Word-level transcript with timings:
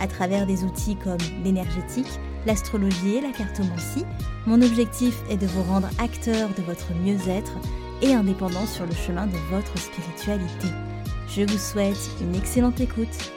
À 0.00 0.06
travers 0.06 0.46
des 0.46 0.64
outils 0.64 0.96
comme 0.96 1.18
l'énergétique, 1.44 2.20
l'astrologie 2.46 3.16
et 3.16 3.20
la 3.20 3.30
cartomancie, 3.30 4.04
mon 4.46 4.60
objectif 4.62 5.14
est 5.30 5.36
de 5.36 5.46
vous 5.46 5.62
rendre 5.62 5.88
acteur 5.98 6.50
de 6.50 6.62
votre 6.62 6.92
mieux-être 6.94 7.52
et 8.02 8.14
indépendant 8.14 8.66
sur 8.66 8.86
le 8.86 8.94
chemin 8.94 9.26
de 9.26 9.36
votre 9.50 9.78
spiritualité. 9.78 10.68
Je 11.28 11.42
vous 11.42 11.58
souhaite 11.58 12.10
une 12.20 12.34
excellente 12.34 12.80
écoute. 12.80 13.32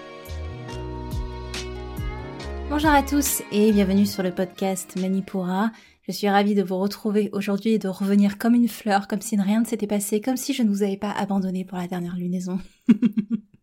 Bonjour 2.69 2.89
à 2.89 3.03
tous 3.03 3.43
et 3.51 3.71
bienvenue 3.71 4.07
sur 4.07 4.23
le 4.23 4.31
podcast 4.31 4.99
Manipura. 4.99 5.71
Je 6.07 6.11
suis 6.11 6.27
ravie 6.27 6.55
de 6.55 6.63
vous 6.63 6.77
retrouver 6.77 7.29
aujourd'hui 7.31 7.71
et 7.71 7.79
de 7.79 7.87
revenir 7.87 8.37
comme 8.37 8.53
une 8.53 8.67
fleur, 8.67 9.07
comme 9.07 9.21
si 9.21 9.39
rien 9.39 9.61
ne 9.61 9.65
s'était 9.65 9.87
passé, 9.87 10.19
comme 10.19 10.37
si 10.37 10.53
je 10.53 10.63
ne 10.63 10.69
vous 10.69 10.83
avais 10.83 10.97
pas 10.97 11.11
abandonné 11.11 11.63
pour 11.63 11.77
la 11.77 11.87
dernière 11.87 12.15
lunaison. 12.15 12.59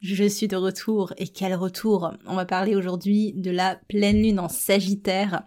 je 0.00 0.24
suis 0.24 0.48
de 0.48 0.56
retour 0.56 1.12
et 1.18 1.28
quel 1.28 1.54
retour 1.54 2.12
On 2.26 2.34
va 2.34 2.44
parler 2.44 2.74
aujourd'hui 2.74 3.32
de 3.34 3.50
la 3.50 3.76
pleine 3.88 4.22
lune 4.22 4.40
en 4.40 4.48
Sagittaire, 4.48 5.44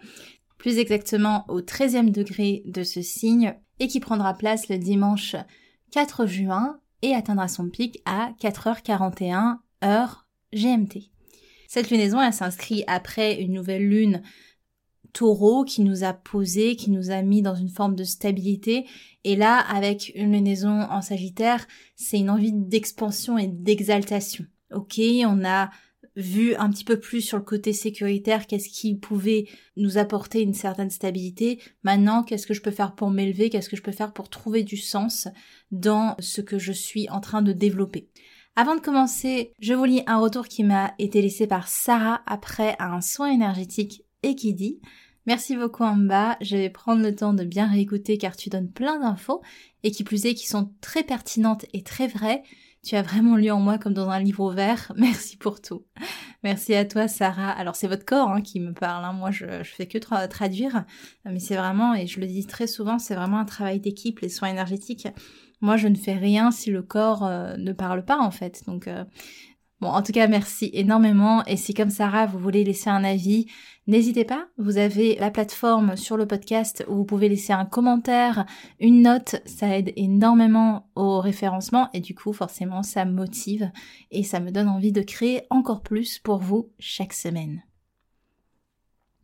plus 0.58 0.78
exactement 0.78 1.44
au 1.48 1.60
13e 1.60 2.10
degré 2.10 2.62
de 2.66 2.82
ce 2.82 3.02
signe 3.02 3.54
et 3.78 3.88
qui 3.88 4.00
prendra 4.00 4.34
place 4.34 4.68
le 4.68 4.78
dimanche 4.78 5.36
4 5.92 6.26
juin 6.26 6.80
et 7.02 7.14
atteindra 7.14 7.48
son 7.48 7.68
pic 7.68 8.02
à 8.04 8.32
4h41 8.40 9.56
heure 9.84 10.26
GMT. 10.52 11.10
Cette 11.68 11.90
lunaison, 11.90 12.20
elle 12.20 12.32
s'inscrit 12.32 12.84
après 12.86 13.40
une 13.40 13.52
nouvelle 13.52 13.88
lune 13.88 14.22
taureau 15.12 15.64
qui 15.64 15.82
nous 15.82 16.04
a 16.04 16.12
posé, 16.12 16.76
qui 16.76 16.90
nous 16.90 17.10
a 17.10 17.22
mis 17.22 17.42
dans 17.42 17.54
une 17.54 17.68
forme 17.68 17.94
de 17.94 18.04
stabilité. 18.04 18.86
Et 19.24 19.36
là, 19.36 19.58
avec 19.58 20.12
une 20.14 20.32
lunaison 20.32 20.82
en 20.82 21.02
sagittaire, 21.02 21.66
c'est 21.96 22.18
une 22.18 22.30
envie 22.30 22.52
d'expansion 22.52 23.38
et 23.38 23.46
d'exaltation. 23.48 24.44
Ok, 24.72 25.00
on 25.26 25.44
a 25.44 25.70
vu 26.16 26.54
un 26.56 26.70
petit 26.70 26.84
peu 26.84 26.98
plus 26.98 27.20
sur 27.20 27.38
le 27.38 27.44
côté 27.44 27.72
sécuritaire, 27.72 28.46
qu'est-ce 28.46 28.68
qui 28.68 28.94
pouvait 28.96 29.46
nous 29.76 29.98
apporter 29.98 30.42
une 30.42 30.54
certaine 30.54 30.90
stabilité. 30.90 31.60
Maintenant, 31.82 32.22
qu'est-ce 32.22 32.46
que 32.46 32.54
je 32.54 32.62
peux 32.62 32.70
faire 32.70 32.94
pour 32.94 33.10
m'élever, 33.10 33.50
qu'est-ce 33.50 33.68
que 33.68 33.76
je 33.76 33.82
peux 33.82 33.92
faire 33.92 34.12
pour 34.12 34.28
trouver 34.28 34.62
du 34.62 34.76
sens 34.76 35.28
dans 35.70 36.16
ce 36.18 36.40
que 36.40 36.58
je 36.58 36.72
suis 36.72 37.08
en 37.10 37.20
train 37.20 37.42
de 37.42 37.52
développer? 37.52 38.08
Avant 38.56 38.74
de 38.74 38.80
commencer, 38.80 39.52
je 39.60 39.74
vous 39.74 39.84
lis 39.84 40.02
un 40.06 40.18
retour 40.18 40.48
qui 40.48 40.64
m'a 40.64 40.92
été 40.98 41.22
laissé 41.22 41.46
par 41.46 41.68
Sarah 41.68 42.22
après 42.26 42.76
un 42.78 43.00
soin 43.00 43.30
énergétique 43.30 44.04
et 44.22 44.34
qui 44.34 44.54
dit 44.54 44.80
Merci 45.26 45.56
beaucoup 45.56 45.84
Amba, 45.84 46.36
je 46.40 46.56
vais 46.56 46.70
prendre 46.70 47.02
le 47.02 47.14
temps 47.14 47.34
de 47.34 47.44
bien 47.44 47.68
réécouter 47.68 48.18
car 48.18 48.36
tu 48.36 48.48
donnes 48.48 48.70
plein 48.70 48.98
d'infos 48.98 49.42
et 49.82 49.90
qui 49.90 50.02
plus 50.02 50.24
est 50.26 50.34
qui 50.34 50.46
sont 50.46 50.72
très 50.80 51.02
pertinentes 51.02 51.66
et 51.72 51.82
très 51.82 52.08
vraies. 52.08 52.42
Tu 52.82 52.96
as 52.96 53.02
vraiment 53.02 53.36
lu 53.36 53.50
en 53.50 53.60
moi 53.60 53.76
comme 53.76 53.92
dans 53.92 54.08
un 54.08 54.18
livre 54.18 54.50
ouvert. 54.50 54.92
Merci 54.96 55.36
pour 55.36 55.60
tout. 55.60 55.84
Merci 56.42 56.74
à 56.74 56.86
toi, 56.86 57.08
Sarah. 57.08 57.50
Alors, 57.50 57.76
c'est 57.76 57.86
votre 57.86 58.06
corps 58.06 58.30
hein, 58.30 58.40
qui 58.40 58.58
me 58.58 58.72
parle. 58.72 59.04
Hein. 59.04 59.12
Moi, 59.12 59.30
je, 59.30 59.62
fais 59.62 59.86
que 59.86 59.98
traduire. 59.98 60.86
Mais 61.26 61.40
c'est 61.40 61.56
vraiment, 61.56 61.94
et 61.94 62.06
je 62.06 62.20
le 62.20 62.26
dis 62.26 62.46
très 62.46 62.66
souvent, 62.66 62.98
c'est 62.98 63.14
vraiment 63.14 63.38
un 63.38 63.44
travail 63.44 63.80
d'équipe, 63.80 64.20
les 64.20 64.30
soins 64.30 64.48
énergétiques. 64.48 65.08
Moi, 65.60 65.76
je 65.76 65.88
ne 65.88 65.94
fais 65.94 66.14
rien 66.14 66.50
si 66.50 66.70
le 66.70 66.80
corps 66.80 67.26
euh, 67.26 67.58
ne 67.58 67.74
parle 67.74 68.02
pas, 68.02 68.18
en 68.18 68.30
fait. 68.30 68.62
Donc, 68.66 68.88
euh, 68.88 69.04
Bon, 69.80 69.88
en 69.88 70.02
tout 70.02 70.12
cas, 70.12 70.26
merci 70.28 70.70
énormément. 70.74 71.42
Et 71.46 71.56
si 71.56 71.72
comme 71.72 71.88
Sarah, 71.88 72.26
vous 72.26 72.38
voulez 72.38 72.64
laisser 72.64 72.90
un 72.90 73.02
avis, 73.02 73.46
n'hésitez 73.90 74.24
pas. 74.24 74.48
Vous 74.56 74.78
avez 74.78 75.16
la 75.16 75.30
plateforme 75.30 75.96
sur 75.96 76.16
le 76.16 76.26
podcast 76.26 76.84
où 76.88 76.96
vous 76.96 77.04
pouvez 77.04 77.28
laisser 77.28 77.52
un 77.52 77.66
commentaire, 77.66 78.46
une 78.78 79.02
note. 79.02 79.36
Ça 79.44 79.76
aide 79.76 79.92
énormément 79.96 80.88
au 80.94 81.20
référencement 81.20 81.90
et 81.92 82.00
du 82.00 82.14
coup, 82.14 82.32
forcément, 82.32 82.82
ça 82.82 83.04
motive 83.04 83.70
et 84.10 84.22
ça 84.22 84.40
me 84.40 84.50
donne 84.50 84.68
envie 84.68 84.92
de 84.92 85.02
créer 85.02 85.42
encore 85.50 85.82
plus 85.82 86.18
pour 86.18 86.38
vous 86.38 86.70
chaque 86.78 87.12
semaine. 87.12 87.62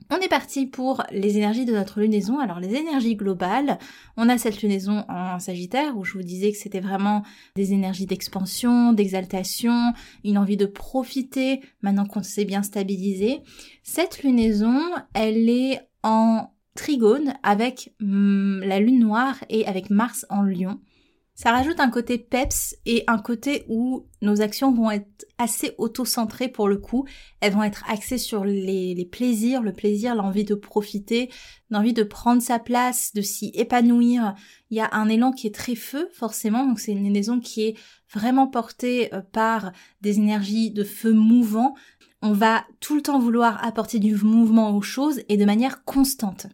On 0.09 0.19
est 0.19 0.29
parti 0.29 0.67
pour 0.67 1.03
les 1.11 1.37
énergies 1.37 1.65
de 1.65 1.73
notre 1.73 2.01
lunaison. 2.01 2.39
Alors 2.39 2.61
les 2.61 2.75
énergies 2.77 3.17
globales, 3.17 3.79
on 4.17 4.29
a 4.29 4.39
cette 4.39 4.63
lunaison 4.63 5.05
en 5.09 5.41
Sagittaire 5.41 5.97
où 5.97 6.05
je 6.05 6.13
vous 6.13 6.23
disais 6.23 6.53
que 6.53 6.59
c'était 6.59 6.81
vraiment 6.81 7.25
des 7.57 7.73
énergies 7.73 8.07
d'expansion, 8.07 8.93
d'exaltation, 8.93 9.93
une 10.25 10.39
envie 10.39 10.57
de 10.57 10.67
profiter 10.67 11.61
maintenant 11.83 12.07
qu'on 12.07 12.23
s'est 12.23 12.45
bien 12.45 12.63
stabilisé. 12.63 13.41
Cette 13.83 14.23
lunaison, 14.23 14.81
elle 15.13 15.49
est 15.49 15.81
en 16.05 16.53
trigone 16.77 17.35
avec 17.43 17.93
hum, 18.01 18.61
la 18.65 18.79
lune 18.79 19.01
noire 19.01 19.37
et 19.49 19.67
avec 19.67 19.91
Mars 19.91 20.25
en 20.31 20.43
lion. 20.43 20.79
Ça 21.37 21.53
rajoute 21.53 21.81
un 21.81 21.91
côté 21.91 22.17
peps 22.17 22.75
et 22.87 23.05
un 23.09 23.19
côté 23.19 23.67
où 23.69 24.07
nos 24.23 24.41
actions 24.41 24.73
vont 24.73 24.91
être 24.91 25.27
assez 25.37 25.75
auto-centrées 25.77 26.49
pour 26.49 26.67
le 26.67 26.79
coup. 26.79 27.05
Elles 27.43 27.53
vont 27.53 27.63
être 27.63 27.85
axées 27.91 28.17
sur 28.17 28.47
les, 28.47 29.07
plaisirs, 29.13 29.61
le 29.61 29.75
plaisir, 29.75 30.15
l'envie 30.15 30.45
de 30.45 30.55
profiter, 30.55 31.31
l'envie 31.69 31.93
de 31.93 32.05
prendre 32.05 32.41
sa 32.41 32.59
place, 32.59 33.13
de 33.13 33.21
s'y 33.21 33.51
épanouir. 33.53 34.35
Il 34.71 34.79
y 34.79 34.81
a 34.81 34.89
un 34.93 35.11
élan 35.11 35.31
qui 35.31 35.47
est 35.47 35.55
très 35.55 35.75
feu, 35.75 36.09
forcément. 36.15 36.65
Donc 36.65 36.81
c'est 36.81 36.93
une 36.93 37.13
maison 37.13 37.39
qui 37.39 37.65
est 37.65 37.77
vraiment 38.11 38.47
portée 38.47 39.15
euh, 39.15 39.21
par 39.21 39.73
des 40.01 40.17
énergies 40.17 40.71
de 40.71 40.85
feu 40.85 41.13
mouvant. 41.13 41.75
On 42.23 42.33
va 42.33 42.65
tout 42.81 42.97
le 42.97 43.03
temps 43.03 43.19
vouloir 43.19 43.63
apporter 43.63 43.99
du 43.99 44.15
mouvement 44.15 44.75
aux 44.75 44.81
choses 44.81 45.21
et 45.29 45.37
de 45.37 45.45
manière 45.45 45.85
constante. 45.85 46.47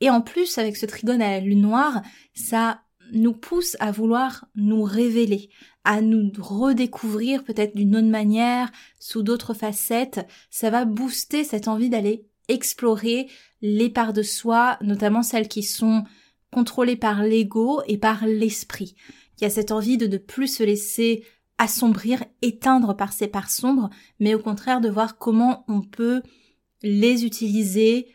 Et 0.00 0.10
en 0.10 0.20
plus, 0.20 0.58
avec 0.58 0.76
ce 0.76 0.84
trigone 0.84 1.22
à 1.22 1.30
la 1.30 1.40
lune 1.40 1.60
noire, 1.60 2.02
ça 2.34 2.80
nous 3.12 3.32
pousse 3.32 3.76
à 3.80 3.90
vouloir 3.90 4.46
nous 4.54 4.82
révéler, 4.82 5.50
à 5.84 6.00
nous 6.00 6.30
redécouvrir 6.38 7.44
peut-être 7.44 7.76
d'une 7.76 7.96
autre 7.96 8.08
manière, 8.08 8.70
sous 8.98 9.22
d'autres 9.22 9.54
facettes. 9.54 10.26
Ça 10.50 10.70
va 10.70 10.84
booster 10.84 11.44
cette 11.44 11.68
envie 11.68 11.90
d'aller 11.90 12.26
explorer 12.48 13.28
les 13.62 13.88
parts 13.90 14.12
de 14.12 14.22
soi, 14.22 14.78
notamment 14.82 15.22
celles 15.22 15.48
qui 15.48 15.62
sont 15.62 16.04
contrôlées 16.50 16.96
par 16.96 17.22
l'ego 17.22 17.82
et 17.86 17.98
par 17.98 18.26
l'esprit. 18.26 18.94
Il 19.38 19.44
y 19.44 19.46
a 19.46 19.50
cette 19.50 19.72
envie 19.72 19.98
de 19.98 20.06
ne 20.06 20.18
plus 20.18 20.48
se 20.48 20.62
laisser 20.62 21.24
assombrir, 21.58 22.24
éteindre 22.42 22.96
par 22.96 23.12
ces 23.12 23.28
parts 23.28 23.50
sombres, 23.50 23.90
mais 24.20 24.34
au 24.34 24.38
contraire 24.38 24.80
de 24.80 24.88
voir 24.88 25.18
comment 25.18 25.64
on 25.68 25.80
peut 25.80 26.22
les 26.82 27.24
utiliser, 27.24 28.13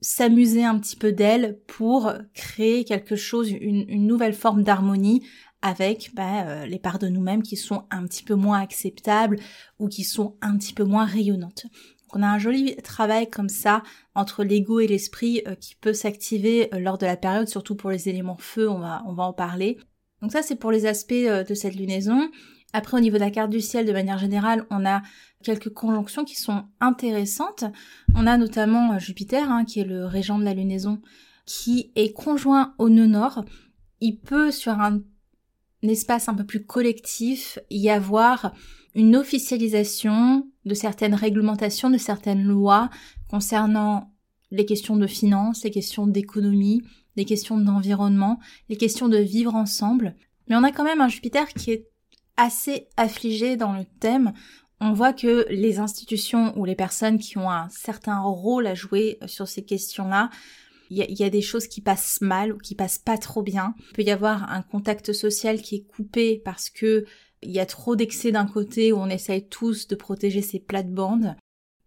s'amuser 0.00 0.64
un 0.64 0.78
petit 0.78 0.96
peu 0.96 1.12
d'elle 1.12 1.58
pour 1.66 2.12
créer 2.34 2.84
quelque 2.84 3.16
chose, 3.16 3.50
une, 3.50 4.06
nouvelle 4.06 4.34
forme 4.34 4.62
d'harmonie 4.62 5.24
avec 5.62 6.10
bah, 6.14 6.46
euh, 6.46 6.66
les 6.66 6.78
parts 6.78 6.98
de 6.98 7.08
nous-mêmes 7.08 7.42
qui 7.42 7.56
sont 7.56 7.84
un 7.90 8.06
petit 8.06 8.22
peu 8.22 8.34
moins 8.34 8.60
acceptables 8.60 9.38
ou 9.78 9.88
qui 9.88 10.04
sont 10.04 10.36
un 10.40 10.56
petit 10.56 10.72
peu 10.72 10.84
moins 10.84 11.04
rayonnantes. 11.04 11.66
on 12.12 12.22
a 12.22 12.28
un 12.28 12.38
joli 12.38 12.76
travail 12.76 13.28
comme 13.28 13.48
ça 13.48 13.82
entre 14.14 14.44
l'ego 14.44 14.78
et 14.80 14.86
l'esprit 14.86 15.42
euh, 15.48 15.56
qui 15.56 15.74
peut 15.74 15.92
s'activer 15.92 16.72
euh, 16.72 16.78
lors 16.78 16.98
de 16.98 17.06
la 17.06 17.16
période, 17.16 17.48
surtout 17.48 17.74
pour 17.74 17.90
les 17.90 18.08
éléments 18.08 18.38
feu, 18.38 18.70
on 18.70 18.78
va, 18.78 19.02
on 19.06 19.14
va 19.14 19.24
en 19.24 19.32
parler. 19.32 19.78
Donc 20.22 20.32
ça 20.32 20.42
c'est 20.42 20.56
pour 20.56 20.70
les 20.70 20.86
aspects 20.86 21.12
de 21.12 21.54
cette 21.54 21.74
lunaison. 21.74 22.28
Après, 22.72 22.96
au 22.96 23.00
niveau 23.00 23.16
de 23.16 23.22
la 23.22 23.30
carte 23.30 23.50
du 23.50 23.60
ciel, 23.60 23.86
de 23.86 23.92
manière 23.92 24.18
générale, 24.18 24.66
on 24.70 24.84
a 24.84 25.02
quelques 25.42 25.72
conjonctions 25.72 26.24
qui 26.24 26.34
sont 26.34 26.64
intéressantes. 26.80 27.64
On 28.14 28.26
a 28.26 28.36
notamment 28.36 28.92
euh, 28.92 28.98
Jupiter, 28.98 29.50
hein, 29.50 29.64
qui 29.64 29.80
est 29.80 29.84
le 29.84 30.04
régent 30.04 30.38
de 30.38 30.44
la 30.44 30.54
lunaison, 30.54 31.00
qui 31.46 31.92
est 31.96 32.12
conjoint 32.12 32.74
au 32.78 32.90
nœud 32.90 33.06
nord. 33.06 33.44
Il 34.00 34.18
peut, 34.18 34.50
sur 34.50 34.72
un, 34.72 35.00
espace 35.82 36.28
un 36.28 36.34
peu 36.34 36.44
plus 36.44 36.64
collectif, 36.64 37.58
y 37.70 37.88
avoir 37.88 38.52
une 38.94 39.16
officialisation 39.16 40.46
de 40.64 40.74
certaines 40.74 41.14
réglementations, 41.14 41.88
de 41.88 41.98
certaines 41.98 42.42
lois 42.42 42.90
concernant 43.30 44.12
les 44.50 44.66
questions 44.66 44.96
de 44.96 45.06
finances, 45.06 45.64
les 45.64 45.70
questions 45.70 46.06
d'économie, 46.06 46.82
les 47.16 47.24
questions 47.24 47.58
d'environnement, 47.58 48.40
les 48.68 48.76
questions 48.76 49.08
de 49.08 49.18
vivre 49.18 49.54
ensemble. 49.54 50.16
Mais 50.48 50.56
on 50.56 50.64
a 50.64 50.72
quand 50.72 50.84
même 50.84 51.00
un 51.00 51.08
Jupiter 51.08 51.48
qui 51.48 51.70
est 51.70 51.87
assez 52.38 52.88
affligé 52.96 53.56
dans 53.58 53.72
le 53.72 53.84
thème. 54.00 54.32
On 54.80 54.92
voit 54.92 55.12
que 55.12 55.46
les 55.50 55.80
institutions 55.80 56.56
ou 56.56 56.64
les 56.64 56.76
personnes 56.76 57.18
qui 57.18 57.36
ont 57.36 57.50
un 57.50 57.68
certain 57.68 58.20
rôle 58.20 58.66
à 58.66 58.74
jouer 58.74 59.18
sur 59.26 59.48
ces 59.48 59.64
questions-là, 59.64 60.30
il 60.90 60.96
y, 60.96 61.24
a 61.24 61.28
des 61.28 61.42
choses 61.42 61.66
qui 61.66 61.82
passent 61.82 62.22
mal 62.22 62.50
ou 62.50 62.56
qui 62.56 62.74
passent 62.74 62.98
pas 62.98 63.18
trop 63.18 63.42
bien. 63.42 63.74
Il 63.90 63.92
peut 63.92 64.02
y 64.02 64.10
avoir 64.10 64.50
un 64.50 64.62
contact 64.62 65.12
social 65.12 65.60
qui 65.60 65.74
est 65.74 65.86
coupé 65.86 66.40
parce 66.42 66.70
que 66.70 67.04
il 67.42 67.50
y 67.50 67.60
a 67.60 67.66
trop 67.66 67.94
d'excès 67.94 68.32
d'un 68.32 68.46
côté 68.46 68.90
où 68.92 68.96
on 68.96 69.10
essaye 69.10 69.46
tous 69.46 69.86
de 69.86 69.94
protéger 69.94 70.40
ses 70.40 70.60
plates-bandes. 70.60 71.36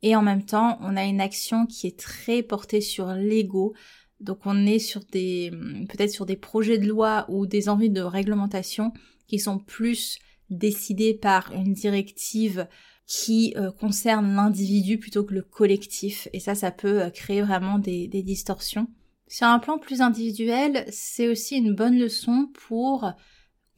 et 0.04 0.16
en 0.16 0.22
même 0.22 0.46
temps, 0.46 0.78
on 0.82 0.98
a 0.98 1.04
une 1.04 1.22
action 1.22 1.66
qui 1.66 1.88
est 1.88 2.00
très 2.00 2.44
portée 2.44 2.82
sur 2.82 3.08
l'ego. 3.14 3.74
Donc 4.20 4.40
on 4.46 4.68
est 4.68 4.80
sur 4.80 5.02
des 5.12 5.52
peut-être 5.90 6.12
sur 6.12 6.28
des 6.28 6.36
projets 6.36 6.78
de 6.78 6.88
loi 6.88 7.26
ou 7.30 7.48
des 7.48 7.70
envies 7.70 7.90
de 7.90 8.02
réglementation 8.02 8.94
qui 9.28 9.40
sont 9.40 9.58
plus 9.58 10.20
décidés 10.52 11.14
par 11.14 11.52
une 11.54 11.74
directive 11.74 12.68
qui 13.08 13.54
euh, 13.58 13.72
concerne 13.72 14.36
l'individu 14.36 15.00
plutôt 15.00 15.24
que 15.24 15.34
le 15.34 15.42
collectif. 15.42 16.28
Et 16.34 16.40
ça, 16.40 16.56
ça 16.56 16.72
peut 16.72 17.02
euh, 17.02 17.10
créer 17.10 17.42
vraiment 17.42 17.80
des, 17.80 18.08
des 18.08 18.22
distorsions. 18.22 18.88
Sur 19.28 19.48
un 19.48 19.60
plan 19.60 19.80
plus 19.80 20.02
individuel, 20.02 20.86
c'est 20.92 21.28
aussi 21.28 21.58
une 21.58 21.74
bonne 21.74 21.98
leçon 21.98 22.50
pour 22.68 23.12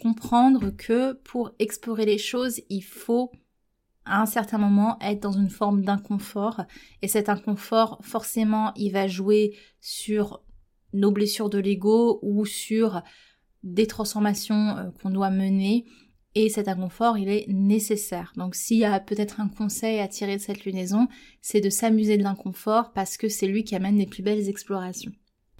comprendre 0.02 0.72
que 0.72 1.14
pour 1.14 1.52
explorer 1.60 2.06
les 2.06 2.18
choses, 2.18 2.60
il 2.70 2.84
faut 2.84 3.32
à 4.06 4.22
un 4.22 4.26
certain 4.26 4.58
moment 4.58 4.98
être 5.00 5.22
dans 5.22 5.32
une 5.32 5.50
forme 5.50 5.84
d'inconfort 5.84 6.64
et 7.02 7.08
cet 7.08 7.30
inconfort 7.30 8.00
forcément 8.02 8.74
il 8.76 8.92
va 8.92 9.08
jouer 9.08 9.56
sur 9.80 10.44
nos 10.94 11.12
blessures 11.12 11.50
de 11.50 11.58
l'ego 11.58 12.20
ou 12.22 12.46
sur 12.46 13.02
des 13.64 13.88
transformations 13.88 14.78
euh, 14.78 14.90
qu'on 15.02 15.10
doit 15.10 15.30
mener 15.30 15.86
et 16.36 16.50
cet 16.50 16.68
inconfort 16.68 17.18
il 17.18 17.30
est 17.30 17.46
nécessaire. 17.48 18.34
Donc 18.36 18.56
s'il 18.56 18.78
y 18.78 18.86
a 18.86 19.00
peut-être 19.00 19.40
un 19.40 19.48
conseil 19.48 20.00
à 20.00 20.08
tirer 20.08 20.38
de 20.38 20.42
cette 20.42 20.66
lunaison, 20.66 21.08
c'est 21.42 21.62
de 21.62 21.70
s'amuser 21.70 22.18
de 22.18 22.24
l'inconfort 22.24 22.94
parce 22.94 23.18
que 23.18 23.30
c'est 23.30 23.48
lui 23.48 23.64
qui 23.64 23.76
amène 23.76 23.98
les 23.98 24.08
plus 24.08 24.24
belles 24.24 24.50
explorations. 24.50 25.12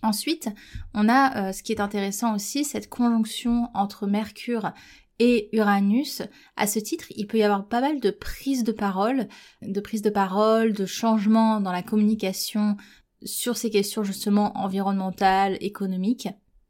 Ensuite, 0.02 0.50
on 0.94 1.08
a 1.08 1.50
euh, 1.50 1.52
ce 1.54 1.64
qui 1.64 1.72
est 1.72 1.80
intéressant 1.80 2.36
aussi, 2.36 2.66
cette 2.66 2.90
conjonction 2.90 3.70
entre 3.74 4.06
Mercure 4.06 4.74
et 5.20 5.50
Uranus. 5.54 6.22
À 6.58 6.68
ce 6.68 6.80
titre, 6.80 7.06
il 7.16 7.26
peut 7.26 7.38
y 7.38 7.44
avoir 7.44 7.68
pas 7.68 7.80
mal 7.80 8.02
de 8.02 8.12
prises 8.12 8.66
de 8.66 8.74
parole, 8.74 9.30
de 9.62 9.80
prises 9.80 10.02
de 10.02 10.10
parole, 10.10 10.74
de 10.74 10.86
changements 10.86 11.62
dans 11.62 11.72
la 11.72 11.84
communication 11.84 12.76
sur 13.24 13.56
ces 13.56 13.70
questions 13.70 14.04
justement 14.04 14.58
environnementales, 14.58 15.58
économiques. 15.62 16.28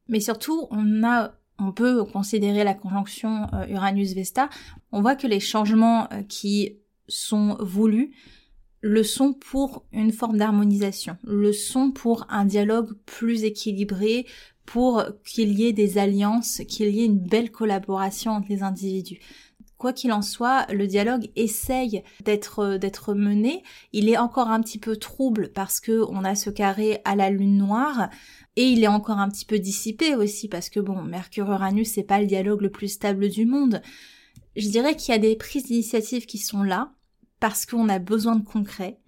Mais 0.08 0.20
surtout, 0.20 0.68
on 0.70 1.04
a 1.04 1.34
on 1.60 1.72
peut 1.72 2.04
considérer 2.04 2.64
la 2.64 2.74
conjonction 2.74 3.48
euh, 3.54 3.68
Uranus-Vesta, 3.68 4.50
on 4.92 5.02
voit 5.02 5.16
que 5.16 5.28
les 5.28 5.40
changements 5.40 6.08
euh, 6.12 6.24
qui 6.24 6.78
sont 7.08 7.58
voulus 7.60 8.12
le 8.82 9.04
sont 9.04 9.34
pour 9.34 9.86
une 9.94 10.12
forme 10.12 10.38
d'harmonisation, 10.38 11.18
le 11.24 11.54
sont 11.54 11.92
pour 11.92 12.26
un 12.30 12.44
dialogue 12.44 12.94
plus 13.06 13.46
équilibré, 13.46 14.26
pour 14.66 15.04
qu'il 15.26 15.58
y 15.58 15.66
ait 15.66 15.74
des 15.74 15.98
alliances, 15.98 16.62
qu'il 16.68 16.90
y 16.90 17.02
ait 17.02 17.06
une 17.06 17.20
belle 17.20 17.52
collaboration 17.52 18.32
entre 18.32 18.50
les 18.50 18.64
individus. 18.64 19.20
Quoi 19.78 19.94
qu'il 19.94 20.14
en 20.14 20.22
soit, 20.22 20.66
le 20.72 20.88
dialogue 20.88 21.30
essaye 21.36 22.04
d'être 22.24 22.78
d'être 22.78 23.14
mené. 23.14 23.64
Il 23.92 24.08
est 24.08 24.18
encore 24.18 24.50
un 24.50 24.62
petit 24.62 24.80
peu 24.80 24.96
trouble 24.96 25.52
parce 25.54 25.82
que 25.82 26.06
on 26.10 26.24
a 26.24 26.36
ce 26.36 26.50
carré 26.50 27.02
à 27.04 27.16
la 27.16 27.30
lune 27.30 27.58
noire 27.58 28.10
et 28.56 28.66
il 28.66 28.84
est 28.84 28.88
encore 28.88 29.20
un 29.20 29.30
petit 29.30 29.46
peu 29.46 29.60
dissipé 29.60 30.16
aussi 30.16 30.48
parce 30.48 30.70
que 30.70 30.80
bon, 30.80 31.02
Mercure 31.02 31.52
Uranus 31.52 31.92
c'est 31.92 32.04
pas 32.04 32.20
le 32.20 32.28
dialogue 32.28 32.62
le 32.62 32.72
plus 32.72 32.88
stable 32.88 33.30
du 33.30 33.46
monde. 33.46 33.82
Je 34.56 34.70
dirais 34.70 34.96
qu'il 34.96 35.12
y 35.12 35.16
a 35.16 35.20
des 35.20 35.36
prises 35.36 35.66
d'initiative 35.66 36.26
qui 36.26 36.38
sont 36.38 36.64
là 36.64 36.94
parce 37.40 37.66
qu'on 37.66 37.90
a 37.90 38.00
besoin 38.00 38.36
de 38.36 38.46
concret, 38.46 39.00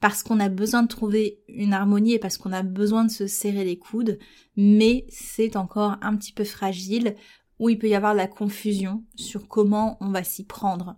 parce 0.00 0.22
qu'on 0.22 0.40
a 0.40 0.48
besoin 0.48 0.82
de 0.82 0.88
trouver 0.88 1.40
une 1.48 1.72
harmonie 1.72 2.14
et 2.14 2.18
parce 2.18 2.36
qu'on 2.36 2.52
a 2.52 2.62
besoin 2.62 3.04
de 3.04 3.10
se 3.10 3.26
serrer 3.26 3.64
les 3.64 3.78
coudes, 3.78 4.18
mais 4.56 5.06
c'est 5.08 5.56
encore 5.56 5.96
un 6.02 6.16
petit 6.16 6.32
peu 6.32 6.44
fragile 6.44 7.16
où 7.60 7.68
il 7.68 7.78
peut 7.78 7.88
y 7.88 7.94
avoir 7.94 8.14
la 8.14 8.26
confusion 8.26 9.04
sur 9.14 9.46
comment 9.46 9.98
on 10.00 10.08
va 10.08 10.24
s'y 10.24 10.44
prendre. 10.44 10.96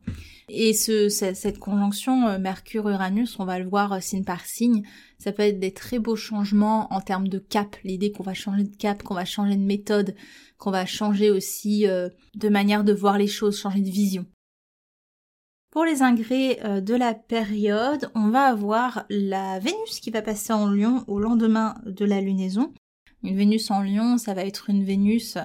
Et 0.48 0.72
ce, 0.74 1.08
cette 1.08 1.58
conjonction 1.58 2.28
euh, 2.28 2.38
Mercure-Uranus, 2.38 3.38
on 3.40 3.44
va 3.44 3.58
le 3.58 3.68
voir 3.68 3.92
euh, 3.92 4.00
signe 4.00 4.24
par 4.24 4.46
signe, 4.46 4.82
ça 5.18 5.32
peut 5.32 5.42
être 5.42 5.58
des 5.58 5.72
très 5.72 5.98
beaux 5.98 6.16
changements 6.16 6.92
en 6.92 7.00
termes 7.00 7.28
de 7.28 7.38
cap, 7.38 7.76
l'idée 7.82 8.12
qu'on 8.12 8.22
va 8.22 8.34
changer 8.34 8.62
de 8.62 8.76
cap, 8.76 9.02
qu'on 9.02 9.14
va 9.14 9.24
changer 9.24 9.56
de 9.56 9.64
méthode, 9.64 10.14
qu'on 10.56 10.70
va 10.70 10.86
changer 10.86 11.30
aussi 11.30 11.86
euh, 11.88 12.08
de 12.36 12.48
manière 12.48 12.84
de 12.84 12.92
voir 12.92 13.18
les 13.18 13.26
choses, 13.26 13.58
changer 13.58 13.80
de 13.80 13.90
vision. 13.90 14.24
Pour 15.70 15.84
les 15.84 16.02
ingrés 16.02 16.60
de 16.82 16.94
la 16.94 17.14
période, 17.14 18.10
on 18.14 18.28
va 18.28 18.44
avoir 18.44 19.06
la 19.08 19.58
Vénus 19.58 20.00
qui 20.02 20.10
va 20.10 20.20
passer 20.20 20.52
en 20.52 20.66
Lion 20.66 21.02
au 21.06 21.18
lendemain 21.18 21.76
de 21.86 22.04
la 22.04 22.20
lunaison. 22.20 22.74
Une 23.22 23.36
Vénus 23.36 23.70
en 23.70 23.82
lion, 23.82 24.18
ça 24.18 24.34
va 24.34 24.44
être 24.44 24.68
une 24.68 24.84
Vénus 24.84 25.38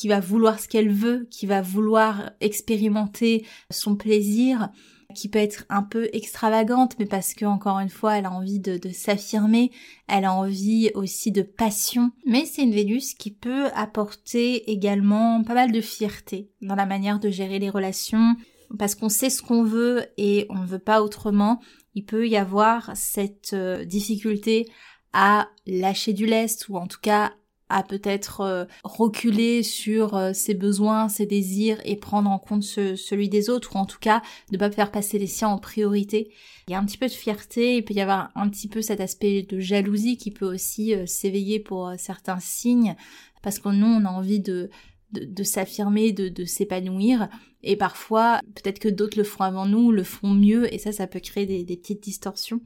qui 0.00 0.08
va 0.08 0.18
vouloir 0.18 0.58
ce 0.58 0.66
qu'elle 0.66 0.90
veut, 0.90 1.28
qui 1.30 1.44
va 1.44 1.60
vouloir 1.60 2.30
expérimenter 2.40 3.44
son 3.68 3.96
plaisir, 3.96 4.70
qui 5.14 5.28
peut 5.28 5.38
être 5.38 5.66
un 5.68 5.82
peu 5.82 6.08
extravagante, 6.14 6.96
mais 6.98 7.04
parce 7.04 7.34
que 7.34 7.44
encore 7.44 7.80
une 7.80 7.90
fois, 7.90 8.16
elle 8.16 8.24
a 8.24 8.32
envie 8.32 8.60
de, 8.60 8.78
de 8.78 8.88
s'affirmer, 8.92 9.70
elle 10.08 10.24
a 10.24 10.32
envie 10.32 10.90
aussi 10.94 11.32
de 11.32 11.42
passion. 11.42 12.12
Mais 12.24 12.46
c'est 12.46 12.62
une 12.62 12.72
Vénus 12.72 13.12
qui 13.12 13.30
peut 13.30 13.66
apporter 13.74 14.70
également 14.70 15.44
pas 15.44 15.52
mal 15.52 15.70
de 15.70 15.82
fierté 15.82 16.48
dans 16.62 16.76
la 16.76 16.86
manière 16.86 17.20
de 17.20 17.28
gérer 17.28 17.58
les 17.58 17.68
relations, 17.68 18.36
parce 18.78 18.94
qu'on 18.94 19.10
sait 19.10 19.28
ce 19.28 19.42
qu'on 19.42 19.64
veut 19.64 20.06
et 20.16 20.46
on 20.48 20.60
ne 20.60 20.66
veut 20.66 20.78
pas 20.78 21.02
autrement. 21.02 21.60
Il 21.94 22.06
peut 22.06 22.26
y 22.26 22.38
avoir 22.38 22.92
cette 22.94 23.52
euh, 23.52 23.84
difficulté 23.84 24.66
à 25.12 25.50
lâcher 25.66 26.14
du 26.14 26.24
lest 26.24 26.70
ou 26.70 26.78
en 26.78 26.86
tout 26.86 27.00
cas 27.02 27.34
à 27.70 27.82
peut-être 27.82 28.40
euh, 28.40 28.64
reculer 28.84 29.62
sur 29.62 30.14
euh, 30.14 30.32
ses 30.32 30.54
besoins, 30.54 31.08
ses 31.08 31.24
désirs 31.24 31.80
et 31.84 31.96
prendre 31.96 32.28
en 32.28 32.38
compte 32.38 32.64
celui 32.64 33.28
des 33.28 33.48
autres 33.48 33.76
ou 33.76 33.78
en 33.78 33.86
tout 33.86 33.98
cas 34.00 34.22
ne 34.52 34.58
pas 34.58 34.70
faire 34.70 34.90
passer 34.90 35.18
les 35.18 35.26
siens 35.26 35.48
en 35.48 35.58
priorité. 35.58 36.30
Il 36.68 36.72
y 36.72 36.74
a 36.74 36.78
un 36.78 36.84
petit 36.84 36.98
peu 36.98 37.06
de 37.06 37.12
fierté, 37.12 37.76
il 37.76 37.84
peut 37.84 37.94
y 37.94 38.00
avoir 38.00 38.30
un 38.34 38.48
petit 38.48 38.68
peu 38.68 38.82
cet 38.82 39.00
aspect 39.00 39.42
de 39.42 39.60
jalousie 39.60 40.18
qui 40.18 40.30
peut 40.30 40.52
aussi 40.52 40.94
euh, 40.94 41.06
s'éveiller 41.06 41.60
pour 41.60 41.92
certains 41.96 42.40
signes 42.40 42.96
parce 43.42 43.58
que 43.58 43.70
nous 43.70 43.86
on 43.86 44.04
a 44.04 44.10
envie 44.10 44.40
de 44.40 44.68
de, 45.12 45.42
s'affirmer, 45.42 46.12
de, 46.12 46.44
s'épanouir. 46.44 47.28
Et 47.64 47.74
parfois, 47.74 48.38
peut-être 48.54 48.78
que 48.78 48.88
d'autres 48.88 49.18
le 49.18 49.24
font 49.24 49.42
avant 49.42 49.66
nous, 49.66 49.90
le 49.90 50.04
font 50.04 50.30
mieux, 50.30 50.72
et 50.72 50.78
ça, 50.78 50.92
ça 50.92 51.08
peut 51.08 51.18
créer 51.18 51.46
des 51.46 51.76
petites 51.76 52.00
distorsions. 52.00 52.60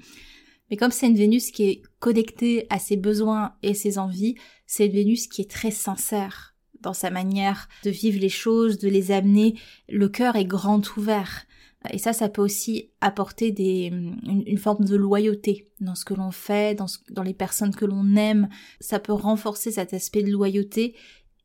Mais 0.71 0.77
comme 0.77 0.91
c'est 0.91 1.07
une 1.07 1.17
Vénus 1.17 1.51
qui 1.51 1.65
est 1.65 1.83
connectée 1.99 2.67
à 2.71 2.79
ses 2.79 2.97
besoins 2.97 3.55
et 3.63 3.75
ses 3.75 3.99
envies, 3.99 4.35
c'est 4.67 4.87
une 4.87 4.93
Vénus 4.93 5.27
qui 5.27 5.43
est 5.43 5.51
très 5.51 5.71
sincère 5.71 6.55
dans 6.81 6.95
sa 6.95 7.11
manière 7.11 7.69
de 7.85 7.91
vivre 7.91 8.21
les 8.21 8.29
choses, 8.29 8.79
de 8.79 8.89
les 8.89 9.11
amener. 9.11 9.55
Le 9.89 10.09
cœur 10.09 10.37
est 10.37 10.45
grand 10.45 10.97
ouvert. 10.97 11.47
Et 11.93 11.99
ça, 11.99 12.15
ça 12.15 12.31
peut 12.31 12.41
aussi 12.41 12.91
apporter 13.03 13.53
des, 13.53 13.93
une, 13.93 14.59
forme 14.59 14.87
de 14.87 14.97
loyauté 14.97 15.69
dans 15.81 15.95
ce 15.95 16.07
que 16.07 16.15
l'on 16.15 16.31
fait, 16.31 16.75
dans, 16.75 16.87
dans 17.11 17.23
les 17.23 17.35
personnes 17.35 17.75
que 17.75 17.85
l'on 17.85 18.17
aime. 18.17 18.49
Ça 18.81 18.99
peut 18.99 19.13
renforcer 19.13 19.71
cet 19.71 19.93
aspect 19.93 20.23
de 20.23 20.31
loyauté 20.31 20.95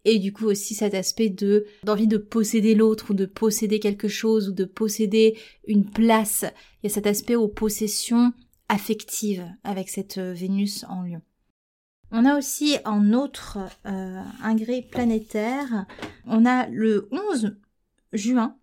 et 0.05 0.17
du 0.17 0.31
coup 0.31 0.45
aussi 0.45 0.75
cet 0.75 0.93
aspect 0.93 1.27
de 1.27 1.65
d'envie 1.83 2.07
de 2.07 2.17
posséder 2.17 2.73
l'autre 2.73 3.11
ou 3.11 3.13
de 3.13 3.25
posséder 3.25 3.79
quelque 3.79 4.07
chose 4.07 4.47
ou 4.47 4.53
de 4.53 4.63
posséder 4.63 5.37
une 5.67 5.85
place. 5.85 6.45
Il 6.81 6.87
y 6.87 6.91
a 6.91 6.93
cet 6.93 7.05
aspect 7.05 7.35
aux 7.35 7.49
possessions 7.49 8.31
affective 8.69 9.45
avec 9.63 9.89
cette 9.89 10.19
euh, 10.19 10.33
Vénus 10.33 10.85
en 10.87 11.01
lion. 11.01 11.21
On 12.11 12.25
a 12.25 12.37
aussi 12.37 12.77
en 12.85 13.13
autre 13.13 13.59
euh, 13.85 14.21
ingré 14.41 14.81
planétaire, 14.81 15.85
on 16.25 16.45
a 16.45 16.67
le 16.67 17.07
11 17.11 17.57
juin, 18.13 18.55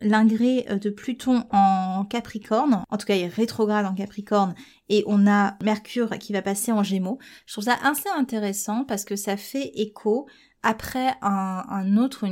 l'ingré 0.00 0.66
euh, 0.70 0.78
de 0.78 0.90
Pluton 0.90 1.44
en 1.50 2.04
Capricorne, 2.04 2.82
en 2.88 2.96
tout 2.96 3.06
cas 3.06 3.14
il 3.14 3.22
est 3.22 3.28
rétrograde 3.28 3.86
en 3.86 3.94
Capricorne, 3.94 4.54
et 4.88 5.04
on 5.06 5.28
a 5.28 5.56
Mercure 5.62 6.18
qui 6.18 6.32
va 6.32 6.42
passer 6.42 6.72
en 6.72 6.82
Gémeaux. 6.82 7.18
Je 7.46 7.54
trouve 7.54 7.64
ça 7.64 7.78
assez 7.82 8.08
intéressant 8.16 8.84
parce 8.84 9.04
que 9.04 9.16
ça 9.16 9.36
fait 9.36 9.70
écho 9.74 10.26
après 10.64 11.14
un, 11.22 11.62
une, 11.84 12.00
autre 12.00 12.26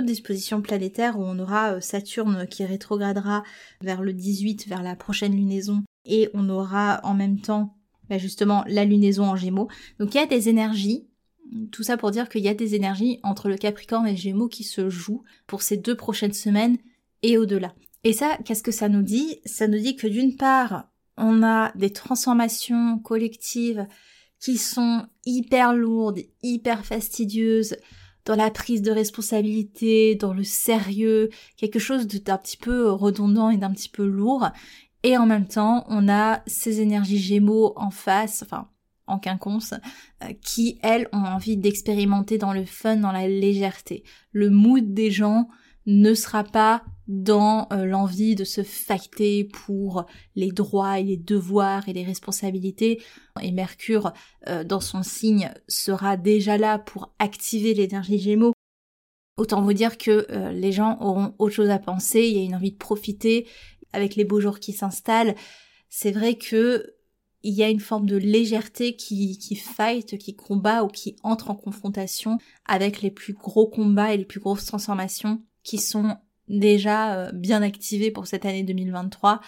disposition 0.00 0.62
planétaire 0.62 1.16
où 1.16 1.22
on 1.22 1.38
aura 1.38 1.80
Saturne 1.80 2.48
qui 2.48 2.64
rétrogradera 2.64 3.44
vers 3.82 4.02
le 4.02 4.12
18, 4.12 4.66
vers 4.66 4.82
la 4.82 4.96
prochaine 4.96 5.36
lunaison 5.36 5.84
et 6.08 6.28
on 6.34 6.48
aura 6.48 7.00
en 7.04 7.14
même 7.14 7.40
temps 7.40 7.76
bah, 8.10 8.18
justement 8.18 8.64
la 8.66 8.84
lunaison 8.84 9.24
en 9.24 9.36
gémeaux. 9.36 9.68
Donc 10.00 10.14
il 10.14 10.16
y 10.16 10.20
a 10.20 10.26
des 10.26 10.48
énergies, 10.48 11.06
tout 11.70 11.82
ça 11.82 11.96
pour 11.96 12.10
dire 12.10 12.28
qu'il 12.28 12.42
y 12.42 12.48
a 12.48 12.54
des 12.54 12.74
énergies 12.74 13.20
entre 13.22 13.48
le 13.48 13.56
Capricorne 13.56 14.06
et 14.06 14.12
le 14.12 14.16
Gémeaux 14.16 14.48
qui 14.48 14.64
se 14.64 14.90
jouent 14.90 15.22
pour 15.46 15.62
ces 15.62 15.76
deux 15.76 15.96
prochaines 15.96 16.32
semaines 16.32 16.78
et 17.22 17.38
au-delà. 17.38 17.74
Et 18.04 18.12
ça, 18.12 18.38
qu'est-ce 18.44 18.62
que 18.62 18.72
ça 18.72 18.88
nous 18.88 19.02
dit? 19.02 19.40
Ça 19.44 19.68
nous 19.68 19.78
dit 19.78 19.96
que 19.96 20.06
d'une 20.06 20.36
part, 20.36 20.88
on 21.16 21.42
a 21.42 21.72
des 21.74 21.90
transformations 21.90 22.98
collectives 22.98 23.86
qui 24.40 24.56
sont 24.56 25.06
hyper 25.26 25.74
lourdes, 25.74 26.20
hyper 26.42 26.84
fastidieuses, 26.84 27.76
dans 28.24 28.36
la 28.36 28.50
prise 28.50 28.82
de 28.82 28.90
responsabilité, 28.90 30.14
dans 30.14 30.34
le 30.34 30.44
sérieux, 30.44 31.30
quelque 31.56 31.78
chose 31.78 32.06
d'un 32.06 32.36
petit 32.36 32.58
peu 32.58 32.90
redondant 32.90 33.50
et 33.50 33.56
d'un 33.56 33.72
petit 33.72 33.88
peu 33.88 34.04
lourd. 34.04 34.48
Et 35.02 35.16
en 35.16 35.26
même 35.26 35.46
temps, 35.46 35.84
on 35.88 36.08
a 36.08 36.42
ces 36.46 36.80
énergies 36.80 37.18
gémeaux 37.18 37.72
en 37.76 37.90
face, 37.90 38.42
enfin 38.42 38.68
en 39.08 39.18
quinconce, 39.18 39.74
euh, 40.22 40.32
qui, 40.42 40.78
elles, 40.82 41.08
ont 41.12 41.24
envie 41.24 41.56
d'expérimenter 41.56 42.38
dans 42.38 42.52
le 42.52 42.64
fun, 42.64 42.96
dans 42.96 43.12
la 43.12 43.26
légèreté. 43.26 44.04
Le 44.32 44.50
mood 44.50 44.94
des 44.94 45.10
gens 45.10 45.48
ne 45.86 46.12
sera 46.12 46.44
pas 46.44 46.84
dans 47.06 47.66
euh, 47.72 47.86
l'envie 47.86 48.34
de 48.34 48.44
se 48.44 48.62
facter 48.62 49.44
pour 49.44 50.04
les 50.36 50.52
droits 50.52 50.98
et 50.98 51.02
les 51.02 51.16
devoirs 51.16 51.88
et 51.88 51.94
les 51.94 52.04
responsabilités. 52.04 53.02
Et 53.40 53.52
Mercure, 53.52 54.12
euh, 54.48 54.64
dans 54.64 54.80
son 54.80 55.02
signe, 55.02 55.50
sera 55.66 56.18
déjà 56.18 56.58
là 56.58 56.78
pour 56.78 57.14
activer 57.18 57.72
l'énergie 57.72 58.18
Gémeaux. 58.18 58.52
Autant 59.38 59.62
vous 59.62 59.72
dire 59.72 59.98
que 59.98 60.26
les 60.50 60.72
gens 60.72 60.98
auront 61.00 61.32
autre 61.38 61.54
chose 61.54 61.70
à 61.70 61.78
penser, 61.78 62.26
il 62.26 62.36
y 62.36 62.40
a 62.40 62.42
une 62.42 62.56
envie 62.56 62.72
de 62.72 62.76
profiter 62.76 63.46
avec 63.92 64.16
les 64.16 64.24
beaux 64.24 64.40
jours 64.40 64.60
qui 64.60 64.72
s'installent. 64.72 65.34
C'est 65.88 66.12
vrai 66.12 66.34
que 66.34 66.94
il 67.42 67.54
y 67.54 67.62
a 67.62 67.68
une 67.68 67.80
forme 67.80 68.06
de 68.06 68.16
légèreté 68.16 68.96
qui, 68.96 69.38
qui 69.38 69.54
fight, 69.54 70.18
qui 70.18 70.34
combat 70.34 70.82
ou 70.82 70.88
qui 70.88 71.16
entre 71.22 71.50
en 71.50 71.54
confrontation 71.54 72.38
avec 72.66 73.00
les 73.00 73.12
plus 73.12 73.32
gros 73.32 73.68
combats 73.68 74.12
et 74.12 74.16
les 74.16 74.24
plus 74.24 74.40
grosses 74.40 74.64
transformations 74.64 75.40
qui 75.62 75.78
sont 75.78 76.16
déjà 76.48 77.14
euh, 77.14 77.32
bien 77.32 77.62
activées 77.62 78.10
pour 78.10 78.26
cette 78.26 78.44
année 78.44 78.64
2023 78.64 79.40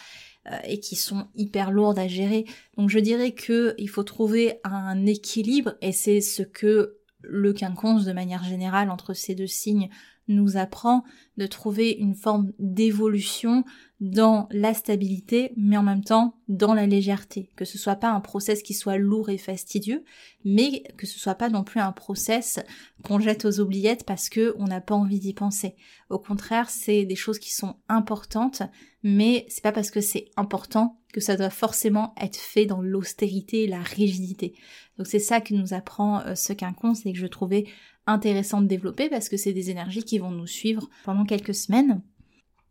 euh, 0.47 0.57
et 0.65 0.79
qui 0.81 0.97
sont 0.97 1.29
hyper 1.35 1.71
lourdes 1.71 1.99
à 1.99 2.09
gérer. 2.09 2.45
Donc 2.77 2.91
je 2.91 2.99
dirais 2.99 3.33
que 3.33 3.75
il 3.79 3.89
faut 3.89 4.05
trouver 4.05 4.61
un 4.65 5.07
équilibre 5.07 5.75
et 5.81 5.93
c'est 5.93 6.21
ce 6.21 6.43
que 6.43 6.99
le 7.23 7.53
quinconce 7.53 8.05
de 8.05 8.13
manière 8.13 8.45
générale 8.45 8.91
entre 8.91 9.15
ces 9.15 9.35
deux 9.35 9.47
signes 9.47 9.91
nous 10.31 10.57
apprend 10.57 11.05
de 11.37 11.47
trouver 11.47 11.91
une 11.91 12.15
forme 12.15 12.53
d'évolution 12.59 13.65
dans 14.01 14.49
la 14.51 14.73
stabilité, 14.73 15.53
mais 15.57 15.77
en 15.77 15.83
même 15.83 16.05
temps 16.05 16.35
dans 16.49 16.73
la 16.73 16.87
légèreté. 16.87 17.51
Que 17.57 17.65
ce 17.65 17.79
soit 17.79 17.97
pas 17.97 18.11
un 18.11 18.21
process 18.21 18.63
qui 18.63 18.73
soit 18.73 18.97
lourd 18.97 19.29
et 19.29 19.39
fastidieux, 19.39 20.05
mais 20.45 20.85
que 20.97 21.07
ce 21.07 21.19
soit 21.19 21.35
pas 21.35 21.51
non 21.51 21.65
plus 21.65 21.81
un 21.81 21.93
process 21.93 22.61
qu'on 23.03 23.21
jette 23.21 23.45
aux 23.45 23.61
oubliettes 23.61 24.05
parce 24.05 24.29
que 24.29 24.55
on 24.59 24.65
n'a 24.65 24.81
pas 24.81 24.95
envie 24.95 25.21
d'y 25.21 25.35
penser. 25.35 25.77
Au 26.09 26.19
contraire, 26.19 26.71
c'est 26.71 27.05
des 27.05 27.17
choses 27.17 27.39
qui 27.39 27.53
sont 27.53 27.77
importantes, 27.89 28.63
mais 29.03 29.47
c'est 29.49 29.63
pas 29.63 29.73
parce 29.73 29.91
que 29.91 30.01
c'est 30.01 30.31
important 30.37 31.00
que 31.13 31.21
ça 31.21 31.37
doit 31.37 31.51
forcément 31.51 32.15
être 32.21 32.37
fait 32.37 32.67
dans 32.67 32.81
l'austérité 32.81 33.65
et 33.65 33.67
la 33.67 33.83
rigidité. 33.83 34.55
Donc 34.99 35.07
c'est 35.07 35.19
ça 35.19 35.41
que 35.41 35.55
nous 35.55 35.75
apprend 35.75 36.21
euh, 36.21 36.35
ce 36.35 36.53
quinconce 36.53 37.05
et 37.07 37.13
que 37.13 37.19
je 37.19 37.27
trouvais 37.27 37.67
intéressant 38.07 38.61
de 38.61 38.67
développer 38.67 39.09
parce 39.09 39.29
que 39.29 39.37
c'est 39.37 39.53
des 39.53 39.71
énergies 39.71 40.05
qui 40.05 40.19
vont 40.19 40.31
nous 40.31 40.47
suivre 40.47 40.89
pendant 41.05 41.25
quelques 41.25 41.55
semaines. 41.55 42.03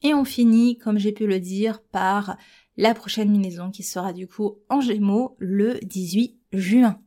Et 0.01 0.13
on 0.13 0.23
finit, 0.23 0.77
comme 0.77 0.97
j'ai 0.97 1.11
pu 1.11 1.27
le 1.27 1.39
dire, 1.39 1.81
par 1.81 2.37
la 2.77 2.93
prochaine 2.93 3.33
lunaison 3.33 3.71
qui 3.71 3.83
sera 3.83 4.13
du 4.13 4.27
coup 4.27 4.59
en 4.69 4.79
Gémeaux 4.79 5.35
le 5.39 5.79
18 5.83 6.39
juin. 6.53 7.01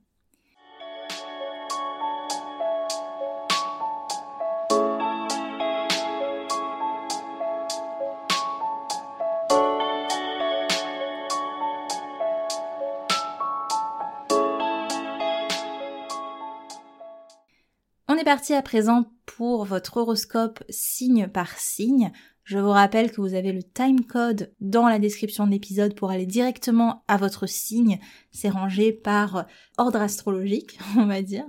Parti 18.33 18.55
à 18.55 18.62
présent 18.62 19.05
pour 19.27 19.67
votre 19.67 19.99
horoscope 19.99 20.65
signe 20.71 21.29
par 21.29 21.59
signe. 21.59 22.12
Je 22.45 22.57
vous 22.57 22.71
rappelle 22.71 23.12
que 23.12 23.21
vous 23.21 23.35
avez 23.35 23.53
le 23.53 23.62
time 23.62 24.07
code 24.07 24.55
dans 24.59 24.89
la 24.89 24.99
description 24.99 25.47
de 25.47 25.51
l'épisode 25.51 25.95
pour 25.95 26.11
aller 26.11 26.25
directement 26.25 27.05
à 27.09 27.19
votre 27.19 27.47
signe. 27.47 27.99
C'est 28.31 28.49
rangé 28.49 28.91
par 28.91 29.45
ordre 29.77 30.01
astrologique, 30.01 30.79
on 30.97 31.05
va 31.05 31.21
dire. 31.21 31.45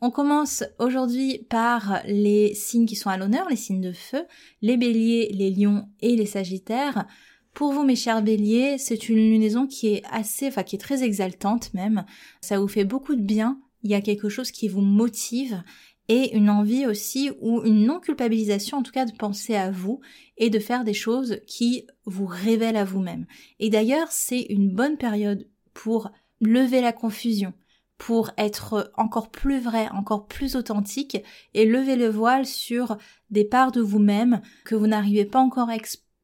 On 0.00 0.10
commence 0.10 0.64
aujourd'hui 0.78 1.46
par 1.50 2.00
les 2.06 2.54
signes 2.54 2.86
qui 2.86 2.96
sont 2.96 3.10
à 3.10 3.18
l'honneur, 3.18 3.50
les 3.50 3.56
signes 3.56 3.82
de 3.82 3.92
feu, 3.92 4.24
les 4.62 4.78
béliers, 4.78 5.28
les 5.34 5.50
lions 5.50 5.84
et 6.00 6.16
les 6.16 6.24
sagittaires. 6.24 7.04
Pour 7.52 7.74
vous, 7.74 7.84
mes 7.84 7.94
chers 7.94 8.22
béliers, 8.22 8.78
c'est 8.78 9.10
une 9.10 9.18
lunaison 9.18 9.66
qui 9.66 9.88
est 9.88 10.02
assez, 10.10 10.48
enfin, 10.48 10.62
qui 10.62 10.76
est 10.76 10.78
très 10.78 11.02
exaltante 11.02 11.74
même. 11.74 12.06
Ça 12.40 12.58
vous 12.58 12.68
fait 12.68 12.86
beaucoup 12.86 13.16
de 13.16 13.20
bien. 13.20 13.60
Il 13.82 13.90
y 13.90 13.94
a 13.94 14.00
quelque 14.00 14.28
chose 14.28 14.50
qui 14.50 14.68
vous 14.68 14.80
motive 14.80 15.62
et 16.08 16.36
une 16.36 16.50
envie 16.50 16.86
aussi 16.86 17.30
ou 17.40 17.62
une 17.64 17.84
non-culpabilisation 17.86 18.78
en 18.78 18.82
tout 18.82 18.92
cas 18.92 19.04
de 19.04 19.16
penser 19.16 19.54
à 19.54 19.70
vous 19.70 20.00
et 20.36 20.50
de 20.50 20.58
faire 20.58 20.84
des 20.84 20.94
choses 20.94 21.40
qui 21.46 21.86
vous 22.04 22.26
révèlent 22.26 22.76
à 22.76 22.84
vous-même. 22.84 23.26
Et 23.60 23.70
d'ailleurs, 23.70 24.08
c'est 24.10 24.42
une 24.42 24.74
bonne 24.74 24.96
période 24.96 25.46
pour 25.74 26.10
lever 26.40 26.80
la 26.80 26.92
confusion, 26.92 27.52
pour 27.98 28.30
être 28.36 28.92
encore 28.96 29.30
plus 29.30 29.60
vrai, 29.60 29.88
encore 29.90 30.26
plus 30.26 30.56
authentique 30.56 31.18
et 31.54 31.64
lever 31.64 31.96
le 31.96 32.08
voile 32.08 32.46
sur 32.46 32.96
des 33.30 33.44
parts 33.44 33.72
de 33.72 33.80
vous-même 33.80 34.42
que 34.64 34.74
vous 34.74 34.88
n'arrivez 34.88 35.24
pas 35.24 35.38
encore 35.38 35.70
à 35.70 35.76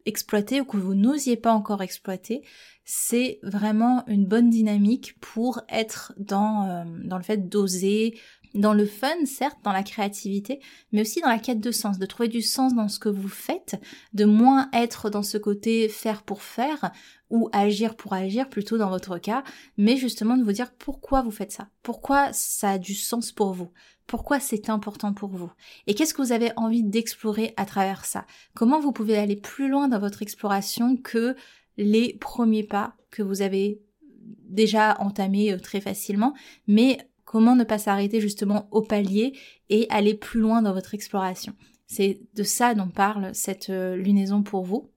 exploiter 0.05 0.61
ou 0.61 0.65
que 0.65 0.77
vous 0.77 0.95
n'osiez 0.95 1.37
pas 1.37 1.53
encore 1.53 1.83
exploiter. 1.83 2.43
C'est 2.85 3.39
vraiment 3.43 4.03
une 4.07 4.27
bonne 4.27 4.51
dynamique 4.51 5.15
pour 5.21 5.61
être 5.69 6.15
dans, 6.17 6.67
euh, 6.67 6.85
dans 7.05 7.19
le 7.19 7.23
fait 7.23 7.49
d'oser, 7.49 8.19
dans 8.59 8.75
le 8.75 8.87
fun, 8.87 9.25
certes, 9.25 9.59
dans 9.63 9.73
la 9.73 9.85
créativité, 9.85 10.61
mais 10.93 11.03
aussi 11.03 11.21
dans 11.21 11.29
la 11.29 11.39
quête 11.39 11.61
de 11.61 11.71
sens, 11.71 11.99
de 11.99 12.07
trouver 12.07 12.29
du 12.29 12.43
sens 12.43 12.75
dans 12.75 12.89
ce 12.89 12.99
que 12.99 13.09
vous 13.09 13.29
faites, 13.29 13.81
de 14.13 14.25
moins 14.25 14.69
être 14.73 15.11
dans 15.11 15.23
ce 15.23 15.39
côté 15.39 15.89
faire 15.89 16.23
pour 16.23 16.43
faire 16.43 16.91
ou 17.31 17.49
agir 17.53 17.97
pour 17.97 18.15
agir 18.15 18.49
plutôt 18.49 18.77
dans 18.77 18.91
votre 18.91 19.19
cas, 19.19 19.45
mais 19.77 19.97
justement 19.97 20.37
de 20.37 20.43
vous 20.43 20.53
dire 20.53 20.73
pourquoi 20.73 21.23
vous 21.23 21.31
faites 21.31 21.53
ça, 21.53 21.69
pourquoi 21.83 22.33
ça 22.33 22.73
a 22.73 22.79
du 22.79 22.95
sens 22.95 23.31
pour 23.31 23.53
vous, 23.53 23.71
pourquoi 24.07 24.41
c'est 24.41 24.71
important 24.71 25.13
pour 25.13 25.31
vous, 25.31 25.51
et 25.87 25.95
qu'est-ce 25.95 26.15
que 26.15 26.23
vous 26.23 26.33
avez 26.33 26.51
envie 26.57 26.83
d'explorer 26.83 27.55
à 27.57 27.65
travers 27.65 28.05
ça, 28.05 28.27
comment 28.55 28.81
vous 28.81 28.93
pouvez 28.93 29.17
aller 29.17 29.37
plus 29.37 29.69
loin 29.69 29.89
dans 29.89 30.01
votre 30.01 30.23
exploration 30.23 30.97
que 30.97 31.37
les 31.77 32.15
premiers 32.15 32.65
pas 32.65 32.97
que 33.11 33.23
vous 33.23 33.41
avez 33.41 33.81
déjà 34.49 34.97
entamés 35.01 35.53
euh, 35.53 35.59
très 35.59 35.81
facilement, 35.81 36.35
mais 36.67 36.99
Comment 37.29 37.57
ne 37.57 37.65
pas 37.65 37.77
s'arrêter 37.77 38.23
justement 38.23 38.69
au 38.71 38.81
palier 38.81 39.35
et 39.69 39.87
aller 39.91 40.15
plus 40.15 40.41
loin 40.41 40.63
dans 40.63 40.73
votre 40.73 40.95
exploration. 40.95 41.53
C'est 41.87 42.23
de 42.35 42.43
ça 42.43 42.73
dont 42.75 42.89
parle 42.89 43.35
cette 43.35 43.69
euh, 43.69 43.97
lunaison 43.97 44.43
pour 44.43 44.65
vous. 44.65 44.91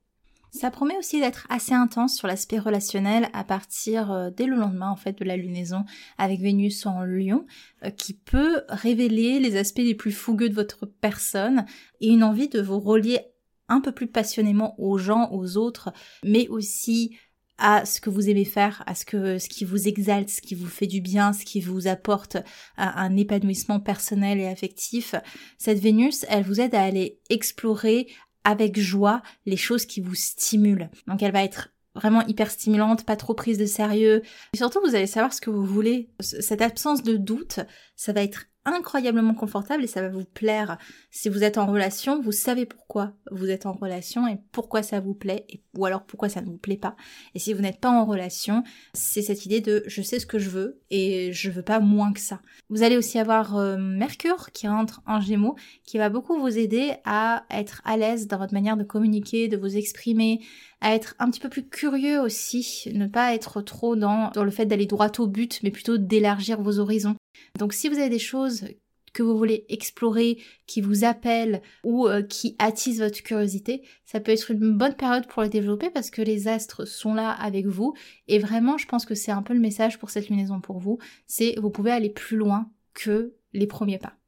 Ça 0.50 0.72
promet 0.72 0.98
aussi 0.98 1.20
d'être 1.20 1.46
assez 1.50 1.74
intense 1.74 2.16
sur 2.16 2.30
l'aspect 2.30 2.58
relationnel 2.58 3.28
à 3.34 3.44
partir 3.44 4.14
euh, 4.14 4.30
dès 4.30 4.46
le 4.46 4.56
lendemain 4.56 4.90
en 4.90 4.96
fait 4.96 5.20
de 5.20 5.26
la 5.26 5.36
lunaison 5.36 5.84
avec 6.18 6.40
Vénus 6.40 6.86
en 6.86 7.04
Lion 7.04 7.46
euh, 7.84 7.90
qui 7.90 8.14
peut 8.14 8.62
révéler 8.70 9.42
les 9.42 9.58
aspects 9.58 9.80
les 9.80 9.94
plus 9.94 10.14
fougueux 10.14 10.48
de 10.48 10.56
votre 10.56 10.86
personne 10.86 11.66
et 12.00 12.08
une 12.08 12.24
envie 12.24 12.48
de 12.48 12.62
vous 12.62 12.80
relier 12.80 13.20
un 13.68 13.82
peu 13.82 13.92
plus 13.92 14.08
passionnément 14.08 14.80
aux 14.80 14.98
gens, 14.98 15.30
aux 15.34 15.58
autres, 15.58 15.92
mais 16.24 16.48
aussi 16.48 17.18
à 17.62 17.86
ce 17.86 18.01
que 18.01 18.10
vous 18.10 18.27
aimez 18.27 18.44
faire, 18.44 18.84
à 18.88 18.96
ce 18.96 19.06
que 19.06 19.38
ce 19.38 19.48
qui 19.48 19.63
vous 19.63 19.88
exalte, 19.88 20.30
ce 20.30 20.41
qui 20.41 20.56
vous 20.56 20.68
fait 20.68 20.88
du 20.88 21.00
bien, 21.00 21.32
ce 21.32 21.46
qui 21.46 21.62
vous 21.62 21.88
apporte 21.88 22.38
un, 22.75 23.15
épanouissement 23.15 23.80
personnel 23.80 24.39
et 24.39 24.48
affectif. 24.48 25.13
Cette 25.60 25.80
Vénus, 25.80 26.25
elle 26.27 26.44
vous 26.44 26.60
aide 26.60 26.74
à 26.74 26.84
aller 26.84 27.20
explorer 27.30 28.08
avec 28.44 28.80
joie 28.80 29.22
les 29.46 29.58
choses 29.58 29.86
qui 29.86 30.01
vous 30.01 30.15
stimulent. 30.15 30.89
Donc 31.08 31.22
elle 31.22 31.32
va 31.32 31.44
être 31.44 31.70
vraiment 31.94 32.25
hyper 32.25 32.50
stimulante, 32.50 33.06
pas 33.06 33.15
trop 33.15 33.36
prise 33.36 33.60
de 33.60 33.65
sérieux. 33.65 34.24
Et 34.53 34.58
surtout, 34.58 34.80
vous 34.82 34.96
allez 34.96 35.08
savoir 35.08 35.32
ce 35.32 35.41
que 35.41 35.51
vous 35.51 35.65
voulez. 35.65 36.10
Cette 36.20 36.62
absence 36.62 37.03
de 37.03 37.15
doute, 37.15 37.60
ça 37.96 38.12
va 38.12 38.24
être 38.24 38.48
incroyablement 38.65 39.34
confortable 39.34 39.84
et 39.84 39.88
ça 39.88 40.01
va 40.01 40.10
vous 40.10 40.24
plaire. 40.24 40.77
Si 41.10 41.30
vous 41.30 41.44
êtes 41.44 41.58
en 41.58 41.65
relation, 41.65 42.22
vous 42.22 42.32
savez 42.32 42.65
pourquoi 42.65 43.13
vous 43.32 43.50
êtes 43.50 43.65
en 43.65 43.74
relation 43.74 44.27
et 44.27 44.38
pourquoi 44.51 44.84
ça 44.84 45.00
vous 45.00 45.13
plaît 45.13 45.48
ou 45.75 45.86
alors 45.86 46.03
pourquoi 46.03 46.30
ça 46.30 46.41
ne 46.41 46.46
vous 46.46 46.58
plaît 46.58 46.77
pas. 46.77 46.96
Et 47.34 47.39
si 47.39 47.53
vous 47.53 47.62
n'êtes 47.62 47.80
pas 47.80 47.89
en 47.89 48.06
relation, 48.06 48.63
c'est 48.94 49.22
cette 49.22 49.46
idée 49.46 49.62
de 49.62 49.84
je 49.88 50.01
sais 50.01 50.20
ce 50.20 50.25
que 50.25 50.39
je 50.39 50.50
veux 50.50 50.82
et 50.89 51.32
je 51.34 51.50
veux 51.50 51.63
pas 51.63 51.80
moins 51.80 52.13
que 52.13 52.20
ça. 52.20 52.41
Vous 52.70 52.84
allez 52.84 52.98
aussi 52.98 53.18
avoir 53.18 53.58
euh, 53.58 53.77
Mercure 53.77 54.51
qui 54.51 54.68
rentre 54.68 55.01
en 55.08 55.20
Gémeaux 55.20 55.56
qui 55.84 55.98
va 55.98 56.10
beaucoup 56.10 56.39
vous 56.39 56.58
aider 56.58 56.94
à 57.06 57.46
être 57.50 57.82
à 57.86 57.98
l'aise 57.98 58.27
dans 58.27 58.38
votre 58.38 58.53
manière 58.53 58.77
de 58.77 58.84
communiquer, 58.84 59.48
de 59.48 59.58
vous 59.58 59.77
exprimer, 59.77 60.41
à 60.82 60.96
être 60.96 61.16
un 61.20 61.30
petit 61.30 61.40
peu 61.40 61.50
plus 61.50 61.68
curieux 61.68 62.20
aussi, 62.20 62.92
ne 62.94 63.08
pas 63.08 63.34
être 63.34 63.62
trop 63.62 63.96
dans, 63.96 64.32
dans 64.32 64.44
le 64.44 64.52
fait 64.52 64.66
d'aller 64.66 64.88
droit 64.88 65.12
au 65.20 65.28
but, 65.28 65.62
mais 65.64 65.72
plutôt 65.72 65.98
d'élargir 65.98 66.62
vos 66.62 66.80
horizons. 66.80 67.16
Donc 67.58 67.74
si 67.74 67.88
vous 67.88 67.98
avez 67.98 68.10
des 68.10 68.20
choses 68.20 68.66
que 69.14 69.24
vous 69.24 69.38
voulez 69.38 69.66
explorer, 69.70 70.38
qui 70.68 70.82
vous 70.82 71.04
appellent 71.04 71.62
ou 71.84 72.08
euh, 72.08 72.22
qui 72.22 72.56
attisent 72.60 73.02
votre 73.02 73.22
curiosité, 73.24 73.84
ça 74.06 74.20
peut 74.20 74.32
être 74.32 74.52
une 74.52 74.78
bonne 74.78 74.96
période 74.96 75.28
pour 75.28 75.44
les 75.44 75.50
développer 75.50 75.90
parce 75.90 76.10
que 76.10 76.22
les 76.22 76.48
astres 76.48 76.86
sont 76.86 77.14
là 77.14 77.32
avec 77.32 77.66
vous 77.66 77.94
et 78.28 78.40
vraiment 78.40 78.78
je 78.78 78.88
pense 78.88 79.06
que 79.06 79.16
c'est 79.16 79.32
un 79.32 79.42
peu 79.42 79.54
le 79.54 79.60
message 79.60 80.00
pour 80.00 80.10
cette 80.10 80.30
lunaison 80.30 80.62
pour 80.62 80.80
vous, 80.80 80.98
c'est 81.28 81.56
vous 81.60 81.70
pouvez 81.70 81.92
aller 81.92 82.10
plus 82.10 82.38
loin 82.38 82.70
que 82.94 83.34
les 83.54 83.68
premiers 83.68 84.00
pas. 84.00 84.21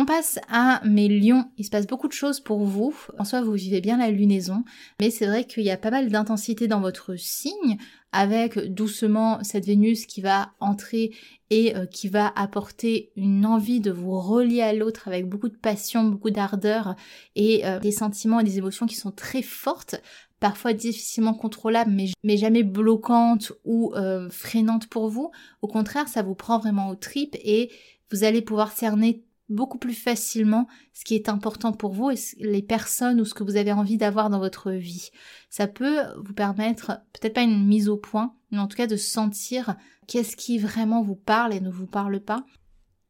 On 0.00 0.06
passe 0.06 0.38
à 0.48 0.80
mes 0.86 1.08
lions. 1.08 1.44
Il 1.58 1.64
se 1.66 1.68
passe 1.68 1.86
beaucoup 1.86 2.08
de 2.08 2.14
choses 2.14 2.40
pour 2.40 2.64
vous. 2.64 2.96
En 3.18 3.24
soi, 3.26 3.42
vous 3.42 3.52
vivez 3.52 3.82
bien 3.82 3.98
la 3.98 4.10
lunaison, 4.10 4.64
mais 4.98 5.10
c'est 5.10 5.26
vrai 5.26 5.44
qu'il 5.44 5.62
y 5.62 5.70
a 5.70 5.76
pas 5.76 5.90
mal 5.90 6.08
d'intensité 6.08 6.68
dans 6.68 6.80
votre 6.80 7.16
signe, 7.16 7.76
avec 8.10 8.58
doucement 8.58 9.44
cette 9.44 9.66
Vénus 9.66 10.06
qui 10.06 10.22
va 10.22 10.52
entrer 10.58 11.10
et 11.50 11.76
euh, 11.76 11.84
qui 11.84 12.08
va 12.08 12.32
apporter 12.34 13.12
une 13.14 13.44
envie 13.44 13.80
de 13.80 13.90
vous 13.90 14.18
relier 14.18 14.62
à 14.62 14.72
l'autre 14.72 15.06
avec 15.06 15.28
beaucoup 15.28 15.50
de 15.50 15.56
passion, 15.58 16.04
beaucoup 16.04 16.30
d'ardeur 16.30 16.94
et 17.36 17.66
euh, 17.66 17.78
des 17.78 17.92
sentiments 17.92 18.40
et 18.40 18.44
des 18.44 18.56
émotions 18.56 18.86
qui 18.86 18.96
sont 18.96 19.12
très 19.12 19.42
fortes 19.42 20.00
parfois 20.38 20.72
difficilement 20.72 21.34
contrôlables, 21.34 21.92
mais, 22.24 22.38
jamais 22.38 22.62
bloquantes 22.62 23.52
ou 23.66 23.92
euh, 23.96 24.30
freinantes 24.30 24.86
pour 24.86 25.10
vous. 25.10 25.30
Au 25.60 25.68
contraire, 25.68 26.08
ça 26.08 26.22
vous 26.22 26.34
prend 26.34 26.58
vraiment 26.58 26.88
au 26.88 26.94
tripes 26.94 27.36
et 27.44 27.70
vous 28.10 28.24
allez 28.24 28.40
pouvoir 28.40 28.72
cerner 28.72 29.26
beaucoup 29.50 29.78
plus 29.78 29.94
facilement 29.94 30.66
ce 30.94 31.04
qui 31.04 31.14
est 31.14 31.28
important 31.28 31.72
pour 31.72 31.92
vous 31.92 32.10
et 32.10 32.16
les 32.38 32.62
personnes 32.62 33.20
ou 33.20 33.24
ce 33.24 33.34
que 33.34 33.44
vous 33.44 33.56
avez 33.56 33.72
envie 33.72 33.98
d'avoir 33.98 34.30
dans 34.30 34.38
votre 34.38 34.70
vie. 34.72 35.10
Ça 35.50 35.66
peut 35.66 35.98
vous 36.24 36.32
permettre, 36.32 37.00
peut-être 37.12 37.34
pas 37.34 37.42
une 37.42 37.66
mise 37.66 37.88
au 37.88 37.96
point, 37.96 38.34
mais 38.50 38.58
en 38.58 38.66
tout 38.66 38.76
cas 38.76 38.86
de 38.86 38.96
sentir 38.96 39.76
qu'est-ce 40.06 40.36
qui 40.36 40.58
vraiment 40.58 41.02
vous 41.02 41.16
parle 41.16 41.52
et 41.52 41.60
ne 41.60 41.70
vous 41.70 41.86
parle 41.86 42.20
pas. 42.20 42.44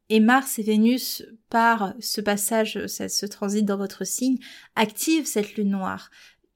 Et 0.09 0.18
Mars 0.18 0.59
et 0.59 0.62
Vénus, 0.62 1.23
par 1.50 1.94
ce 2.00 2.20
passage, 2.20 2.87
ce 2.87 3.26
transit 3.26 3.64
dans 3.64 3.76
votre 3.76 4.04
signe, 4.04 4.38
activent 4.75 5.26
cette 5.26 5.54
lune 5.54 5.70
noire 5.70 6.11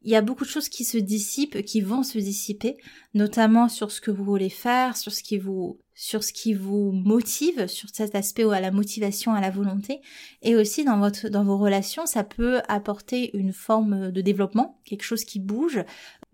il 0.05 0.11
y 0.11 0.17
a 0.17 0.23
beaucoup 0.23 0.45
de 0.45 0.51
choses 0.51 0.69
qui 0.69 0.85
se 0.85 0.99
dissipent, 0.99 1.65
qui 1.65 1.81
vont 1.81 2.03
se 2.03 2.19
dissiper, 2.19 2.77
notamment 3.15 3.69
sur 3.69 3.91
ce 3.91 4.01
que 4.01 4.11
vous 4.11 4.25
voulez 4.25 4.51
faire, 4.51 4.97
sur 4.97 5.13
ce 5.13 5.23
qui 5.23 5.39
vous 5.39 5.81
sur 5.95 6.25
ce 6.25 6.33
qui 6.33 6.55
vous 6.55 6.93
motive, 6.93 7.67
sur 7.67 7.89
cet 7.93 8.15
aspect 8.15 8.45
à 8.45 8.61
la 8.61 8.71
motivation, 8.71 9.33
à 9.33 9.41
la 9.41 9.51
volonté, 9.51 10.01
et 10.43 10.57
aussi 10.57 10.85
dans 10.85 10.99
votre 10.99 11.29
dans 11.29 11.45
vos 11.45 11.57
relations, 11.57 12.07
ça 12.07 12.25
peut 12.25 12.61
apporter 12.69 13.37
une 13.37 13.53
forme 13.53 14.11
de 14.11 14.21
développement, 14.21 14.81
quelque 14.85 15.05
chose 15.05 15.25
qui 15.25 15.39
bouge, 15.39 15.85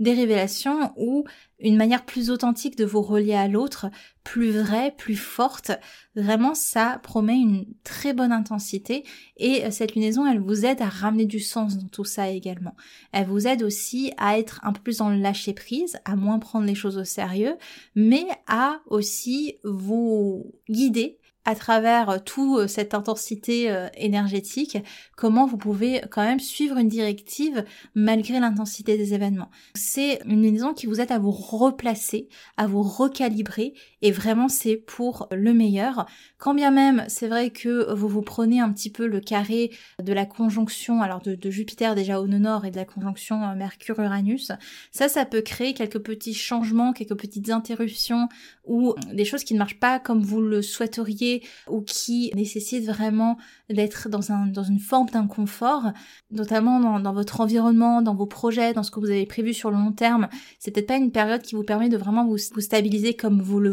des 0.00 0.14
révélations 0.14 0.92
ou 0.96 1.24
une 1.60 1.76
manière 1.76 2.04
plus 2.04 2.30
authentique 2.30 2.76
de 2.76 2.86
vous 2.86 3.02
relier 3.02 3.34
à 3.34 3.46
l'autre, 3.46 3.90
plus 4.24 4.50
vraie, 4.50 4.94
plus 4.96 5.14
forte. 5.14 5.72
Vraiment, 6.16 6.54
ça 6.54 6.98
promet 7.02 7.36
une 7.36 7.66
très 7.84 8.14
bonne 8.14 8.32
intensité 8.32 9.04
et 9.36 9.64
euh, 9.64 9.70
cette 9.70 9.94
lunaison, 9.94 10.26
elle 10.26 10.40
vous 10.40 10.64
aide 10.64 10.80
à 10.82 10.88
ramener 10.88 11.26
du 11.26 11.38
sens 11.38 11.76
dans 11.76 11.88
tout 11.88 12.04
ça 12.04 12.30
également. 12.30 12.74
Elle 13.12 13.26
vous 13.26 13.46
aide 13.46 13.62
aussi 13.62 14.12
à 14.16 14.38
être 14.38 14.60
un 14.64 14.72
peu 14.72 14.80
plus 14.80 14.98
dans 14.98 15.10
le 15.10 15.18
lâcher 15.18 15.52
prise, 15.52 15.98
à 16.04 16.16
moins 16.16 16.38
prendre 16.38 16.66
les 16.66 16.74
choses 16.74 16.96
au 16.96 17.04
sérieux, 17.04 17.56
mais 17.94 18.26
à 18.46 18.80
aussi 18.86 19.56
vous 19.64 20.52
guider 20.68 21.19
à 21.44 21.54
travers 21.54 22.10
euh, 22.10 22.18
toute 22.24 22.60
euh, 22.60 22.66
cette 22.66 22.94
intensité 22.94 23.70
euh, 23.70 23.88
énergétique, 23.96 24.78
comment 25.16 25.46
vous 25.46 25.56
pouvez 25.56 26.02
quand 26.10 26.22
même 26.22 26.40
suivre 26.40 26.76
une 26.76 26.88
directive 26.88 27.64
malgré 27.94 28.40
l'intensité 28.40 28.96
des 28.96 29.14
événements. 29.14 29.50
C'est 29.74 30.20
une 30.26 30.42
liaison 30.42 30.74
qui 30.74 30.86
vous 30.86 31.00
aide 31.00 31.12
à 31.12 31.18
vous 31.18 31.30
replacer, 31.30 32.28
à 32.56 32.66
vous 32.66 32.82
recalibrer 32.82 33.74
et 34.02 34.12
vraiment 34.12 34.48
c'est 34.48 34.76
pour 34.76 35.28
le 35.32 35.52
meilleur. 35.52 36.06
Quand 36.38 36.54
bien 36.54 36.70
même 36.70 37.04
c'est 37.08 37.28
vrai 37.28 37.50
que 37.50 37.92
vous 37.92 38.08
vous 38.08 38.22
prenez 38.22 38.60
un 38.60 38.72
petit 38.72 38.90
peu 38.90 39.06
le 39.06 39.20
carré 39.20 39.70
de 40.02 40.12
la 40.12 40.26
conjonction 40.26 41.02
alors 41.02 41.20
de, 41.20 41.50
Jupiter 41.50 41.94
déjà 41.94 42.20
au 42.20 42.26
nord 42.26 42.64
et 42.64 42.70
de 42.70 42.76
la 42.76 42.84
conjonction 42.84 43.54
Mercure-Uranus, 43.56 44.52
ça 44.92 45.08
ça 45.08 45.24
peut 45.24 45.42
créer 45.42 45.74
quelques 45.74 45.98
petits 45.98 46.34
changements, 46.34 46.92
quelques 46.92 47.16
petites 47.16 47.50
interruptions 47.50 48.28
ou 48.64 48.94
des 49.12 49.24
choses 49.24 49.44
qui 49.44 49.54
ne 49.54 49.58
marchent 49.58 49.80
pas 49.80 49.98
comme 49.98 50.22
vous 50.22 50.40
le 50.40 50.62
souhaiteriez 50.62 51.42
ou 51.68 51.80
qui 51.80 52.30
nécessitent 52.34 52.86
vraiment 52.86 53.36
d'être 53.68 54.08
dans, 54.08 54.32
un, 54.32 54.46
dans 54.46 54.62
une 54.62 54.78
forme 54.78 55.08
d'inconfort, 55.08 55.92
notamment 56.30 56.80
dans, 56.80 57.00
dans, 57.00 57.12
votre 57.12 57.40
environnement, 57.40 58.02
dans 58.02 58.14
vos 58.14 58.26
projets, 58.26 58.72
dans 58.72 58.82
ce 58.82 58.90
que 58.90 59.00
vous 59.00 59.10
avez 59.10 59.26
prévu 59.26 59.54
sur 59.54 59.70
le 59.70 59.76
long 59.76 59.92
terme. 59.92 60.28
C'est 60.58 60.70
peut-être 60.70 60.88
pas 60.88 60.96
une 60.96 61.12
période 61.12 61.42
qui 61.42 61.54
vous 61.54 61.64
permet 61.64 61.88
de 61.88 61.96
vraiment 61.96 62.24
vous, 62.24 62.36
vous 62.54 62.60
stabiliser 62.60 63.14
comme 63.14 63.42
vous 63.42 63.60
le 63.60 63.70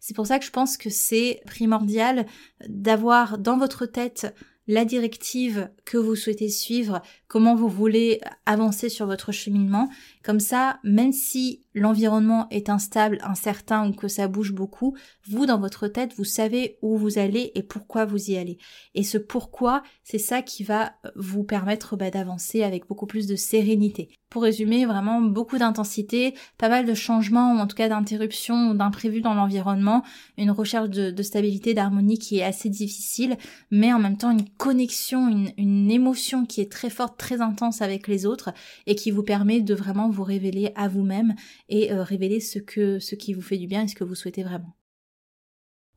C'est 0.00 0.14
pour 0.14 0.26
ça 0.26 0.38
que 0.38 0.44
je 0.44 0.50
pense 0.50 0.76
que 0.76 0.90
c'est 0.90 1.40
primordial 1.46 2.26
d'avoir 2.68 3.38
dans 3.38 3.58
votre 3.58 3.86
tête 3.86 4.34
la 4.68 4.84
directive 4.84 5.70
que 5.84 5.96
vous 5.96 6.16
souhaitez 6.16 6.48
suivre, 6.48 7.00
comment 7.28 7.54
vous 7.54 7.68
voulez 7.68 8.20
avancer 8.46 8.88
sur 8.88 9.06
votre 9.06 9.30
cheminement. 9.32 9.88
Comme 10.26 10.40
ça, 10.40 10.80
même 10.82 11.12
si 11.12 11.62
l'environnement 11.72 12.48
est 12.50 12.68
instable, 12.68 13.18
incertain 13.22 13.88
ou 13.88 13.92
que 13.92 14.08
ça 14.08 14.26
bouge 14.26 14.52
beaucoup, 14.52 14.96
vous, 15.28 15.46
dans 15.46 15.60
votre 15.60 15.86
tête, 15.86 16.14
vous 16.16 16.24
savez 16.24 16.78
où 16.82 16.96
vous 16.96 17.18
allez 17.18 17.52
et 17.54 17.62
pourquoi 17.62 18.06
vous 18.06 18.30
y 18.30 18.36
allez. 18.36 18.58
Et 18.96 19.04
ce 19.04 19.18
pourquoi, 19.18 19.84
c'est 20.02 20.18
ça 20.18 20.42
qui 20.42 20.64
va 20.64 20.94
vous 21.14 21.44
permettre 21.44 21.96
bah, 21.96 22.10
d'avancer 22.10 22.64
avec 22.64 22.88
beaucoup 22.88 23.06
plus 23.06 23.28
de 23.28 23.36
sérénité. 23.36 24.08
Pour 24.30 24.42
résumer, 24.42 24.84
vraiment 24.86 25.20
beaucoup 25.20 25.58
d'intensité, 25.58 26.34
pas 26.58 26.68
mal 26.68 26.84
de 26.84 26.94
changements 26.94 27.54
ou 27.54 27.58
en 27.58 27.68
tout 27.68 27.76
cas 27.76 27.88
d'interruptions 27.88 28.70
ou 28.70 28.74
d'imprévus 28.74 29.20
dans 29.20 29.34
l'environnement, 29.34 30.02
une 30.36 30.50
recherche 30.50 30.90
de, 30.90 31.22
stabilité, 31.22 31.74
d'harmonie 31.74 32.18
qui 32.18 32.38
est 32.38 32.42
assez 32.42 32.68
difficile, 32.68 33.36
mais 33.70 33.92
en 33.92 34.00
même 34.00 34.16
temps 34.16 34.32
une 34.32 34.48
connexion, 34.48 35.28
une, 35.28 35.52
une 35.56 35.90
émotion 35.90 36.44
qui 36.44 36.60
est 36.60 36.72
très 36.72 36.90
forte, 36.90 37.16
très 37.16 37.40
intense 37.40 37.82
avec 37.82 38.08
les 38.08 38.26
autres 38.26 38.52
et 38.86 38.96
qui 38.96 39.12
vous 39.12 39.22
permet 39.22 39.60
de 39.60 39.74
vraiment 39.74 40.10
révéler 40.24 40.72
à 40.74 40.88
vous-même 40.88 41.34
et 41.68 41.92
euh, 41.92 42.02
révéler 42.02 42.40
ce 42.40 42.58
que 42.58 42.98
ce 42.98 43.14
qui 43.14 43.32
vous 43.32 43.42
fait 43.42 43.58
du 43.58 43.66
bien 43.66 43.84
et 43.84 43.88
ce 43.88 43.94
que 43.94 44.04
vous 44.04 44.14
souhaitez 44.14 44.42
vraiment. 44.42 44.76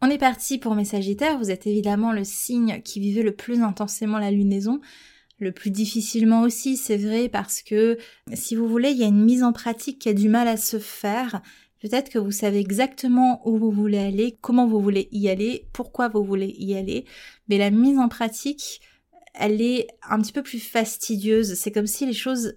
On 0.01 0.10
est 0.10 0.17
parti 0.17 0.58
pour 0.58 0.75
mes 0.75 0.86
Sagittaires, 0.86 1.38
vous 1.38 1.51
êtes 1.51 1.67
évidemment 1.67 2.13
le 2.13 2.23
signe 2.23 2.82
qui 2.84 3.01
vivait 3.01 3.23
le 3.23 3.36
plus 3.36 3.62
intensément 3.62 4.17
la 4.17 4.32
lunaison, 4.32 4.79
le 5.39 5.51
plus 5.51 5.71
difficilement 5.71 6.41
aussi, 6.41 6.77
c'est 6.77 6.97
vrai, 6.97 7.27
parce 7.27 7.62
que 7.62 7.97
si 8.34 8.55
vous 8.55 8.67
voulez, 8.67 8.91
il 8.91 8.97
y 8.97 9.03
a 9.03 9.08
une 9.08 9.23
mise 9.23 9.43
en 9.43 9.51
pratique 9.51 9.99
qui 9.99 10.10
a 10.10 10.13
du 10.13 10.29
mal 10.29 10.47
à 10.47 10.55
se 10.55 10.79
faire. 10.79 11.41
Peut-être 11.82 12.10
que 12.10 12.19
vous 12.19 12.32
savez 12.32 12.60
exactement 12.60 13.41
où 13.47 13.58
vous 13.58 13.71
voulez 13.71 13.99
aller, 13.99 14.38
comment 14.41 14.67
vous 14.67 14.79
voulez 14.79 15.10
y 15.12 15.27
aller, 15.29 15.67
pourquoi 15.73 16.08
vous 16.08 16.23
voulez 16.23 16.53
y 16.58 16.75
aller, 16.75 17.05
mais 17.47 17.58
la 17.58 17.69
mise 17.69 17.97
en 17.97 18.08
pratique, 18.08 18.82
elle 19.34 19.62
est 19.62 19.88
un 20.10 20.19
petit 20.19 20.34
peu 20.34 20.43
plus 20.43 20.60
fastidieuse. 20.60 21.55
C'est 21.55 21.71
comme 21.71 21.88
si 21.88 22.05
les 22.05 22.13
choses 22.13 22.55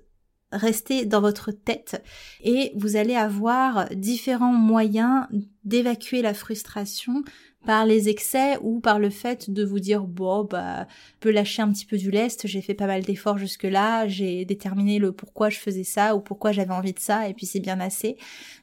rester 0.52 1.06
dans 1.06 1.20
votre 1.20 1.50
tête 1.50 2.02
et 2.42 2.72
vous 2.76 2.96
allez 2.96 3.14
avoir 3.14 3.88
différents 3.90 4.52
moyens 4.52 5.26
d'évacuer 5.64 6.22
la 6.22 6.34
frustration 6.34 7.24
par 7.64 7.86
les 7.86 8.08
excès 8.08 8.58
ou 8.62 8.80
par 8.80 8.98
le 8.98 9.10
fait 9.10 9.50
de 9.50 9.64
vous 9.64 9.80
dire 9.80 10.02
bon 10.02 10.44
bah 10.44 10.86
peux 11.20 11.30
lâcher 11.30 11.62
un 11.62 11.70
petit 11.72 11.86
peu 11.86 11.96
du 11.96 12.10
lest, 12.10 12.46
j'ai 12.46 12.60
fait 12.60 12.74
pas 12.74 12.86
mal 12.86 13.02
d'efforts 13.02 13.38
jusque 13.38 13.64
là, 13.64 14.06
j'ai 14.08 14.44
déterminé 14.44 14.98
le 14.98 15.12
pourquoi 15.12 15.50
je 15.50 15.58
faisais 15.58 15.84
ça 15.84 16.16
ou 16.16 16.20
pourquoi 16.20 16.52
j'avais 16.52 16.72
envie 16.72 16.92
de 16.92 16.98
ça 16.98 17.28
et 17.28 17.34
puis 17.34 17.46
c'est 17.46 17.60
bien 17.60 17.80
assez. 17.80 18.16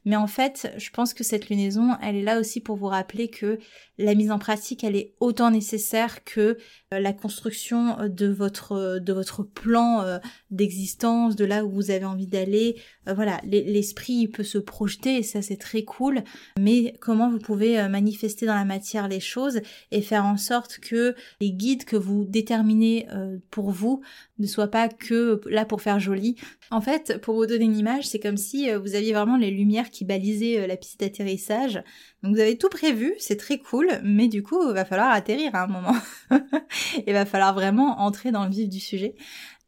Mais 0.06 0.16
en 0.16 0.28
fait, 0.28 0.74
je 0.78 0.90
pense 0.90 1.14
que 1.14 1.24
cette 1.24 1.50
lunaison, 1.50 1.96
elle 2.02 2.16
est 2.16 2.24
là 2.24 2.40
aussi 2.40 2.62
pour 2.62 2.76
vous 2.76 2.88
rappeler 2.88 3.30
que 3.30 3.60
la 3.98 4.16
mise 4.16 4.32
en 4.32 4.40
pratique, 4.40 4.84
elle 4.84 4.96
est 4.96 5.14
autant 5.20 5.52
nécessaire 5.52 6.24
que 6.24 6.58
euh, 6.94 7.00
la 7.00 7.14
construction 7.14 7.98
de 8.08 8.28
votre 8.28 9.00
de 9.00 9.14
votre 9.14 9.44
plan 9.44 10.02
euh, 10.02 10.20
d'existence, 10.52 11.36
de 11.36 11.46
là 11.46 11.66
où 11.66 11.70
vous 11.70 11.92
avez 11.92 12.06
envie 12.06 12.28
d'aller. 12.28 12.78
Euh, 13.08 13.14
voilà, 13.14 13.40
l'esprit 13.44 14.28
peut 14.28 14.44
se 14.44 14.58
projeter 14.58 15.18
et 15.18 15.24
ça 15.24 15.42
c'est 15.42 15.58
très 15.58 15.84
cool, 15.84 16.24
mais 16.58 16.94
comment 17.02 17.30
vous 17.30 17.40
pouvez 17.40 17.88
manifester 17.90 18.46
dans 18.46 18.56
la 18.56 18.66
matière 18.66 18.88
les 19.08 19.19
choses 19.19 19.62
et 19.91 20.02
faire 20.02 20.25
en 20.25 20.38
sorte 20.38 20.80
que 20.80 21.15
les 21.39 21.52
guides 21.52 21.86
que 21.86 21.95
vous 21.95 22.25
déterminez 22.25 23.08
pour 23.52 23.71
vous 23.71 24.02
ne 24.39 24.47
soient 24.47 24.69
pas 24.69 24.89
que 24.89 25.41
là 25.45 25.65
pour 25.65 25.82
faire 25.82 25.99
joli. 25.99 26.36
En 26.71 26.82
fait, 26.82 27.19
pour 27.21 27.36
vous 27.36 27.45
donner 27.45 27.65
une 27.65 27.78
image, 27.78 28.08
c'est 28.08 28.19
comme 28.19 28.38
si 28.38 28.71
vous 28.71 28.95
aviez 28.95 29.13
vraiment 29.13 29.38
les 29.38 29.52
lumières 29.52 29.89
qui 29.89 30.06
balisaient 30.06 30.67
la 30.67 30.78
piste 30.78 30.99
d'atterrissage. 30.99 31.84
Donc 32.23 32.36
vous 32.36 32.41
avez 32.41 32.58
tout 32.58 32.69
prévu, 32.69 33.13
c'est 33.17 33.38
très 33.38 33.58
cool, 33.58 33.88
mais 34.04 34.28
du 34.28 34.43
coup, 34.43 34.69
il 34.69 34.73
va 34.73 34.86
falloir 34.86 35.12
atterrir 35.12 35.56
à 35.56 35.63
un 35.63 35.67
moment. 35.67 35.95
il 37.08 37.13
va 37.13 37.25
falloir 37.25 37.54
vraiment 37.54 37.99
entrer 37.99 38.32
dans 38.32 38.45
le 38.45 38.52
vif 38.52 38.69
du 38.69 38.80
sujet. 38.80 39.15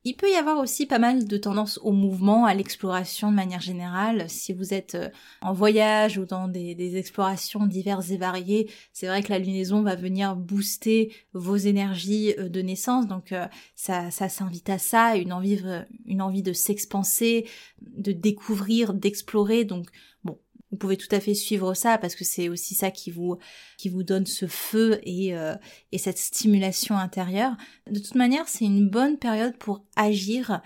Il 0.03 0.15
peut 0.15 0.31
y 0.31 0.35
avoir 0.35 0.57
aussi 0.57 0.87
pas 0.87 0.97
mal 0.97 1.27
de 1.27 1.37
tendances 1.37 1.79
au 1.83 1.91
mouvement, 1.91 2.45
à 2.45 2.55
l'exploration 2.55 3.29
de 3.29 3.35
manière 3.35 3.61
générale. 3.61 4.27
Si 4.29 4.51
vous 4.51 4.73
êtes 4.73 4.95
euh, 4.95 5.09
en 5.43 5.53
voyage 5.53 6.17
ou 6.17 6.25
dans 6.25 6.47
des, 6.47 6.97
explorations 6.97 7.67
diverses 7.67 8.09
et 8.09 8.17
variées, 8.17 8.67
c'est 8.93 9.05
vrai 9.05 9.21
que 9.21 9.29
la 9.29 9.37
lunaison 9.37 9.83
va 9.83 9.95
venir 9.95 10.35
booster 10.35 11.13
vos 11.33 11.55
énergies 11.55 12.33
euh, 12.39 12.49
de 12.49 12.61
naissance. 12.61 13.05
Donc 13.05 13.31
euh, 13.31 13.45
ça, 13.75 14.09
s'invite 14.09 14.71
à 14.71 14.79
ça, 14.79 15.17
une 15.17 15.33
envie, 15.33 15.61
une 16.07 16.23
envie 16.23 16.41
de 16.41 16.53
s'expanser, 16.53 17.47
de 17.81 18.11
découvrir, 18.11 18.95
d'explorer. 18.95 19.65
Donc 19.65 19.87
bon, 20.23 20.39
vous 20.71 20.77
pouvez 20.77 20.97
tout 20.97 21.13
à 21.13 21.19
fait 21.19 21.33
suivre 21.33 21.73
ça 21.73 21.97
parce 21.97 22.15
que 22.15 22.23
c'est 22.23 22.49
aussi 22.49 22.75
ça 22.75 22.91
qui 22.91 23.11
vous 23.11 23.37
qui 23.77 23.89
vous 23.89 24.03
donne 24.03 24.25
ce 24.25 24.47
feu 24.47 24.99
et, 25.03 25.35
euh, 25.35 25.55
et 25.91 25.97
cette 25.97 26.17
stimulation 26.17 26.97
intérieure. 26.97 27.55
De 27.89 27.99
toute 27.99 28.15
manière, 28.15 28.47
c'est 28.47 28.65
une 28.65 28.89
bonne 28.89 29.17
période 29.17 29.57
pour 29.57 29.83
agir 29.95 30.61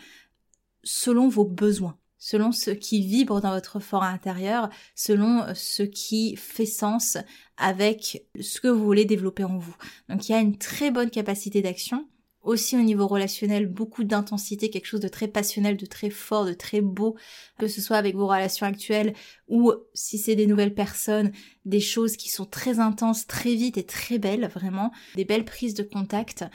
selon 0.83 1.27
vos 1.27 1.45
besoins. 1.45 1.97
selon 2.17 2.51
ce 2.51 2.71
qui 2.71 3.01
vibre 3.05 3.39
dans 3.39 3.51
votre 3.51 3.79
fort 3.79 4.01
intérieur, 4.01 4.69
selon 4.95 5.45
ce 5.53 5.83
qui 5.83 6.35
fait 6.35 6.65
sens 6.65 7.17
avec 7.57 8.25
ce 8.39 8.59
que 8.59 8.67
vous 8.67 8.83
voulez 8.83 9.05
développer 9.05 9.43
en 9.43 9.59
vous. 9.59 9.75
Donc 10.09 10.27
il 10.27 10.31
y 10.31 10.35
a 10.35 10.39
une 10.39 10.57
très 10.57 10.89
bonne 10.89 11.11
capacité 11.11 11.61
d'action 11.61 12.07
aussi 12.45 12.77
au 12.77 12.81
niveau 12.81 13.07
relationnel, 13.07 13.67
beaucoup 13.67 14.03
d'intensité, 14.03 14.69
quelque 14.69 14.85
chose 14.85 14.99
de 14.99 15.07
très 15.07 15.27
passionnel, 15.27 15.77
de 15.77 15.85
très 15.85 16.09
fort, 16.09 16.45
de 16.45 16.53
très 16.53 16.81
beau, 16.81 17.15
que 17.57 17.67
ce 17.67 17.81
soit 17.81 17.97
avec 17.97 18.15
vos 18.15 18.27
relations 18.27 18.65
actuelles 18.65 19.13
ou 19.47 19.73
si 19.93 20.17
c'est 20.17 20.35
des 20.35 20.47
nouvelles 20.47 20.73
personnes, 20.73 21.31
des 21.65 21.79
choses 21.79 22.15
qui 22.15 22.29
sont 22.29 22.45
très 22.45 22.79
intenses, 22.79 23.27
très 23.27 23.55
vite 23.55 23.77
et 23.77 23.83
très 23.83 24.19
belles, 24.19 24.49
vraiment, 24.53 24.91
des 25.15 25.25
belles 25.25 25.45
prises 25.45 25.73
de 25.73 25.83
contact. 25.83 26.45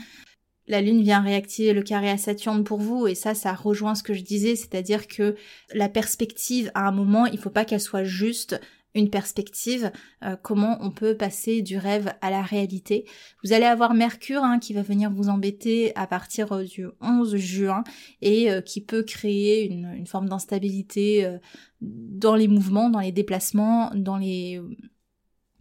La 0.66 0.80
Lune 0.80 1.02
vient 1.02 1.20
réactiver 1.20 1.72
le 1.72 1.82
carré 1.82 2.10
à 2.10 2.16
Saturne 2.16 2.62
pour 2.62 2.78
vous 2.78 3.08
et 3.08 3.16
ça, 3.16 3.34
ça 3.34 3.52
rejoint 3.54 3.96
ce 3.96 4.04
que 4.04 4.14
je 4.14 4.22
disais, 4.22 4.54
c'est-à-dire 4.54 5.08
que 5.08 5.34
la 5.74 5.88
perspective 5.88 6.70
à 6.74 6.86
un 6.86 6.92
moment, 6.92 7.26
il 7.26 7.38
faut 7.38 7.50
pas 7.50 7.64
qu'elle 7.64 7.80
soit 7.80 8.04
juste 8.04 8.60
une 8.94 9.10
perspective, 9.10 9.92
euh, 10.24 10.36
comment 10.42 10.78
on 10.80 10.90
peut 10.90 11.16
passer 11.16 11.62
du 11.62 11.78
rêve 11.78 12.12
à 12.20 12.30
la 12.30 12.42
réalité. 12.42 13.04
Vous 13.44 13.52
allez 13.52 13.64
avoir 13.64 13.94
Mercure 13.94 14.42
hein, 14.42 14.58
qui 14.58 14.72
va 14.72 14.82
venir 14.82 15.10
vous 15.10 15.28
embêter 15.28 15.94
à 15.96 16.06
partir 16.06 16.52
euh, 16.52 16.64
du 16.64 16.86
11 17.00 17.36
juin 17.36 17.84
et 18.20 18.50
euh, 18.50 18.60
qui 18.60 18.80
peut 18.80 19.02
créer 19.02 19.70
une, 19.70 19.92
une 19.94 20.06
forme 20.06 20.28
d'instabilité 20.28 21.38
dans 21.80 22.34
les 22.34 22.48
mouvements, 22.48 22.90
dans 22.90 23.00
les 23.00 23.12
déplacements, 23.12 23.90
dans 23.94 24.16
les 24.16 24.60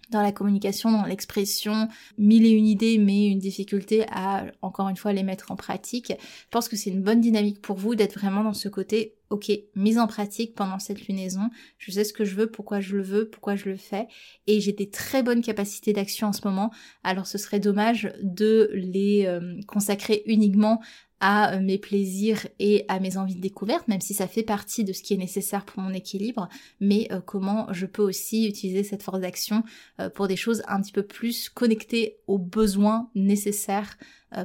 dans 0.09 0.21
la 0.21 0.31
communication, 0.31 0.91
dans 0.91 1.05
l'expression, 1.05 1.87
mille 2.17 2.45
et 2.45 2.51
une 2.51 2.67
idées, 2.67 2.97
mais 2.97 3.27
une 3.27 3.39
difficulté 3.39 4.05
à, 4.11 4.45
encore 4.61 4.89
une 4.89 4.97
fois, 4.97 5.13
les 5.13 5.23
mettre 5.23 5.51
en 5.51 5.55
pratique. 5.55 6.13
Je 6.19 6.49
pense 6.51 6.69
que 6.69 6.75
c'est 6.75 6.89
une 6.89 7.03
bonne 7.03 7.21
dynamique 7.21 7.61
pour 7.61 7.77
vous 7.77 7.95
d'être 7.95 8.17
vraiment 8.17 8.43
dans 8.43 8.53
ce 8.53 8.69
côté, 8.69 9.15
ok, 9.29 9.51
mise 9.75 9.97
en 9.97 10.07
pratique 10.07 10.55
pendant 10.55 10.79
cette 10.79 11.07
lunaison, 11.07 11.49
je 11.77 11.91
sais 11.91 12.03
ce 12.03 12.13
que 12.13 12.25
je 12.25 12.35
veux, 12.35 12.47
pourquoi 12.47 12.79
je 12.79 12.95
le 12.95 13.03
veux, 13.03 13.29
pourquoi 13.29 13.55
je 13.55 13.69
le 13.69 13.77
fais, 13.77 14.07
et 14.47 14.59
j'ai 14.59 14.73
des 14.73 14.89
très 14.89 15.23
bonnes 15.23 15.41
capacités 15.41 15.93
d'action 15.93 16.27
en 16.27 16.33
ce 16.33 16.41
moment, 16.45 16.71
alors 17.03 17.27
ce 17.27 17.37
serait 17.37 17.59
dommage 17.59 18.11
de 18.23 18.71
les 18.73 19.25
euh, 19.25 19.59
consacrer 19.67 20.23
uniquement 20.25 20.81
à 21.19 21.53
euh, 21.53 21.59
mes 21.59 21.77
plaisirs 21.77 22.47
et 22.59 22.85
à 22.87 22.99
mes 22.99 23.17
envies 23.17 23.35
de 23.35 23.41
découverte, 23.41 23.87
même 23.87 24.01
si 24.01 24.13
ça 24.13 24.27
fait 24.27 24.43
partie 24.43 24.83
de 24.83 24.93
ce 24.93 25.01
qui 25.01 25.13
est 25.13 25.17
nécessaire 25.17 25.65
pour 25.65 25.81
mon 25.81 25.93
équilibre, 25.93 26.49
mais 26.79 27.07
euh, 27.11 27.21
comment 27.21 27.71
je 27.71 27.85
peux 27.85 28.03
aussi 28.03 28.47
utiliser 28.47 28.83
cette 28.83 29.03
force 29.03 29.19
d'action 29.19 29.63
euh, 29.99 30.09
pour 30.09 30.27
des 30.27 30.35
choses 30.35 30.63
un 30.67 30.81
petit 30.81 30.91
peu 30.91 31.03
plus 31.03 31.49
connectées 31.49 32.17
aux 32.27 32.39
besoins 32.39 33.09
nécessaires 33.15 33.97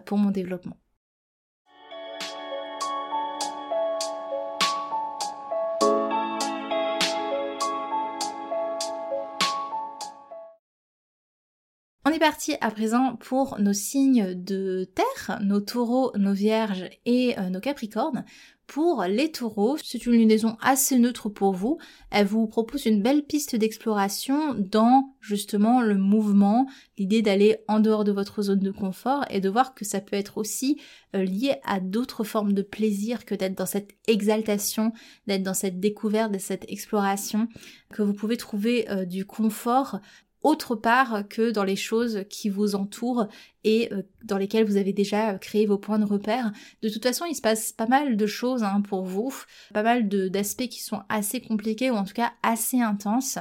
pour 0.07 0.17
mon 0.17 0.31
développement. 0.31 0.79
On 12.07 12.11
est 12.11 12.19
parti 12.19 12.55
à 12.61 12.71
présent 12.71 13.17
pour 13.17 13.59
nos 13.61 13.73
signes 13.73 14.35
de 14.35 14.85
terre, 14.95 15.39
nos 15.43 15.61
taureaux, 15.61 16.13
nos 16.19 16.35
vierges 16.35 16.91
et 17.07 17.35
euh, 17.39 17.49
nos 17.49 17.61
capricornes. 17.61 18.27
Pour 18.67 19.05
les 19.05 19.33
taureaux, 19.33 19.79
c'est 19.83 20.05
une 20.05 20.13
lunaison 20.13 20.59
assez 20.61 20.99
neutre 20.99 21.31
pour 21.31 21.55
vous. 21.55 21.79
Elle 22.11 22.27
vous 22.27 22.47
propose 22.47 22.85
une 22.85 23.03
belle 23.03 23.25
piste 23.25 23.57
d'exploration 23.57 24.55
dans 24.55 25.15
justement 25.23 25.81
le 25.81 25.97
mouvement, 25.97 26.67
l'idée 26.99 27.23
d'aller 27.23 27.57
en 27.69 27.81
dehors 27.81 28.05
de 28.05 28.13
votre 28.13 28.43
zone 28.43 28.61
de 28.61 28.71
confort 28.71 29.25
et 29.31 29.41
de 29.41 29.49
voir 29.49 29.75
que 29.75 29.87
ça 29.87 30.03
peut 30.03 30.17
être 30.17 30.37
aussi 30.37 30.79
euh, 31.17 31.25
lié 31.25 31.57
à 31.65 31.81
d'autres 31.81 32.25
formes 32.25 32.53
de 32.53 32.63
plaisir 32.63 33.25
que 33.25 33.35
d'être 33.35 33.57
dans 33.57 33.65
cette 33.65 33.93
exaltation, 34.09 34.93
d'être 35.27 35.43
dans 35.43 35.55
cette 35.55 35.81
découverte, 35.81 36.39
cette 36.39 36.71
exploration, 36.71 37.49
que 37.95 38.03
vous 38.03 38.13
pouvez 38.15 38.37
trouver 38.37 38.91
euh, 38.91 39.07
du 39.07 39.25
confort 39.25 40.01
autre 40.45 40.77
part 40.77 41.27
que 41.29 41.51
dans 41.51 41.65
les 41.65 41.75
choses 41.75 42.25
qui 42.29 42.51
vous 42.51 42.75
entourent 42.75 43.27
et 43.65 43.93
euh, 43.93 44.03
dans 44.23 44.37
lesquelles 44.37 44.67
vous 44.67 44.77
avez 44.77 44.93
déjà 44.93 45.31
euh, 45.31 45.39
créé 45.39 45.65
vos 45.65 45.79
points 45.79 45.99
de 45.99 46.05
repère. 46.05 46.53
De 46.83 46.91
toute 46.91 47.03
façon, 47.03 47.25
il 47.25 47.35
se 47.35 47.41
passe 47.41 47.73
pas 47.73 47.87
mal 47.87 48.17
de 48.17 48.27
choses 48.27 48.63
hein, 48.63 48.83
pour 48.87 49.05
vous, 49.05 49.35
pas 49.73 49.83
mal 49.83 50.07
d'aspects 50.07 50.69
qui 50.69 50.83
sont 50.83 51.03
assez 51.09 51.41
compliqués 51.41 51.91
ou 51.91 51.95
en 51.95 52.05
tout 52.05 52.13
cas 52.13 52.35
assez 52.43 52.81
intenses. 52.81 53.39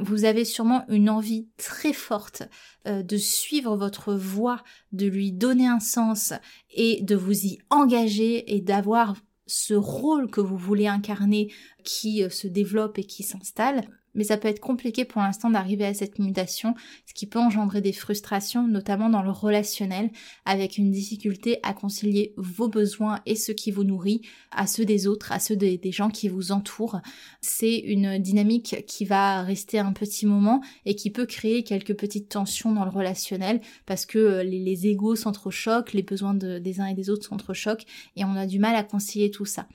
Vous 0.00 0.24
avez 0.24 0.44
sûrement 0.44 0.84
une 0.88 1.10
envie 1.10 1.48
très 1.56 1.92
forte 1.92 2.44
euh, 2.86 3.02
de 3.02 3.16
suivre 3.16 3.76
votre 3.76 4.14
voie, 4.14 4.62
de 4.92 5.06
lui 5.06 5.32
donner 5.32 5.66
un 5.66 5.80
sens 5.80 6.32
et 6.70 7.02
de 7.02 7.16
vous 7.16 7.46
y 7.46 7.58
engager 7.68 8.54
et 8.54 8.60
d'avoir 8.60 9.16
ce 9.46 9.74
rôle 9.74 10.30
que 10.30 10.40
vous 10.40 10.56
voulez 10.56 10.86
incarner 10.86 11.52
qui 11.82 12.22
se 12.30 12.46
développe 12.46 12.98
et 12.98 13.04
qui 13.04 13.22
s'installe 13.24 13.86
mais 14.14 14.24
ça 14.24 14.36
peut 14.36 14.48
être 14.48 14.60
compliqué 14.60 15.04
pour 15.04 15.22
l'instant 15.22 15.50
d'arriver 15.50 15.84
à 15.84 15.94
cette 15.94 16.18
mutation, 16.18 16.74
ce 17.06 17.14
qui 17.14 17.26
peut 17.26 17.38
engendrer 17.38 17.80
des 17.80 17.92
frustrations, 17.92 18.66
notamment 18.66 19.08
dans 19.08 19.22
le 19.22 19.30
relationnel, 19.30 20.10
avec 20.44 20.78
une 20.78 20.90
difficulté 20.90 21.58
à 21.62 21.72
concilier 21.72 22.32
vos 22.36 22.68
besoins 22.68 23.20
et 23.26 23.36
ce 23.36 23.52
qui 23.52 23.70
vous 23.70 23.84
nourrit 23.84 24.22
à 24.50 24.66
ceux 24.66 24.84
des 24.84 25.06
autres, 25.06 25.32
à 25.32 25.38
ceux 25.38 25.56
des, 25.56 25.80
gens 25.92 26.10
qui 26.10 26.28
vous 26.28 26.50
entourent. 26.50 27.00
C'est 27.40 27.76
une 27.78 28.18
dynamique 28.18 28.84
qui 28.86 29.04
va 29.04 29.42
rester 29.42 29.78
un 29.78 29.92
petit 29.92 30.26
moment 30.26 30.60
et 30.86 30.94
qui 30.94 31.10
peut 31.10 31.26
créer 31.26 31.62
quelques 31.62 31.94
petites 31.94 32.28
tensions 32.28 32.72
dans 32.72 32.84
le 32.84 32.90
relationnel 32.90 33.60
parce 33.86 34.06
que 34.06 34.18
euh, 34.18 34.42
les, 34.42 34.58
les 34.58 34.86
égaux 34.86 35.14
s'entrechoquent, 35.14 35.92
les 35.92 36.02
besoins 36.02 36.34
des 36.34 36.80
uns 36.80 36.86
et 36.86 36.94
des 36.94 37.10
autres 37.10 37.26
s'entrechoquent 37.26 37.84
et 38.16 38.24
on 38.24 38.34
a 38.34 38.46
du 38.46 38.58
mal 38.58 38.74
à 38.74 38.82
concilier 38.82 39.30
tout 39.30 39.44
ça. 39.44 39.66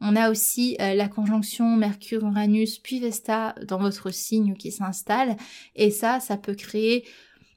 On 0.00 0.16
a 0.16 0.30
aussi 0.30 0.76
euh, 0.80 0.94
la 0.94 1.08
conjonction 1.08 1.76
Mercure-Uranus 1.76 2.78
puis 2.78 3.00
Vesta 3.00 3.54
dans 3.66 3.78
votre 3.78 4.12
signe 4.12 4.54
qui 4.54 4.70
s'installe. 4.70 5.36
Et 5.74 5.90
ça, 5.90 6.20
ça 6.20 6.36
peut 6.36 6.54
créer 6.54 7.04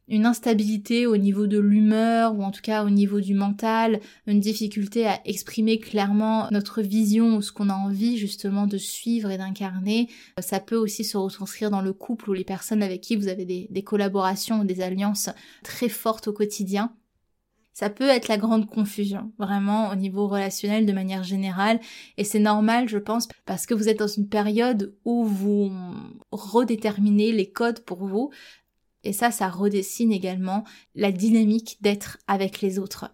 une 0.08 0.26
instabilité 0.26 1.08
au 1.08 1.16
niveau 1.16 1.48
de 1.48 1.58
l'humeur 1.58 2.36
ou 2.36 2.44
en 2.44 2.52
tout 2.52 2.62
cas 2.62 2.84
au 2.84 2.90
niveau 2.90 3.22
du 3.22 3.34
mental, 3.34 4.02
une 4.28 4.42
difficulté 4.42 5.08
à 5.08 5.22
exprimer 5.26 5.80
clairement 5.80 6.48
notre 6.52 6.82
vision 6.82 7.38
ou 7.38 7.42
ce 7.42 7.54
qu'on 7.54 7.70
a 7.70 7.74
envie 7.74 8.18
justement 8.18 8.68
de 8.68 8.78
suivre 8.78 9.32
et 9.32 9.38
d'incarner. 9.38 10.10
Ça 10.40 10.60
peut 10.60 10.76
aussi 10.76 11.06
se 11.06 11.16
retranscrire 11.16 11.72
dans 11.72 11.82
le 11.82 11.94
couple 11.94 12.30
ou 12.30 12.34
les 12.34 12.44
personnes 12.44 12.84
avec 12.84 13.00
qui 13.02 13.16
vous 13.16 13.30
avez 13.30 13.46
des, 13.46 13.68
des 13.70 13.84
collaborations 13.84 14.60
ou 14.60 14.64
des 14.66 14.82
alliances 14.82 15.30
très 15.64 15.90
fortes 15.90 16.28
au 16.28 16.34
quotidien 16.34 16.94
ça 17.74 17.90
peut 17.90 18.10
être 18.10 18.28
la 18.28 18.38
grande 18.38 18.70
confusion, 18.70 19.32
vraiment 19.38 19.92
au 19.92 19.96
niveau 19.96 20.28
relationnel 20.28 20.86
de 20.86 20.94
manière 20.94 21.24
générale, 21.24 21.80
et 22.18 22.24
c'est 22.24 22.40
normal, 22.40 22.90
je 22.90 22.98
pense, 22.98 23.28
parce 23.46 23.66
que 23.66 23.74
vous 23.74 23.90
êtes 23.90 24.00
dans 24.00 24.08
une 24.08 24.28
période 24.28 24.96
où 25.06 25.24
vous 25.24 25.72
redéterminez 26.32 27.32
les 27.32 27.50
codes 27.50 27.80
pour 27.80 28.06
vous, 28.06 28.32
et 29.04 29.14
ça, 29.14 29.32
ça 29.32 29.50
redessine 29.50 30.12
également 30.12 30.64
la 30.96 31.12
dynamique 31.12 31.78
d'être 31.82 32.20
avec 32.28 32.62
les 32.62 32.78
autres. 32.78 33.12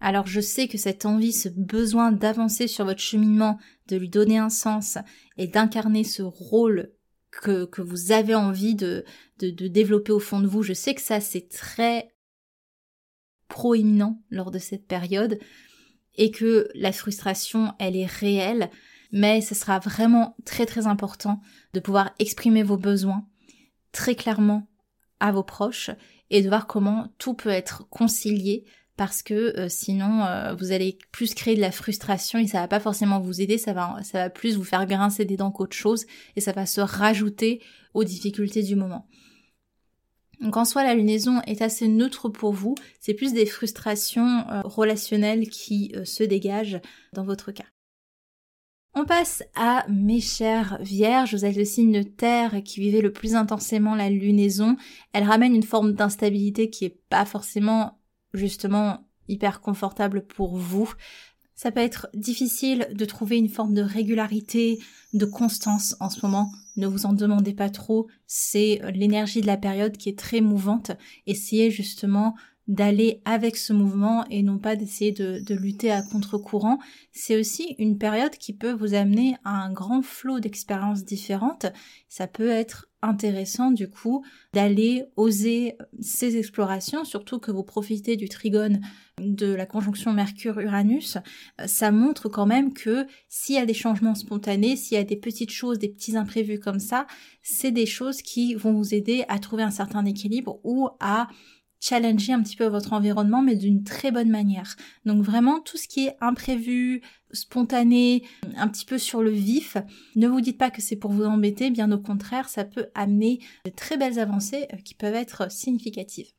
Alors 0.00 0.26
je 0.26 0.40
sais 0.40 0.68
que 0.68 0.78
cette 0.78 1.06
envie, 1.06 1.32
ce 1.32 1.48
besoin 1.48 2.12
d'avancer 2.12 2.68
sur 2.68 2.84
votre 2.84 3.00
cheminement, 3.00 3.58
de 3.88 3.96
lui 3.96 4.08
donner 4.08 4.38
un 4.38 4.48
sens 4.48 4.96
et 5.36 5.48
d'incarner 5.48 6.04
ce 6.04 6.22
rôle 6.22 6.92
que, 7.30 7.64
que 7.66 7.82
vous 7.82 8.12
avez 8.12 8.34
envie 8.34 8.74
de, 8.74 9.04
de, 9.40 9.50
de 9.50 9.68
développer 9.68 10.12
au 10.12 10.20
fond 10.20 10.40
de 10.40 10.46
vous, 10.46 10.62
je 10.62 10.72
sais 10.72 10.94
que 10.94 11.02
ça 11.02 11.20
c'est 11.20 11.48
très 11.48 12.10
proéminent 13.48 14.22
lors 14.30 14.50
de 14.50 14.58
cette 14.58 14.86
période 14.86 15.38
et 16.16 16.30
que 16.30 16.68
la 16.74 16.92
frustration, 16.92 17.72
elle 17.78 17.96
est 17.96 18.06
réelle, 18.06 18.70
mais 19.12 19.40
ce 19.40 19.54
sera 19.54 19.78
vraiment 19.78 20.36
très 20.44 20.66
très 20.66 20.86
important 20.86 21.40
de 21.74 21.80
pouvoir 21.80 22.10
exprimer 22.18 22.62
vos 22.62 22.76
besoins 22.76 23.26
très 23.92 24.14
clairement 24.14 24.68
à 25.20 25.32
vos 25.32 25.42
proches 25.42 25.90
et 26.30 26.42
de 26.42 26.48
voir 26.48 26.66
comment 26.66 27.08
tout 27.18 27.34
peut 27.34 27.48
être 27.48 27.88
concilié 27.88 28.64
parce 28.96 29.22
que 29.22 29.56
euh, 29.56 29.68
sinon 29.68 30.24
euh, 30.24 30.54
vous 30.54 30.72
allez 30.72 30.98
plus 31.12 31.32
créer 31.32 31.54
de 31.54 31.60
la 31.60 31.70
frustration 31.70 32.38
et 32.38 32.48
ça 32.48 32.60
va 32.60 32.68
pas 32.68 32.80
forcément 32.80 33.20
vous 33.20 33.40
aider, 33.40 33.56
ça 33.56 33.72
va 33.72 33.96
ça 34.02 34.18
va 34.18 34.30
plus 34.30 34.56
vous 34.56 34.64
faire 34.64 34.86
grincer 34.86 35.24
des 35.24 35.36
dents 35.36 35.52
qu'autre 35.52 35.76
chose 35.76 36.04
et 36.36 36.40
ça 36.40 36.52
va 36.52 36.66
se 36.66 36.80
rajouter 36.80 37.62
aux 37.94 38.04
difficultés 38.04 38.62
du 38.62 38.74
moment. 38.74 39.06
Donc 40.40 40.56
en 40.56 40.64
soi, 40.64 40.84
la 40.84 40.94
lunaison 40.94 41.40
est 41.46 41.62
assez 41.62 41.88
neutre 41.88 42.28
pour 42.28 42.52
vous. 42.52 42.74
C'est 43.00 43.14
plus 43.14 43.32
des 43.32 43.46
frustrations 43.46 44.44
euh, 44.50 44.60
relationnelles 44.62 45.48
qui 45.48 45.92
euh, 45.96 46.04
se 46.04 46.22
dégagent 46.22 46.80
dans 47.12 47.24
votre 47.24 47.50
cas. 47.50 47.64
On 48.94 49.04
passe 49.04 49.42
à 49.54 49.86
mes 49.88 50.20
chères 50.20 50.78
vierges, 50.80 51.34
vous 51.34 51.44
êtes 51.44 51.56
le 51.56 51.64
signe 51.64 52.04
terre 52.04 52.62
qui 52.64 52.80
vivait 52.80 53.00
le 53.00 53.12
plus 53.12 53.34
intensément 53.34 53.94
la 53.94 54.10
lunaison. 54.10 54.76
Elle 55.12 55.24
ramène 55.24 55.54
une 55.54 55.62
forme 55.62 55.92
d'instabilité 55.92 56.70
qui 56.70 56.86
est 56.86 56.98
pas 57.08 57.24
forcément 57.24 58.00
justement 58.32 59.06
hyper 59.28 59.60
confortable 59.60 60.26
pour 60.26 60.56
vous. 60.56 60.92
Ça 61.54 61.70
peut 61.70 61.80
être 61.80 62.08
difficile 62.14 62.88
de 62.92 63.04
trouver 63.04 63.36
une 63.36 63.48
forme 63.48 63.74
de 63.74 63.82
régularité, 63.82 64.78
de 65.12 65.26
constance 65.26 65.96
en 66.00 66.08
ce 66.08 66.24
moment. 66.24 66.50
Ne 66.78 66.86
vous 66.86 67.04
en 67.04 67.12
demandez 67.12 67.52
pas 67.52 67.68
trop. 67.68 68.06
C'est 68.26 68.80
l'énergie 68.94 69.42
de 69.42 69.46
la 69.46 69.56
période 69.56 69.96
qui 69.96 70.08
est 70.08 70.18
très 70.18 70.40
mouvante. 70.40 70.92
Essayez 71.26 71.70
justement 71.70 72.34
d'aller 72.68 73.20
avec 73.24 73.56
ce 73.56 73.72
mouvement 73.72 74.24
et 74.30 74.42
non 74.42 74.58
pas 74.58 74.76
d'essayer 74.76 75.10
de, 75.10 75.42
de, 75.44 75.54
lutter 75.54 75.90
à 75.90 76.02
contre-courant. 76.02 76.78
C'est 77.12 77.38
aussi 77.38 77.74
une 77.78 77.98
période 77.98 78.36
qui 78.36 78.52
peut 78.52 78.72
vous 78.72 78.94
amener 78.94 79.36
à 79.44 79.50
un 79.50 79.72
grand 79.72 80.02
flot 80.02 80.38
d'expériences 80.38 81.04
différentes. 81.04 81.66
Ça 82.08 82.26
peut 82.26 82.50
être 82.50 82.87
intéressant 83.02 83.70
du 83.70 83.88
coup 83.88 84.24
d'aller 84.52 85.04
oser 85.16 85.76
ces 86.00 86.36
explorations, 86.36 87.04
surtout 87.04 87.38
que 87.38 87.50
vous 87.50 87.62
profitez 87.62 88.16
du 88.16 88.28
trigone 88.28 88.80
de 89.20 89.52
la 89.52 89.66
conjonction 89.66 90.12
Mercure-Uranus. 90.12 91.18
Ça 91.66 91.90
montre 91.90 92.28
quand 92.28 92.46
même 92.46 92.72
que 92.72 93.06
s'il 93.28 93.56
y 93.56 93.58
a 93.58 93.66
des 93.66 93.74
changements 93.74 94.14
spontanés, 94.14 94.76
s'il 94.76 94.96
y 94.96 95.00
a 95.00 95.04
des 95.04 95.16
petites 95.16 95.50
choses, 95.50 95.78
des 95.78 95.88
petits 95.88 96.16
imprévus 96.16 96.60
comme 96.60 96.80
ça, 96.80 97.06
c'est 97.42 97.72
des 97.72 97.86
choses 97.86 98.22
qui 98.22 98.54
vont 98.54 98.72
vous 98.72 98.94
aider 98.94 99.24
à 99.28 99.38
trouver 99.38 99.62
un 99.62 99.70
certain 99.70 100.04
équilibre 100.04 100.60
ou 100.64 100.88
à 101.00 101.28
challenger 101.80 102.32
un 102.32 102.42
petit 102.42 102.56
peu 102.56 102.66
votre 102.66 102.92
environnement, 102.92 103.42
mais 103.42 103.56
d'une 103.56 103.84
très 103.84 104.10
bonne 104.10 104.30
manière. 104.30 104.76
Donc 105.04 105.22
vraiment, 105.22 105.60
tout 105.60 105.76
ce 105.76 105.88
qui 105.88 106.06
est 106.06 106.16
imprévu, 106.20 107.02
spontané, 107.32 108.24
un 108.56 108.68
petit 108.68 108.84
peu 108.84 108.98
sur 108.98 109.22
le 109.22 109.30
vif, 109.30 109.76
ne 110.16 110.28
vous 110.28 110.40
dites 110.40 110.58
pas 110.58 110.70
que 110.70 110.82
c'est 110.82 110.96
pour 110.96 111.12
vous 111.12 111.24
embêter, 111.24 111.70
bien 111.70 111.90
au 111.92 111.98
contraire, 111.98 112.48
ça 112.48 112.64
peut 112.64 112.86
amener 112.94 113.40
de 113.64 113.70
très 113.70 113.96
belles 113.96 114.18
avancées 114.18 114.66
euh, 114.72 114.76
qui 114.78 114.94
peuvent 114.94 115.14
être 115.14 115.50
significatives. 115.50 116.32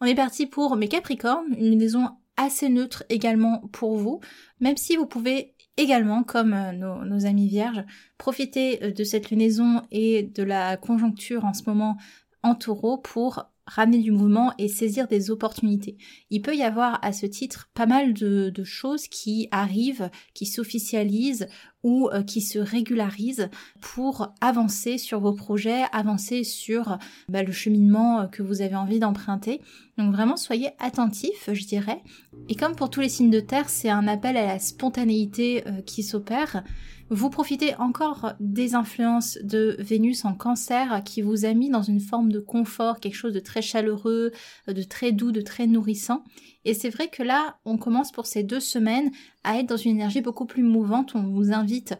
On 0.00 0.06
est 0.06 0.14
parti 0.14 0.46
pour 0.46 0.76
mes 0.76 0.88
Capricornes, 0.88 1.54
une 1.58 1.78
maison 1.78 2.08
assez 2.36 2.70
neutre 2.70 3.04
également 3.10 3.68
pour 3.72 3.98
vous, 3.98 4.20
même 4.60 4.78
si 4.78 4.96
vous 4.96 5.06
pouvez 5.06 5.54
également, 5.76 6.22
comme 6.22 6.54
euh, 6.54 6.72
nos, 6.72 7.04
nos, 7.04 7.26
amis 7.26 7.48
vierges, 7.48 7.84
profiter 8.18 8.82
euh, 8.82 8.92
de 8.92 9.04
cette 9.04 9.30
lunaison 9.30 9.82
et 9.90 10.22
de 10.22 10.42
la 10.42 10.76
conjoncture 10.76 11.44
en 11.44 11.52
ce 11.52 11.62
moment 11.66 11.96
en 12.42 12.54
taureau 12.54 12.96
pour 12.96 13.44
ramener 13.70 13.98
du 13.98 14.10
mouvement 14.10 14.52
et 14.58 14.66
saisir 14.68 15.06
des 15.06 15.30
opportunités. 15.30 15.96
Il 16.30 16.42
peut 16.42 16.56
y 16.56 16.62
avoir 16.62 16.98
à 17.02 17.12
ce 17.12 17.26
titre 17.26 17.70
pas 17.72 17.86
mal 17.86 18.12
de, 18.12 18.52
choses 18.64 19.06
qui 19.08 19.48
arrivent, 19.52 20.10
qui 20.34 20.44
s'officialisent 20.44 21.46
ou 21.82 22.08
euh, 22.08 22.22
qui 22.22 22.42
se 22.42 22.58
régularisent 22.58 23.48
pour 23.80 24.34
avancer 24.40 24.98
sur 24.98 25.20
vos 25.20 25.32
projets, 25.32 25.84
avancer 25.92 26.44
sur 26.44 26.98
bah, 27.28 27.42
le 27.42 27.52
cheminement 27.52 28.20
euh, 28.20 28.26
que 28.26 28.42
vous 28.42 28.60
avez 28.60 28.76
envie 28.76 28.98
d'emprunter. 28.98 29.60
Donc 29.96 30.12
vraiment 30.12 30.36
soyez 30.36 30.70
attentifs, 30.78 31.48
je 31.50 31.64
dirais. 31.64 32.02
Et 32.48 32.54
comme 32.54 32.76
pour 32.76 32.90
tous 32.90 33.00
les 33.00 33.08
signes 33.08 33.30
de 33.30 33.40
terre, 33.40 33.70
c'est 33.70 33.88
un 33.88 34.08
appel 34.08 34.36
à 34.36 34.46
la 34.46 34.58
spontanéité 34.58 35.66
euh, 35.66 35.80
qui 35.82 36.02
s'opère. 36.02 36.64
Vous 37.12 37.28
profitez 37.28 37.74
encore 37.74 38.34
des 38.38 38.76
influences 38.76 39.36
de 39.42 39.74
Vénus 39.80 40.24
en 40.24 40.32
cancer 40.32 41.02
qui 41.04 41.22
vous 41.22 41.44
a 41.44 41.52
mis 41.54 41.68
dans 41.68 41.82
une 41.82 41.98
forme 41.98 42.30
de 42.30 42.38
confort, 42.38 43.00
quelque 43.00 43.16
chose 43.16 43.32
de 43.32 43.40
très 43.40 43.62
chaleureux, 43.62 44.30
de 44.68 44.82
très 44.84 45.10
doux, 45.10 45.32
de 45.32 45.40
très 45.40 45.66
nourrissant. 45.66 46.22
Et 46.64 46.72
c'est 46.72 46.88
vrai 46.88 47.08
que 47.08 47.24
là, 47.24 47.58
on 47.64 47.78
commence 47.78 48.12
pour 48.12 48.26
ces 48.26 48.44
deux 48.44 48.60
semaines 48.60 49.10
à 49.42 49.58
être 49.58 49.66
dans 49.66 49.76
une 49.76 49.90
énergie 49.90 50.20
beaucoup 50.20 50.46
plus 50.46 50.62
mouvante. 50.62 51.16
On 51.16 51.24
vous 51.24 51.52
invite, 51.52 51.94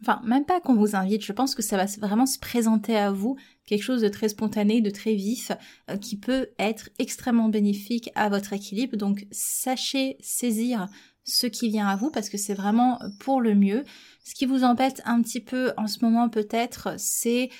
enfin 0.00 0.22
même 0.24 0.46
pas 0.46 0.60
qu'on 0.60 0.76
vous 0.76 0.96
invite, 0.96 1.22
je 1.22 1.32
pense 1.32 1.54
que 1.54 1.60
ça 1.60 1.76
va 1.76 1.84
vraiment 1.98 2.24
se 2.24 2.38
présenter 2.38 2.96
à 2.96 3.10
vous, 3.10 3.36
quelque 3.66 3.82
chose 3.82 4.00
de 4.00 4.08
très 4.08 4.30
spontané, 4.30 4.80
de 4.80 4.88
très 4.88 5.14
vif, 5.14 5.52
euh, 5.90 5.98
qui 5.98 6.16
peut 6.16 6.48
être 6.58 6.88
extrêmement 6.98 7.50
bénéfique 7.50 8.08
à 8.14 8.30
votre 8.30 8.54
équilibre. 8.54 8.96
Donc 8.96 9.26
sachez 9.30 10.16
saisir 10.20 10.88
ce 11.24 11.46
qui 11.46 11.68
vient 11.68 11.88
à 11.88 11.96
vous 11.96 12.10
parce 12.10 12.28
que 12.28 12.38
c'est 12.38 12.54
vraiment 12.54 12.98
pour 13.18 13.42
le 13.42 13.54
mieux. 13.54 13.84
Ce 14.24 14.34
qui 14.34 14.46
vous 14.46 14.64
embête 14.64 15.02
un 15.04 15.22
petit 15.22 15.40
peu 15.40 15.72
en 15.76 15.86
ce 15.86 16.04
moment 16.04 16.28
peut-être, 16.28 16.94
c'est 16.98 17.50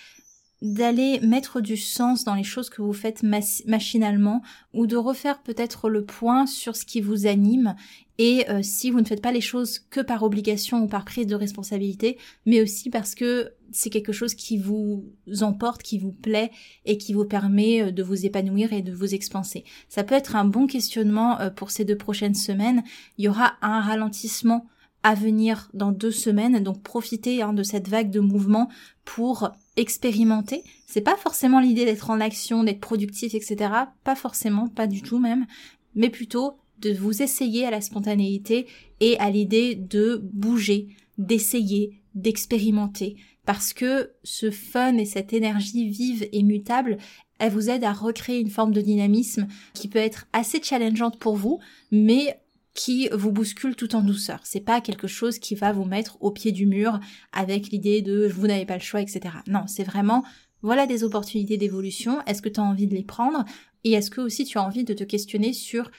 d'aller 0.62 1.20
mettre 1.20 1.60
du 1.60 1.76
sens 1.76 2.24
dans 2.24 2.34
les 2.34 2.42
choses 2.42 2.70
que 2.70 2.80
vous 2.80 2.94
faites 2.94 3.22
machinalement 3.22 4.40
ou 4.72 4.86
de 4.86 4.96
refaire 4.96 5.42
peut-être 5.42 5.90
le 5.90 6.06
point 6.06 6.46
sur 6.46 6.74
ce 6.74 6.86
qui 6.86 7.02
vous 7.02 7.26
anime 7.26 7.74
et 8.16 8.48
euh, 8.48 8.60
si 8.62 8.90
vous 8.90 9.00
ne 9.00 9.04
faites 9.04 9.20
pas 9.20 9.32
les 9.32 9.42
choses 9.42 9.78
que 9.78 10.00
par 10.00 10.22
obligation 10.22 10.82
ou 10.82 10.86
par 10.86 11.04
prise 11.04 11.26
de 11.26 11.34
responsabilité, 11.34 12.16
mais 12.46 12.62
aussi 12.62 12.88
parce 12.88 13.14
que 13.14 13.52
c'est 13.72 13.90
quelque 13.90 14.12
chose 14.12 14.34
qui 14.34 14.56
vous 14.56 15.04
emporte, 15.42 15.82
qui 15.82 15.98
vous 15.98 16.12
plaît 16.12 16.52
et 16.86 16.96
qui 16.96 17.12
vous 17.12 17.24
permet 17.24 17.82
euh, 17.82 17.90
de 17.90 18.02
vous 18.02 18.24
épanouir 18.24 18.72
et 18.72 18.82
de 18.82 18.92
vous 18.92 19.14
expanser. 19.14 19.64
Ça 19.88 20.04
peut 20.04 20.14
être 20.14 20.36
un 20.36 20.44
bon 20.44 20.66
questionnement 20.66 21.40
euh, 21.40 21.50
pour 21.50 21.72
ces 21.72 21.84
deux 21.84 21.98
prochaines 21.98 22.36
semaines. 22.36 22.84
Il 23.18 23.24
y 23.24 23.28
aura 23.28 23.54
un 23.62 23.80
ralentissement 23.80 24.66
à 25.04 25.14
venir 25.14 25.70
dans 25.74 25.92
deux 25.92 26.10
semaines, 26.10 26.64
donc 26.64 26.82
profitez 26.82 27.42
hein, 27.42 27.52
de 27.52 27.62
cette 27.62 27.88
vague 27.88 28.10
de 28.10 28.20
mouvement 28.20 28.70
pour 29.04 29.50
expérimenter. 29.76 30.64
C'est 30.86 31.02
pas 31.02 31.16
forcément 31.16 31.60
l'idée 31.60 31.84
d'être 31.84 32.08
en 32.08 32.20
action, 32.20 32.64
d'être 32.64 32.80
productif, 32.80 33.34
etc. 33.34 33.70
Pas 34.02 34.16
forcément, 34.16 34.66
pas 34.66 34.86
du 34.86 35.02
tout 35.02 35.18
même, 35.18 35.46
mais 35.94 36.08
plutôt 36.08 36.54
de 36.80 36.92
vous 36.94 37.22
essayer 37.22 37.66
à 37.66 37.70
la 37.70 37.82
spontanéité 37.82 38.66
et 39.00 39.18
à 39.18 39.30
l'idée 39.30 39.74
de 39.74 40.22
bouger, 40.32 40.88
d'essayer, 41.18 42.00
d'expérimenter. 42.14 43.16
Parce 43.44 43.74
que 43.74 44.12
ce 44.22 44.50
fun 44.50 44.96
et 44.96 45.04
cette 45.04 45.34
énergie 45.34 45.86
vive 45.86 46.26
et 46.32 46.42
mutable, 46.42 46.96
elle 47.38 47.52
vous 47.52 47.68
aide 47.68 47.84
à 47.84 47.92
recréer 47.92 48.40
une 48.40 48.48
forme 48.48 48.72
de 48.72 48.80
dynamisme 48.80 49.48
qui 49.74 49.88
peut 49.88 49.98
être 49.98 50.26
assez 50.32 50.62
challengeante 50.62 51.18
pour 51.18 51.36
vous, 51.36 51.60
mais 51.90 52.38
qui 52.74 53.08
vous 53.12 53.30
bouscule 53.30 53.76
tout 53.76 53.94
en 53.94 54.02
douceur. 54.02 54.40
C'est 54.42 54.60
pas 54.60 54.80
quelque 54.80 55.06
chose 55.06 55.38
qui 55.38 55.54
va 55.54 55.72
vous 55.72 55.84
mettre 55.84 56.18
au 56.20 56.32
pied 56.32 56.52
du 56.52 56.66
mur 56.66 56.98
avec 57.32 57.68
l'idée 57.68 58.02
de 58.02 58.26
vous 58.26 58.46
n'avez 58.46 58.66
pas 58.66 58.74
le 58.74 58.82
choix, 58.82 59.00
etc. 59.00 59.36
Non, 59.46 59.66
c'est 59.66 59.84
vraiment 59.84 60.24
voilà 60.62 60.86
des 60.86 61.04
opportunités 61.04 61.56
d'évolution. 61.56 62.20
Est-ce 62.26 62.42
que 62.42 62.48
tu 62.48 62.60
as 62.60 62.64
envie 62.64 62.88
de 62.88 62.94
les 62.94 63.04
prendre? 63.04 63.44
Et 63.84 63.92
est-ce 63.92 64.10
que 64.10 64.20
aussi 64.20 64.44
tu 64.44 64.58
as 64.58 64.62
envie 64.62 64.84
de 64.84 64.94
te 64.94 65.04
questionner 65.04 65.52
sur 65.52 65.90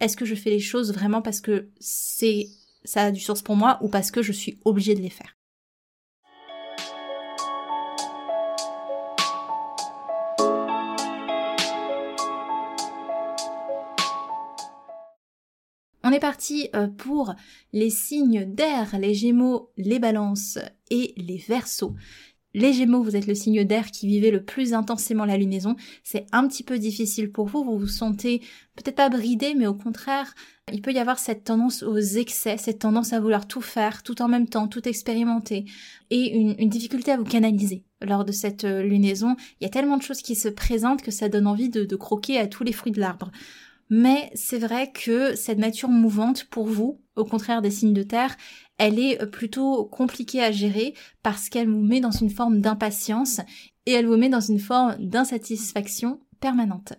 est-ce 0.00 0.16
que 0.16 0.24
je 0.24 0.34
fais 0.34 0.50
les 0.50 0.60
choses 0.60 0.92
vraiment 0.92 1.22
parce 1.22 1.40
que 1.40 1.70
c'est 1.80 2.48
ça 2.84 3.04
a 3.04 3.10
du 3.10 3.20
sens 3.20 3.42
pour 3.42 3.56
moi 3.56 3.78
ou 3.82 3.88
parce 3.88 4.10
que 4.10 4.22
je 4.22 4.32
suis 4.32 4.58
obligée 4.64 4.94
de 4.94 5.00
les 5.00 5.10
faire? 5.10 5.37
On 16.08 16.10
est 16.10 16.20
parti 16.20 16.70
euh, 16.74 16.86
pour 16.88 17.34
les 17.74 17.90
signes 17.90 18.46
d'air, 18.46 18.98
les 18.98 19.12
gémeaux, 19.12 19.68
les 19.76 19.98
balances 19.98 20.58
et 20.90 21.12
les 21.18 21.36
versos. 21.36 21.94
Les 22.54 22.72
Gémeaux, 22.72 23.02
vous 23.02 23.14
êtes 23.14 23.26
le 23.26 23.34
signe 23.34 23.62
d'air 23.62 23.90
qui 23.90 24.06
vivait 24.06 24.30
le 24.30 24.42
plus 24.42 24.72
intensément 24.72 25.26
la 25.26 25.36
lunaison. 25.36 25.76
C'est 26.02 26.24
un 26.32 26.48
petit 26.48 26.62
peu 26.62 26.78
difficile 26.78 27.30
pour 27.30 27.46
vous. 27.46 27.62
Vous 27.62 27.76
vous 27.76 27.86
sentez 27.86 28.40
peut-être 28.74 28.96
pas 28.96 29.10
bridé, 29.10 29.54
mais 29.54 29.66
au 29.66 29.74
contraire, 29.74 30.34
il 30.72 30.80
peut 30.80 30.94
y 30.94 30.98
avoir 30.98 31.18
cette 31.18 31.44
tendance 31.44 31.82
aux 31.82 31.98
excès, 31.98 32.56
cette 32.56 32.78
tendance 32.78 33.12
à 33.12 33.20
vouloir 33.20 33.46
tout 33.46 33.60
faire, 33.60 34.02
tout 34.02 34.22
en 34.22 34.28
même 34.28 34.48
temps, 34.48 34.66
tout 34.66 34.88
expérimenter, 34.88 35.66
et 36.08 36.34
une, 36.34 36.70
difficulté 36.70 37.12
à 37.12 37.18
vous 37.18 37.24
canaliser. 37.24 37.84
Lors 38.00 38.24
de 38.24 38.32
cette 38.32 38.64
euh, 38.64 38.82
lunaison, 38.82 39.36
il 39.60 39.64
y 39.64 39.66
a 39.66 39.70
tellement 39.70 39.98
de 39.98 40.02
choses 40.02 40.22
qui 40.22 40.36
se 40.36 40.48
présentent 40.48 41.02
que 41.02 41.10
ça 41.10 41.28
donne 41.28 41.46
envie 41.46 41.68
de 41.68 41.96
croquer 41.96 42.38
à 42.38 42.46
tous 42.46 42.64
les 42.64 42.72
fruits 42.72 42.92
de 42.92 43.00
l'arbre. 43.00 43.30
Mais 43.90 44.30
c'est 44.34 44.58
vrai 44.58 44.92
que 44.92 45.34
cette 45.34 45.58
nature 45.58 45.88
mouvante, 45.88 46.44
pour 46.44 46.66
vous, 46.66 47.00
au 47.16 47.24
contraire 47.24 47.62
des 47.62 47.70
signes 47.70 47.94
de 47.94 48.02
terre, 48.02 48.36
elle 48.76 48.98
est 48.98 49.26
plutôt 49.26 49.86
compliquée 49.86 50.42
à 50.42 50.52
gérer 50.52 50.94
parce 51.22 51.48
qu'elle 51.48 51.68
vous 51.68 51.82
met 51.82 52.00
dans 52.00 52.10
une 52.10 52.30
forme 52.30 52.60
d'impatience 52.60 53.40
et 53.86 53.92
elle 53.92 54.06
vous 54.06 54.16
met 54.16 54.28
dans 54.28 54.40
une 54.40 54.60
forme 54.60 54.96
d'insatisfaction 54.98 56.20
permanente. 56.40 56.92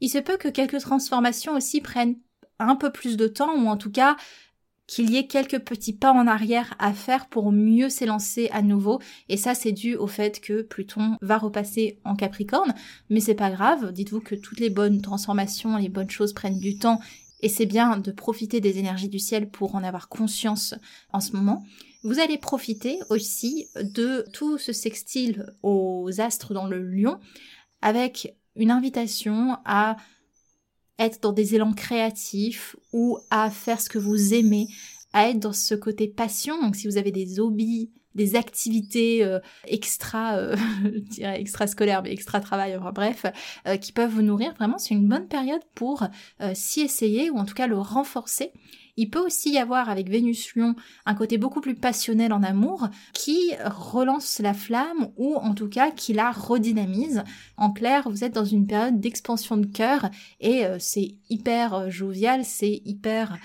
Il 0.00 0.10
se 0.10 0.18
peut 0.18 0.36
que 0.36 0.48
quelques 0.48 0.80
transformations 0.80 1.54
aussi 1.54 1.80
prennent 1.80 2.16
un 2.58 2.76
peu 2.76 2.90
plus 2.90 3.16
de 3.16 3.28
temps 3.28 3.54
ou 3.54 3.68
en 3.68 3.76
tout 3.76 3.90
cas 3.90 4.16
qu'il 4.86 5.10
y 5.10 5.16
ait 5.16 5.26
quelques 5.26 5.58
petits 5.58 5.92
pas 5.92 6.12
en 6.12 6.26
arrière 6.26 6.74
à 6.78 6.92
faire 6.92 7.26
pour 7.26 7.52
mieux 7.52 7.88
s'élancer 7.88 8.48
à 8.52 8.62
nouveau. 8.62 9.00
Et 9.28 9.36
ça, 9.36 9.54
c'est 9.54 9.72
dû 9.72 9.96
au 9.96 10.06
fait 10.06 10.40
que 10.40 10.62
Pluton 10.62 11.16
va 11.22 11.38
repasser 11.38 11.98
en 12.04 12.14
Capricorne. 12.14 12.74
Mais 13.10 13.20
c'est 13.20 13.34
pas 13.34 13.50
grave. 13.50 13.92
Dites-vous 13.92 14.20
que 14.20 14.34
toutes 14.34 14.60
les 14.60 14.70
bonnes 14.70 15.02
transformations, 15.02 15.76
les 15.76 15.88
bonnes 15.88 16.10
choses 16.10 16.32
prennent 16.32 16.60
du 16.60 16.78
temps. 16.78 17.00
Et 17.40 17.48
c'est 17.48 17.66
bien 17.66 17.98
de 17.98 18.12
profiter 18.12 18.60
des 18.60 18.78
énergies 18.78 19.08
du 19.08 19.18
ciel 19.18 19.50
pour 19.50 19.74
en 19.74 19.84
avoir 19.84 20.08
conscience 20.08 20.74
en 21.12 21.20
ce 21.20 21.32
moment. 21.32 21.64
Vous 22.02 22.20
allez 22.20 22.38
profiter 22.38 23.00
aussi 23.10 23.66
de 23.74 24.24
tout 24.32 24.58
ce 24.58 24.72
sextile 24.72 25.52
aux 25.62 26.08
astres 26.18 26.54
dans 26.54 26.66
le 26.66 26.80
lion 26.80 27.18
avec 27.82 28.34
une 28.54 28.70
invitation 28.70 29.58
à 29.64 29.96
être 30.98 31.22
dans 31.22 31.32
des 31.32 31.54
élans 31.54 31.72
créatifs 31.72 32.76
ou 32.92 33.18
à 33.30 33.50
faire 33.50 33.80
ce 33.80 33.88
que 33.88 33.98
vous 33.98 34.34
aimez, 34.34 34.68
à 35.12 35.28
être 35.28 35.38
dans 35.40 35.52
ce 35.52 35.74
côté 35.74 36.08
passion. 36.08 36.60
Donc 36.60 36.76
si 36.76 36.88
vous 36.88 36.96
avez 36.96 37.12
des 37.12 37.40
hobbies, 37.40 37.90
des 38.16 38.34
activités 38.34 39.22
euh, 39.22 39.38
extra, 39.68 40.38
euh, 40.38 40.56
je 40.84 40.98
dirais 40.98 41.40
extra 41.40 41.66
scolaires, 41.66 42.02
mais 42.02 42.12
extra 42.12 42.40
travail, 42.40 42.76
enfin, 42.76 42.92
bref, 42.92 43.26
euh, 43.68 43.76
qui 43.76 43.92
peuvent 43.92 44.10
vous 44.10 44.22
nourrir. 44.22 44.54
Vraiment, 44.54 44.78
c'est 44.78 44.94
une 44.94 45.06
bonne 45.06 45.28
période 45.28 45.62
pour 45.74 46.04
s'y 46.54 46.80
essayer 46.80 47.30
ou 47.30 47.36
en 47.36 47.44
tout 47.44 47.54
cas 47.54 47.66
le 47.66 47.78
renforcer. 47.78 48.52
Il 48.96 49.10
peut 49.10 49.24
aussi 49.24 49.52
y 49.52 49.58
avoir 49.58 49.88
avec 49.88 50.08
Vénus 50.08 50.54
Lion 50.54 50.74
un 51.04 51.14
côté 51.14 51.38
beaucoup 51.38 51.60
plus 51.60 51.74
passionnel 51.74 52.32
en 52.32 52.42
amour 52.42 52.88
qui 53.12 53.52
relance 53.64 54.38
la 54.40 54.54
flamme 54.54 55.10
ou 55.16 55.36
en 55.36 55.54
tout 55.54 55.68
cas 55.68 55.90
qui 55.90 56.12
la 56.12 56.30
redynamise. 56.30 57.22
En 57.56 57.72
clair, 57.72 58.08
vous 58.08 58.24
êtes 58.24 58.34
dans 58.34 58.44
une 58.44 58.66
période 58.66 59.00
d'expansion 59.00 59.56
de 59.56 59.66
cœur 59.66 60.10
et 60.40 60.64
euh, 60.64 60.78
c'est 60.78 61.16
hyper 61.28 61.74
euh, 61.74 61.90
jovial, 61.90 62.44
c'est 62.44 62.82
hyper 62.84 63.36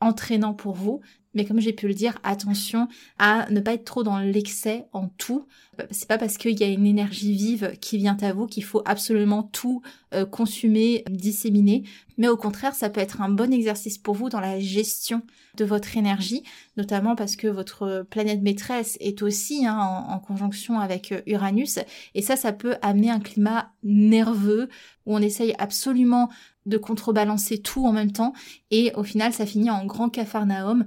entraînant 0.00 0.54
pour 0.54 0.74
vous. 0.74 1.00
Mais 1.34 1.44
comme 1.44 1.60
j'ai 1.60 1.72
pu 1.72 1.86
le 1.86 1.94
dire, 1.94 2.18
attention 2.24 2.88
à 3.18 3.48
ne 3.50 3.60
pas 3.60 3.74
être 3.74 3.84
trop 3.84 4.02
dans 4.02 4.18
l'excès 4.18 4.86
en 4.92 5.08
tout. 5.08 5.46
C'est 5.90 6.08
pas 6.08 6.18
parce 6.18 6.36
qu'il 6.36 6.58
y 6.58 6.64
a 6.64 6.66
une 6.66 6.86
énergie 6.86 7.32
vive 7.32 7.76
qui 7.80 7.96
vient 7.98 8.16
à 8.20 8.32
vous 8.32 8.46
qu'il 8.46 8.64
faut 8.64 8.82
absolument 8.84 9.44
tout 9.44 9.82
euh, 10.12 10.26
consumer, 10.26 11.04
disséminer. 11.08 11.84
Mais 12.18 12.28
au 12.28 12.36
contraire, 12.36 12.74
ça 12.74 12.90
peut 12.90 13.00
être 13.00 13.22
un 13.22 13.28
bon 13.28 13.52
exercice 13.52 13.96
pour 13.96 14.14
vous 14.14 14.28
dans 14.28 14.40
la 14.40 14.58
gestion 14.58 15.22
de 15.56 15.64
votre 15.64 15.96
énergie, 15.96 16.42
notamment 16.76 17.14
parce 17.14 17.36
que 17.36 17.46
votre 17.46 18.04
planète 18.10 18.42
maîtresse 18.42 18.98
est 19.00 19.22
aussi 19.22 19.64
hein, 19.66 19.78
en, 19.78 20.18
conjonction 20.18 20.80
avec 20.80 21.12
euh, 21.12 21.22
Uranus. 21.26 21.78
Et 22.14 22.22
ça, 22.22 22.36
ça 22.36 22.52
peut 22.52 22.74
amener 22.82 23.10
un 23.10 23.20
climat 23.20 23.72
nerveux 23.82 24.68
où 25.06 25.14
on 25.14 25.22
essaye 25.22 25.54
absolument 25.58 26.28
de 26.66 26.76
contrebalancer 26.76 27.58
tout 27.58 27.86
en 27.86 27.92
même 27.92 28.12
temps 28.12 28.34
et 28.70 28.92
au 28.94 29.02
final 29.02 29.32
ça 29.32 29.46
finit 29.46 29.70
en 29.70 29.86
grand 29.86 30.10
cafarnaum 30.10 30.84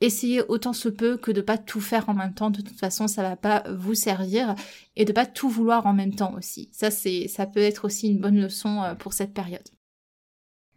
essayez 0.00 0.42
autant 0.48 0.72
se 0.72 0.88
peut 0.88 1.16
que 1.16 1.30
de 1.30 1.40
pas 1.40 1.58
tout 1.58 1.80
faire 1.80 2.08
en 2.08 2.14
même 2.14 2.34
temps. 2.34 2.50
De 2.50 2.60
toute 2.60 2.78
façon, 2.78 3.08
ça 3.08 3.22
va 3.22 3.36
pas 3.36 3.64
vous 3.72 3.94
servir 3.94 4.54
et 4.96 5.04
de 5.04 5.12
pas 5.12 5.26
tout 5.26 5.48
vouloir 5.48 5.86
en 5.86 5.92
même 5.92 6.14
temps 6.14 6.34
aussi. 6.36 6.68
Ça, 6.72 6.90
c'est, 6.90 7.28
ça 7.28 7.46
peut 7.46 7.60
être 7.60 7.84
aussi 7.84 8.08
une 8.08 8.20
bonne 8.20 8.40
leçon 8.40 8.82
euh, 8.82 8.94
pour 8.94 9.12
cette 9.12 9.34
période. 9.34 9.68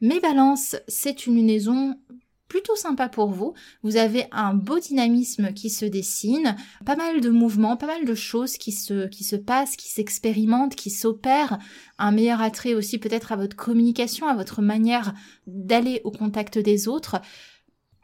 Mais 0.02 0.20
balance, 0.20 0.78
c'est 0.88 1.26
une 1.26 1.36
lunaison 1.36 1.96
plutôt 2.50 2.76
sympa 2.76 3.08
pour 3.08 3.30
vous. 3.30 3.54
Vous 3.84 3.96
avez 3.96 4.26
un 4.32 4.54
beau 4.54 4.80
dynamisme 4.80 5.54
qui 5.54 5.70
se 5.70 5.86
dessine, 5.86 6.56
pas 6.86 6.96
mal 6.96 7.22
de 7.22 7.30
mouvements, 7.30 7.78
pas 7.78 7.86
mal 7.86 8.06
de 8.06 8.16
choses 8.16 8.58
qui 8.58 8.72
se, 8.72 9.08
qui 9.08 9.24
se 9.24 9.36
passent, 9.36 9.76
qui 9.76 9.90
s'expérimentent, 9.90 10.76
qui 10.76 10.90
s'opèrent, 10.90 11.60
un 11.98 12.12
meilleur 12.12 12.42
attrait 12.42 12.74
aussi 12.74 12.98
peut-être 12.98 13.32
à 13.32 13.36
votre 13.36 13.56
communication, 13.56 14.28
à 14.28 14.36
votre 14.36 14.62
manière 14.62 15.14
d'aller 15.46 16.02
au 16.04 16.12
contact 16.12 16.58
des 16.58 16.88
autres. 16.88 17.22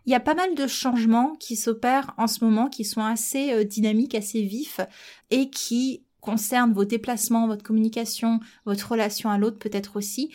Il 0.05 0.11
y 0.11 0.15
a 0.15 0.19
pas 0.19 0.35
mal 0.35 0.55
de 0.55 0.67
changements 0.67 1.35
qui 1.35 1.55
s'opèrent 1.55 2.13
en 2.17 2.27
ce 2.27 2.43
moment, 2.43 2.69
qui 2.69 2.85
sont 2.85 3.01
assez 3.01 3.51
euh, 3.53 3.63
dynamiques, 3.63 4.15
assez 4.15 4.41
vifs, 4.43 4.81
et 5.31 5.49
qui 5.49 6.03
concernent 6.21 6.73
vos 6.73 6.85
déplacements, 6.85 7.47
votre 7.47 7.63
communication, 7.63 8.39
votre 8.65 8.91
relation 8.91 9.29
à 9.29 9.37
l'autre 9.37 9.59
peut-être 9.59 9.95
aussi. 9.95 10.31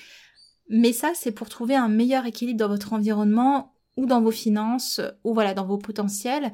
Mais 0.68 0.92
ça, 0.92 1.12
c'est 1.14 1.32
pour 1.32 1.48
trouver 1.48 1.74
un 1.74 1.88
meilleur 1.88 2.26
équilibre 2.26 2.58
dans 2.58 2.68
votre 2.68 2.92
environnement 2.92 3.74
ou 3.96 4.06
dans 4.06 4.22
vos 4.22 4.30
finances, 4.30 5.00
ou 5.24 5.34
voilà, 5.34 5.52
dans 5.52 5.66
vos 5.66 5.78
potentiels. 5.78 6.52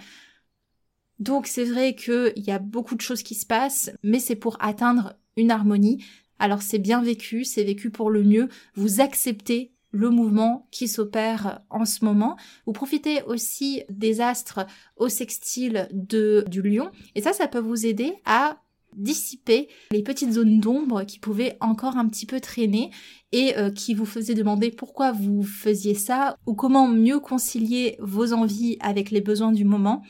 Donc 1.18 1.46
c'est 1.46 1.64
vrai 1.64 1.94
qu'il 1.94 2.32
y 2.36 2.50
a 2.50 2.58
beaucoup 2.58 2.94
de 2.94 3.00
choses 3.00 3.22
qui 3.22 3.34
se 3.34 3.46
passent, 3.46 3.90
mais 4.02 4.18
c'est 4.18 4.36
pour 4.36 4.56
atteindre 4.60 5.14
une 5.36 5.50
harmonie. 5.50 6.02
Alors 6.38 6.62
c'est 6.62 6.78
bien 6.78 7.02
vécu, 7.02 7.44
c'est 7.44 7.64
vécu 7.64 7.90
pour 7.90 8.10
le 8.10 8.22
mieux. 8.22 8.48
Vous 8.74 9.00
acceptez 9.00 9.75
le 9.96 10.10
mouvement 10.10 10.68
qui 10.70 10.88
s'opère 10.88 11.60
en 11.70 11.84
ce 11.84 12.04
moment. 12.04 12.36
Vous 12.66 12.72
profitez 12.72 13.22
aussi 13.22 13.82
des 13.88 14.20
astres 14.20 14.66
au 14.96 15.08
sextile 15.08 15.88
de, 15.92 16.44
du 16.48 16.62
lion. 16.62 16.90
Et 17.14 17.22
ça, 17.22 17.32
ça 17.32 17.48
peut 17.48 17.58
vous 17.58 17.86
aider 17.86 18.14
à 18.24 18.58
dissiper 18.94 19.68
les 19.90 20.02
petites 20.02 20.32
zones 20.32 20.60
d'ombre 20.60 21.04
qui 21.04 21.18
pouvaient 21.18 21.56
encore 21.60 21.96
un 21.96 22.08
petit 22.08 22.26
peu 22.26 22.40
traîner 22.40 22.90
et 23.32 23.56
euh, 23.56 23.70
qui 23.70 23.94
vous 23.94 24.06
faisaient 24.06 24.34
demander 24.34 24.70
pourquoi 24.70 25.12
vous 25.12 25.42
faisiez 25.42 25.94
ça 25.94 26.36
ou 26.46 26.54
comment 26.54 26.88
mieux 26.88 27.20
concilier 27.20 27.96
vos 27.98 28.32
envies 28.32 28.76
avec 28.80 29.10
les 29.10 29.20
besoins 29.20 29.52
du 29.52 29.64
moment. 29.64 30.02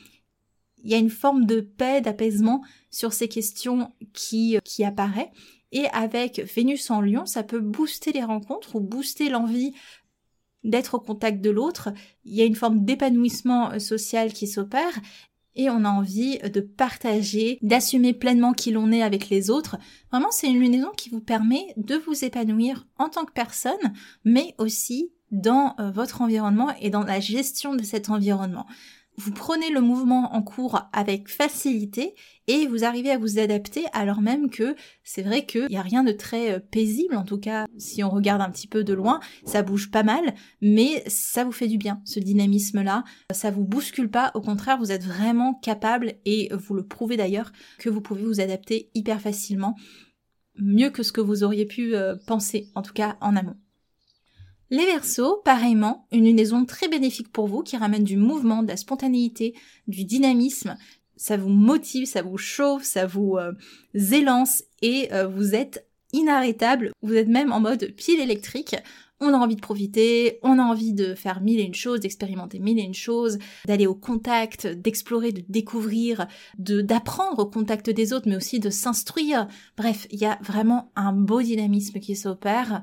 Il 0.84 0.90
y 0.90 0.94
a 0.94 0.98
une 0.98 1.10
forme 1.10 1.46
de 1.46 1.60
paix, 1.60 2.00
d'apaisement 2.00 2.62
sur 2.90 3.12
ces 3.12 3.26
questions 3.26 3.92
qui, 4.12 4.56
qui 4.64 4.84
apparaît. 4.84 5.32
Et 5.72 5.86
avec 5.88 6.40
Vénus 6.40 6.90
en 6.90 7.00
lion, 7.00 7.26
ça 7.26 7.42
peut 7.42 7.60
booster 7.60 8.12
les 8.12 8.24
rencontres 8.24 8.76
ou 8.76 8.80
booster 8.80 9.28
l'envie 9.28 9.74
d'être 10.64 10.94
au 10.94 11.00
contact 11.00 11.40
de 11.40 11.50
l'autre. 11.50 11.90
Il 12.24 12.34
y 12.34 12.42
a 12.42 12.44
une 12.44 12.54
forme 12.54 12.84
d'épanouissement 12.84 13.72
euh, 13.72 13.78
social 13.78 14.32
qui 14.32 14.46
s'opère 14.46 15.00
et 15.54 15.70
on 15.70 15.84
a 15.84 15.90
envie 15.90 16.38
de 16.38 16.60
partager, 16.60 17.58
d'assumer 17.62 18.12
pleinement 18.12 18.52
qui 18.52 18.72
l'on 18.72 18.92
est 18.92 19.02
avec 19.02 19.30
les 19.30 19.48
autres. 19.48 19.76
Vraiment, 20.12 20.30
c'est 20.30 20.48
une 20.48 20.60
lunaison 20.60 20.90
qui 20.96 21.08
vous 21.08 21.20
permet 21.20 21.72
de 21.76 21.96
vous 21.96 22.24
épanouir 22.24 22.86
en 22.98 23.08
tant 23.08 23.24
que 23.24 23.32
personne, 23.32 23.94
mais 24.24 24.54
aussi 24.58 25.12
dans 25.30 25.74
euh, 25.80 25.90
votre 25.90 26.20
environnement 26.20 26.74
et 26.80 26.90
dans 26.90 27.02
la 27.02 27.20
gestion 27.20 27.74
de 27.74 27.82
cet 27.82 28.10
environnement 28.10 28.66
vous 29.16 29.32
prenez 29.32 29.70
le 29.70 29.80
mouvement 29.80 30.34
en 30.34 30.42
cours 30.42 30.88
avec 30.92 31.28
facilité 31.28 32.14
et 32.48 32.66
vous 32.66 32.84
arrivez 32.84 33.10
à 33.10 33.18
vous 33.18 33.38
adapter 33.38 33.84
alors 33.92 34.20
même 34.20 34.50
que 34.50 34.76
c'est 35.04 35.22
vrai 35.22 35.46
qu'il 35.46 35.66
n'y 35.68 35.76
a 35.76 35.82
rien 35.82 36.04
de 36.04 36.12
très 36.12 36.52
euh, 36.52 36.58
paisible, 36.58 37.16
en 37.16 37.24
tout 37.24 37.38
cas 37.38 37.66
si 37.78 38.04
on 38.04 38.10
regarde 38.10 38.42
un 38.42 38.50
petit 38.50 38.68
peu 38.68 38.84
de 38.84 38.92
loin, 38.92 39.20
ça 39.44 39.62
bouge 39.62 39.90
pas 39.90 40.02
mal, 40.02 40.34
mais 40.60 41.02
ça 41.06 41.44
vous 41.44 41.52
fait 41.52 41.68
du 41.68 41.78
bien, 41.78 42.00
ce 42.04 42.20
dynamisme-là, 42.20 43.04
ça 43.32 43.50
vous 43.50 43.64
bouscule 43.64 44.10
pas, 44.10 44.30
au 44.34 44.40
contraire 44.40 44.78
vous 44.78 44.92
êtes 44.92 45.04
vraiment 45.04 45.54
capable 45.54 46.14
et 46.24 46.50
vous 46.52 46.74
le 46.74 46.86
prouvez 46.86 47.16
d'ailleurs 47.16 47.52
que 47.78 47.88
vous 47.88 48.00
pouvez 48.00 48.22
vous 48.22 48.40
adapter 48.40 48.90
hyper 48.94 49.20
facilement, 49.20 49.76
mieux 50.58 50.90
que 50.90 51.02
ce 51.02 51.12
que 51.12 51.20
vous 51.20 51.42
auriez 51.42 51.66
pu 51.66 51.94
euh, 51.94 52.16
penser, 52.26 52.70
en 52.74 52.82
tout 52.82 52.94
cas 52.94 53.16
en 53.20 53.36
amont. 53.36 53.56
Les 54.70 54.84
Verseaux, 54.84 55.40
pareillement, 55.44 56.08
une 56.10 56.24
lunaison 56.24 56.64
très 56.64 56.88
bénéfique 56.88 57.30
pour 57.30 57.46
vous 57.46 57.62
qui 57.62 57.76
ramène 57.76 58.02
du 58.02 58.16
mouvement, 58.16 58.64
de 58.64 58.68
la 58.68 58.76
spontanéité, 58.76 59.54
du 59.86 60.04
dynamisme. 60.04 60.76
Ça 61.16 61.36
vous 61.36 61.48
motive, 61.48 62.06
ça 62.06 62.22
vous 62.22 62.36
chauffe, 62.36 62.82
ça 62.82 63.06
vous 63.06 63.36
euh, 63.36 63.52
élance 63.94 64.64
et 64.82 65.12
euh, 65.12 65.28
vous 65.28 65.54
êtes 65.54 65.86
inarrêtable. 66.12 66.90
Vous 67.00 67.14
êtes 67.14 67.28
même 67.28 67.52
en 67.52 67.60
mode 67.60 67.92
pile 67.96 68.18
électrique. 68.18 68.74
On 69.20 69.32
a 69.32 69.36
envie 69.38 69.54
de 69.54 69.60
profiter, 69.60 70.40
on 70.42 70.58
a 70.58 70.62
envie 70.62 70.92
de 70.92 71.14
faire 71.14 71.40
mille 71.40 71.60
et 71.60 71.62
une 71.62 71.74
choses, 71.74 72.00
d'expérimenter 72.00 72.58
mille 72.58 72.78
et 72.78 72.82
une 72.82 72.92
choses, 72.92 73.38
d'aller 73.66 73.86
au 73.86 73.94
contact, 73.94 74.66
d'explorer, 74.66 75.32
de 75.32 75.42
découvrir, 75.48 76.26
de 76.58 76.82
d'apprendre 76.82 77.38
au 77.38 77.46
contact 77.46 77.88
des 77.88 78.12
autres, 78.12 78.28
mais 78.28 78.36
aussi 78.36 78.58
de 78.58 78.68
s'instruire. 78.68 79.46
Bref, 79.76 80.06
il 80.10 80.18
y 80.18 80.26
a 80.26 80.38
vraiment 80.42 80.90
un 80.96 81.12
beau 81.12 81.40
dynamisme 81.40 81.98
qui 82.00 82.14
s'opère 82.14 82.82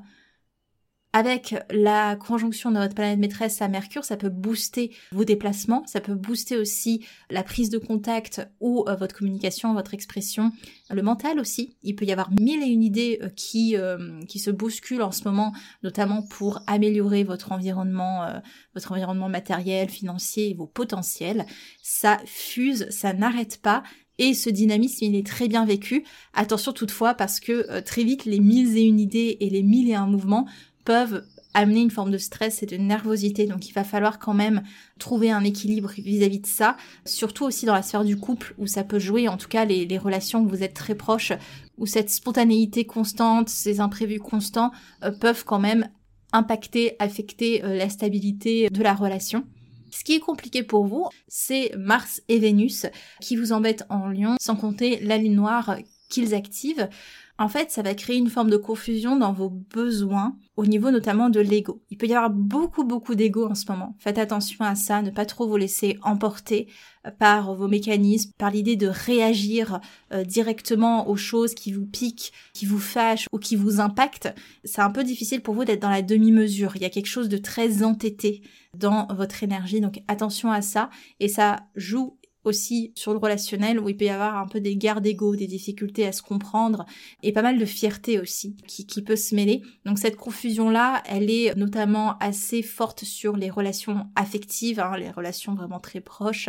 avec 1.14 1.54
la 1.70 2.16
conjonction 2.16 2.72
de 2.72 2.78
votre 2.78 2.96
planète 2.96 3.20
maîtresse 3.20 3.62
à 3.62 3.68
Mercure, 3.68 4.04
ça 4.04 4.16
peut 4.16 4.30
booster 4.30 4.90
vos 5.12 5.24
déplacements, 5.24 5.84
ça 5.86 6.00
peut 6.00 6.16
booster 6.16 6.56
aussi 6.56 7.06
la 7.30 7.44
prise 7.44 7.70
de 7.70 7.78
contact 7.78 8.44
ou 8.58 8.84
euh, 8.88 8.96
votre 8.96 9.14
communication, 9.14 9.72
votre 9.74 9.94
expression, 9.94 10.50
le 10.90 11.02
mental 11.02 11.38
aussi. 11.38 11.76
Il 11.84 11.94
peut 11.94 12.04
y 12.04 12.10
avoir 12.10 12.32
mille 12.32 12.64
et 12.64 12.66
une 12.66 12.82
idées 12.82 13.20
euh, 13.22 13.28
qui 13.28 13.76
euh, 13.76 14.20
qui 14.26 14.40
se 14.40 14.50
bousculent 14.50 15.02
en 15.02 15.12
ce 15.12 15.22
moment, 15.22 15.52
notamment 15.84 16.22
pour 16.22 16.62
améliorer 16.66 17.22
votre 17.22 17.52
environnement, 17.52 18.26
votre 18.74 18.90
environnement 18.90 19.28
matériel, 19.28 19.90
financier 19.90 20.52
vos 20.54 20.66
potentiels. 20.66 21.46
Ça 21.80 22.18
fuse, 22.26 22.90
ça 22.90 23.12
n'arrête 23.12 23.62
pas. 23.62 23.84
Et 24.18 24.34
ce 24.34 24.50
dynamisme, 24.50 25.04
il 25.04 25.16
est 25.16 25.26
très 25.26 25.48
bien 25.48 25.64
vécu. 25.64 26.04
Attention 26.34 26.72
toutefois 26.72 27.14
parce 27.14 27.38
que 27.40 27.80
très 27.80 28.04
vite, 28.04 28.24
les 28.24 28.40
mille 28.40 28.76
et 28.76 28.82
une 28.82 29.00
idées 29.00 29.36
et 29.40 29.50
les 29.50 29.62
mille 29.62 29.88
et 29.88 29.94
un 29.94 30.06
mouvements 30.06 30.46
peuvent 30.84 31.24
amener 31.54 31.80
une 31.80 31.90
forme 31.90 32.10
de 32.10 32.18
stress 32.18 32.62
et 32.62 32.66
de 32.66 32.76
nervosité. 32.76 33.46
Donc 33.46 33.68
il 33.68 33.72
va 33.72 33.84
falloir 33.84 34.18
quand 34.18 34.34
même 34.34 34.62
trouver 34.98 35.30
un 35.30 35.44
équilibre 35.44 35.90
vis-à-vis 35.96 36.40
de 36.40 36.46
ça, 36.46 36.76
surtout 37.04 37.44
aussi 37.44 37.64
dans 37.64 37.74
la 37.74 37.82
sphère 37.82 38.04
du 38.04 38.16
couple 38.16 38.54
où 38.58 38.66
ça 38.66 38.84
peut 38.84 38.98
jouer, 38.98 39.28
en 39.28 39.36
tout 39.36 39.48
cas 39.48 39.64
les, 39.64 39.98
relations 39.98 40.40
où 40.40 40.48
vous 40.48 40.62
êtes 40.62 40.74
très 40.74 40.96
proches, 40.96 41.32
où 41.78 41.86
cette 41.86 42.10
spontanéité 42.10 42.84
constante, 42.84 43.48
ces 43.48 43.80
imprévus 43.80 44.18
constants 44.18 44.72
euh, 45.04 45.12
peuvent 45.12 45.44
quand 45.44 45.60
même 45.60 45.88
impacter, 46.32 46.96
affecter 46.98 47.64
euh, 47.64 47.76
la 47.76 47.88
stabilité 47.88 48.68
de 48.68 48.82
la 48.82 48.94
relation. 48.94 49.44
Ce 49.92 50.02
qui 50.02 50.14
est 50.14 50.20
compliqué 50.20 50.64
pour 50.64 50.86
vous, 50.86 51.06
c'est 51.28 51.70
Mars 51.78 52.20
et 52.28 52.40
Vénus 52.40 52.86
qui 53.20 53.36
vous 53.36 53.52
embêtent 53.52 53.84
en 53.88 54.08
lion, 54.08 54.34
sans 54.40 54.56
compter 54.56 54.98
la 55.00 55.18
lune 55.18 55.36
noire 55.36 55.76
qu'ils 56.08 56.34
activent 56.34 56.88
en 57.36 57.48
fait, 57.48 57.72
ça 57.72 57.82
va 57.82 57.94
créer 57.94 58.16
une 58.16 58.30
forme 58.30 58.48
de 58.48 58.56
confusion 58.56 59.16
dans 59.16 59.32
vos 59.32 59.50
besoins, 59.50 60.36
au 60.56 60.66
niveau 60.66 60.92
notamment 60.92 61.30
de 61.30 61.40
l'ego. 61.40 61.82
Il 61.90 61.98
peut 61.98 62.06
y 62.06 62.14
avoir 62.14 62.30
beaucoup, 62.30 62.84
beaucoup 62.84 63.16
d'ego 63.16 63.48
en 63.48 63.56
ce 63.56 63.64
moment. 63.68 63.96
Faites 63.98 64.18
attention 64.18 64.64
à 64.64 64.76
ça, 64.76 65.02
ne 65.02 65.10
pas 65.10 65.26
trop 65.26 65.48
vous 65.48 65.56
laisser 65.56 65.98
emporter 66.02 66.68
euh, 67.06 67.10
par 67.10 67.56
vos 67.56 67.66
mécanismes, 67.66 68.30
par 68.38 68.52
l'idée 68.52 68.76
de 68.76 68.86
réagir 68.86 69.80
euh, 70.12 70.22
directement 70.22 71.08
aux 71.08 71.16
choses 71.16 71.54
qui 71.54 71.72
vous 71.72 71.86
piquent, 71.86 72.32
qui 72.52 72.66
vous 72.66 72.78
fâchent 72.78 73.26
ou 73.32 73.38
qui 73.38 73.56
vous 73.56 73.80
impactent. 73.80 74.32
C'est 74.62 74.82
un 74.82 74.90
peu 74.90 75.02
difficile 75.02 75.42
pour 75.42 75.54
vous 75.54 75.64
d'être 75.64 75.82
dans 75.82 75.90
la 75.90 76.02
demi-mesure. 76.02 76.76
Il 76.76 76.82
y 76.82 76.86
a 76.86 76.90
quelque 76.90 77.06
chose 77.06 77.28
de 77.28 77.38
très 77.38 77.82
entêté 77.82 78.42
dans 78.76 79.08
votre 79.12 79.42
énergie, 79.42 79.80
donc 79.80 80.02
attention 80.06 80.52
à 80.52 80.62
ça. 80.62 80.88
Et 81.18 81.28
ça 81.28 81.66
joue 81.74 82.16
aussi 82.44 82.92
sur 82.94 83.12
le 83.12 83.18
relationnel 83.18 83.80
où 83.80 83.88
il 83.88 83.96
peut 83.96 84.04
y 84.04 84.10
avoir 84.10 84.36
un 84.36 84.46
peu 84.46 84.60
des 84.60 84.76
guerres 84.76 85.00
d'ego, 85.00 85.34
des 85.34 85.46
difficultés 85.46 86.06
à 86.06 86.12
se 86.12 86.22
comprendre 86.22 86.84
et 87.22 87.32
pas 87.32 87.42
mal 87.42 87.58
de 87.58 87.64
fierté 87.64 88.20
aussi 88.20 88.56
qui, 88.66 88.86
qui 88.86 89.02
peut 89.02 89.16
se 89.16 89.34
mêler. 89.34 89.62
Donc 89.84 89.98
cette 89.98 90.16
confusion-là, 90.16 91.02
elle 91.06 91.30
est 91.30 91.54
notamment 91.56 92.18
assez 92.18 92.62
forte 92.62 93.04
sur 93.04 93.36
les 93.36 93.50
relations 93.50 94.06
affectives, 94.16 94.80
hein, 94.80 94.96
les 94.96 95.10
relations 95.10 95.54
vraiment 95.54 95.80
très 95.80 96.00
proches, 96.00 96.48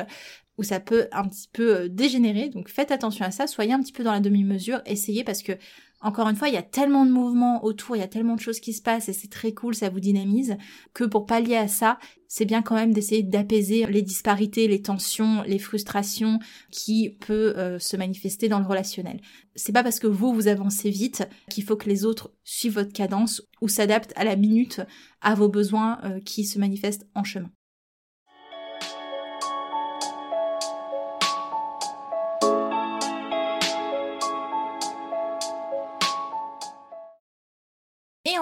où 0.58 0.64
ça 0.64 0.80
peut 0.80 1.08
un 1.12 1.28
petit 1.28 1.50
peu 1.52 1.76
euh, 1.76 1.90
dégénérer. 1.90 2.50
Donc 2.50 2.70
faites 2.70 2.92
attention 2.92 3.26
à 3.26 3.32
ça, 3.32 3.48
soyez 3.48 3.74
un 3.74 3.82
petit 3.82 3.92
peu 3.92 4.04
dans 4.04 4.12
la 4.12 4.20
demi-mesure, 4.20 4.82
essayez 4.86 5.24
parce 5.24 5.42
que 5.42 5.54
encore 6.02 6.28
une 6.28 6.36
fois, 6.36 6.50
il 6.50 6.54
y 6.54 6.58
a 6.58 6.62
tellement 6.64 7.06
de 7.06 7.12
mouvements 7.12 7.64
autour, 7.64 7.96
il 7.96 8.00
y 8.00 8.04
a 8.04 8.08
tellement 8.08 8.36
de 8.36 8.40
choses 8.40 8.60
qui 8.60 8.74
se 8.74 8.82
passent 8.82 9.10
et 9.10 9.14
c'est 9.14 9.30
très 9.30 9.54
cool, 9.54 9.74
ça 9.74 9.90
vous 9.90 10.00
dynamise, 10.00 10.58
que 10.94 11.04
pour 11.04 11.26
pallier 11.26 11.56
à 11.56 11.68
ça, 11.68 11.98
c'est 12.28 12.46
bien 12.46 12.62
quand 12.62 12.76
même 12.76 12.94
d'essayer 12.94 13.24
d'apaiser 13.24 13.86
les 13.88 14.02
disparités, 14.02 14.68
les 14.68 14.82
tensions, 14.82 15.42
les 15.44 15.58
frustrations 15.58 16.40
qui 16.70 17.10
peuvent 17.10 17.58
euh, 17.58 17.80
se 17.80 17.98
manifester 17.98 18.50
dans 18.50 18.60
le 18.60 18.66
relationnel. 18.66 19.22
C'est 19.56 19.72
pas 19.72 19.84
parce 19.84 20.00
que 20.00 20.08
vous, 20.08 20.34
vous 20.34 20.48
avancez 20.48 20.90
vite 20.90 21.28
qu'il 21.50 21.64
faut 21.64 21.78
que 21.78 21.90
les 21.90 22.06
autres 22.06 22.32
suivent 22.44 22.76
votre 22.76 22.94
cadence 22.94 23.42
ou 23.62 23.68
s'adaptent 23.68 24.14
à 24.16 24.26
la 24.26 24.36
minute 24.36 24.82
à 25.22 25.34
vos 25.34 25.50
besoins 25.50 26.00
euh, 26.04 26.20
qui 26.20 26.46
se 26.46 26.60
manifestent 26.60 27.08
en 27.16 27.24
chemin. 27.24 27.50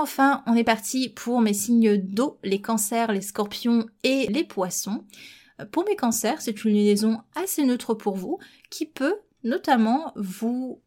Enfin, 0.04 0.44
on 0.46 0.56
est 0.56 0.64
parti 0.64 1.10
pour 1.10 1.40
mes 1.40 1.54
signes 1.54 1.98
d'eau, 1.98 2.38
les 2.44 2.62
cancers, 2.62 3.12
les 3.12 3.22
scorpions 3.22 3.88
et 4.04 4.28
les 4.28 4.44
poissons. 4.44 5.06
Euh, 5.62 5.66
pour 5.66 5.86
mes 5.86 5.96
cancers, 5.96 6.42
c'est 6.42 6.66
une 6.66 6.74
liaison 6.74 7.22
assez 7.36 7.66
neutre 7.66 7.94
pour 7.94 8.16
vous 8.16 8.38
qui 8.70 8.86
peut 8.86 9.16
notamment 9.44 10.12
vous 10.16 10.82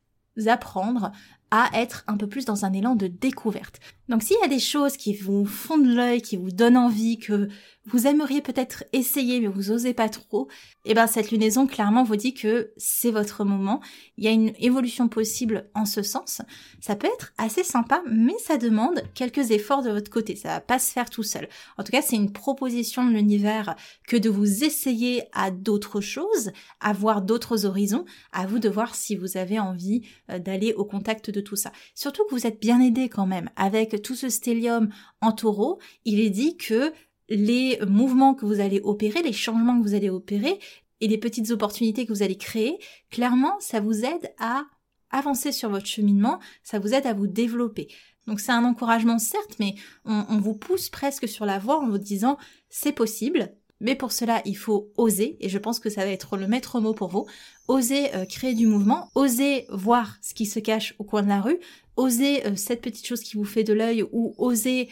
apprendre 0.47 1.13
à 1.51 1.71
être 1.75 2.05
un 2.07 2.17
peu 2.17 2.27
plus 2.27 2.45
dans 2.45 2.65
un 2.65 2.73
élan 2.73 2.95
de 2.95 3.07
découverte. 3.07 3.81
Donc 4.09 4.23
s'il 4.23 4.37
y 4.41 4.45
a 4.45 4.49
des 4.49 4.59
choses 4.59 4.97
qui 4.97 5.15
vous 5.15 5.47
font 5.47 5.79
de 5.79 5.95
l'œil, 5.95 6.21
qui 6.21 6.37
vous 6.37 6.51
donnent 6.51 6.77
envie, 6.77 7.19
que 7.19 7.49
vous 7.87 8.07
aimeriez 8.07 8.43
peut-être 8.43 8.85
essayer 8.93 9.41
mais 9.41 9.47
vous 9.47 9.71
osez 9.71 9.95
pas 9.95 10.09
trop, 10.09 10.49
eh 10.85 10.95
ben 10.95 11.07
cette 11.07 11.31
lunaison 11.31 11.67
clairement 11.67 12.05
vous 12.05 12.17
dit 12.17 12.35
que 12.35 12.73
c'est 12.77 13.11
votre 13.11 13.45
moment. 13.45 13.81
Il 14.17 14.25
y 14.25 14.29
a 14.29 14.33
une 14.33 14.53
évolution 14.59 15.09
possible 15.09 15.71
en 15.75 15.85
ce 15.85 16.03
sens. 16.03 16.43
Ça 16.81 16.97
peut 16.97 17.07
être 17.07 17.33
assez 17.39 17.65
sympa, 17.65 18.03
mais 18.11 18.37
ça 18.39 18.57
demande 18.57 19.03
quelques 19.15 19.51
efforts 19.51 19.83
de 19.83 19.91
votre 19.91 20.11
côté. 20.11 20.37
Ça 20.37 20.49
va 20.49 20.61
pas 20.61 20.79
se 20.79 20.93
faire 20.93 21.11
tout 21.11 21.23
seul. 21.23 21.49
En 21.79 21.85
tout 21.85 21.93
cas, 21.93 22.03
c'est 22.03 22.17
une 22.17 22.33
proposition 22.33 23.05
de 23.05 23.13
l'univers 23.13 23.77
que 24.07 24.17
de 24.17 24.29
vous 24.29 24.65
essayer 24.65 25.25
à 25.33 25.51
d'autres 25.51 26.01
choses, 26.01 26.51
à 26.81 26.93
voir 26.93 27.23
d'autres 27.23 27.67
horizons. 27.67 28.05
À 28.33 28.47
vous 28.47 28.59
de 28.59 28.69
voir 28.69 28.95
si 28.95 29.17
vous 29.17 29.37
avez 29.37 29.59
envie 29.59 30.03
euh, 30.31 30.39
d'aller 30.39 30.73
au 30.73 30.85
contact 30.85 31.31
de 31.31 31.41
tout 31.41 31.57
ça. 31.57 31.73
Surtout 31.95 32.25
que 32.25 32.35
vous 32.35 32.47
êtes 32.47 32.61
bien 32.61 32.81
aidé 32.81 33.09
quand 33.09 33.27
même 33.27 33.51
avec 33.57 34.03
tout 34.03 34.15
ce 34.15 34.29
stellium 34.29 34.89
en 35.21 35.33
taureau, 35.33 35.79
il 36.05 36.21
est 36.21 36.31
dit 36.31 36.57
que 36.57 36.93
les 37.29 37.79
mouvements 37.87 38.35
que 38.35 38.47
vous 38.47 38.61
allez 38.61 38.81
opérer, 38.83 39.23
les 39.23 39.33
changements 39.33 39.79
que 39.81 39.87
vous 39.87 39.95
allez 39.95 40.11
opérer 40.11 40.59
et 41.01 41.09
les 41.09 41.19
petites 41.19 41.51
opportunités 41.51 42.07
que 42.07 42.13
vous 42.13 42.23
allez 42.23 42.37
créer, 42.37 42.79
clairement, 43.11 43.57
ça 43.61 43.81
vous 43.81 44.05
aide 44.05 44.33
à 44.39 44.65
avancer 45.11 45.53
sur 45.53 45.71
votre 45.71 45.87
cheminement, 45.87 46.41
ça 46.63 46.79
vous 46.79 46.95
aide 46.95 47.07
à 47.07 47.15
vous 47.15 47.27
développer. 47.27 47.89
Donc 48.27 48.41
c'est 48.41 48.53
un 48.53 48.65
encouragement 48.65 49.19
certes, 49.19 49.57
mais 49.61 49.75
on, 50.05 50.39
vous 50.39 50.55
pousse 50.55 50.89
presque 50.89 51.29
sur 51.29 51.47
la 51.47 51.59
voie 51.59 51.79
en 51.79 51.89
vous 51.89 51.99
disant 51.99 52.39
c'est 52.69 52.93
possible, 52.93 53.53
mais 53.79 53.95
pour 53.95 54.11
cela, 54.11 54.43
il 54.45 54.57
faut 54.57 54.91
oser, 54.97 55.37
et 55.41 55.49
je 55.49 55.59
pense 55.59 55.79
que 55.79 55.91
ça 55.91 56.05
va 56.05 56.11
être 56.11 56.37
le 56.37 56.49
maître 56.49 56.81
mot 56.81 56.95
pour 56.95 57.09
vous, 57.09 57.27
oser 57.69 58.15
euh, 58.15 58.25
créer 58.25 58.55
du 58.55 58.67
mouvement, 58.67 59.11
oser 59.15 59.67
voir 59.71 60.17
ce 60.23 60.35
qui 60.35 60.47
se 60.47 60.59
cache 60.59 60.95
au 60.99 61.05
coin 61.05 61.23
de 61.23 61.29
la 61.29 61.41
rue, 61.41 61.59
oser 61.97 62.47
euh, 62.47 62.57
cette 62.57 62.81
petite 62.81 63.07
chose 63.07 63.21
qui 63.21 63.37
vous 63.37 63.45
fait 63.45 63.65
de 63.65 63.75
l'œil 63.75 64.03
ou 64.13 64.35
oser 64.39 64.89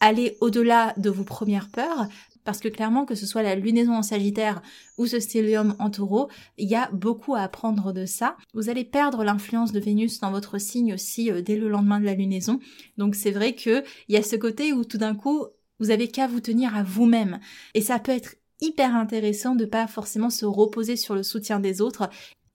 aller 0.00 0.36
au-delà 0.40 0.94
de 0.96 1.10
vos 1.10 1.24
premières 1.24 1.68
peurs, 1.68 2.06
parce 2.44 2.60
que 2.60 2.68
clairement, 2.68 3.04
que 3.04 3.16
ce 3.16 3.26
soit 3.26 3.42
la 3.42 3.56
lunaison 3.56 3.94
en 3.94 4.02
Sagittaire 4.02 4.62
ou 4.98 5.06
ce 5.06 5.18
stellium 5.18 5.74
en 5.78 5.90
taureau, 5.90 6.28
il 6.58 6.68
y 6.68 6.76
a 6.76 6.88
beaucoup 6.92 7.34
à 7.34 7.40
apprendre 7.40 7.92
de 7.92 8.06
ça. 8.06 8.36
Vous 8.54 8.70
allez 8.70 8.84
perdre 8.84 9.24
l'influence 9.24 9.72
de 9.72 9.80
Vénus 9.80 10.20
dans 10.20 10.30
votre 10.30 10.58
signe 10.58 10.94
aussi 10.94 11.30
euh, 11.30 11.42
dès 11.42 11.56
le 11.56 11.68
lendemain 11.68 11.98
de 11.98 12.04
la 12.04 12.14
lunaison. 12.14 12.60
Donc 12.98 13.16
c'est 13.16 13.32
vrai 13.32 13.54
que 13.54 13.82
il 14.08 14.14
y 14.14 14.18
a 14.18 14.22
ce 14.22 14.36
côté 14.36 14.72
où 14.72 14.84
tout 14.84 14.98
d'un 14.98 15.16
coup, 15.16 15.44
vous 15.80 15.90
avez 15.90 16.08
qu'à 16.08 16.28
vous 16.28 16.40
tenir 16.40 16.74
à 16.76 16.84
vous-même. 16.84 17.40
Et 17.74 17.80
ça 17.80 17.98
peut 17.98 18.12
être 18.12 18.36
hyper 18.60 18.94
intéressant 18.94 19.56
de 19.56 19.64
pas 19.64 19.86
forcément 19.88 20.30
se 20.30 20.46
reposer 20.46 20.96
sur 20.96 21.14
le 21.14 21.22
soutien 21.22 21.60
des 21.60 21.80
autres 21.80 22.08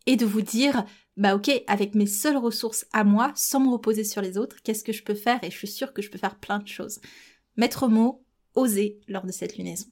et 0.05 0.15
de 0.15 0.25
vous 0.25 0.41
dire 0.41 0.85
bah 1.17 1.35
ok, 1.35 1.51
avec 1.67 1.93
mes 1.93 2.07
seules 2.07 2.37
ressources 2.37 2.85
à 2.93 3.03
moi, 3.03 3.31
sans 3.35 3.59
me 3.59 3.69
reposer 3.69 4.03
sur 4.03 4.21
les 4.21 4.37
autres, 4.37 4.57
qu'est-ce 4.63 4.83
que 4.83 4.93
je 4.93 5.03
peux 5.03 5.15
faire? 5.15 5.43
Et 5.43 5.51
je 5.51 5.57
suis 5.57 5.67
sûre 5.67 5.93
que 5.93 6.01
je 6.01 6.09
peux 6.09 6.17
faire 6.17 6.39
plein 6.39 6.59
de 6.59 6.67
choses. 6.67 6.99
Maître 7.57 7.87
mot, 7.87 8.25
oser 8.55 8.99
lors 9.07 9.25
de 9.25 9.31
cette 9.31 9.57
lunaison. 9.57 9.87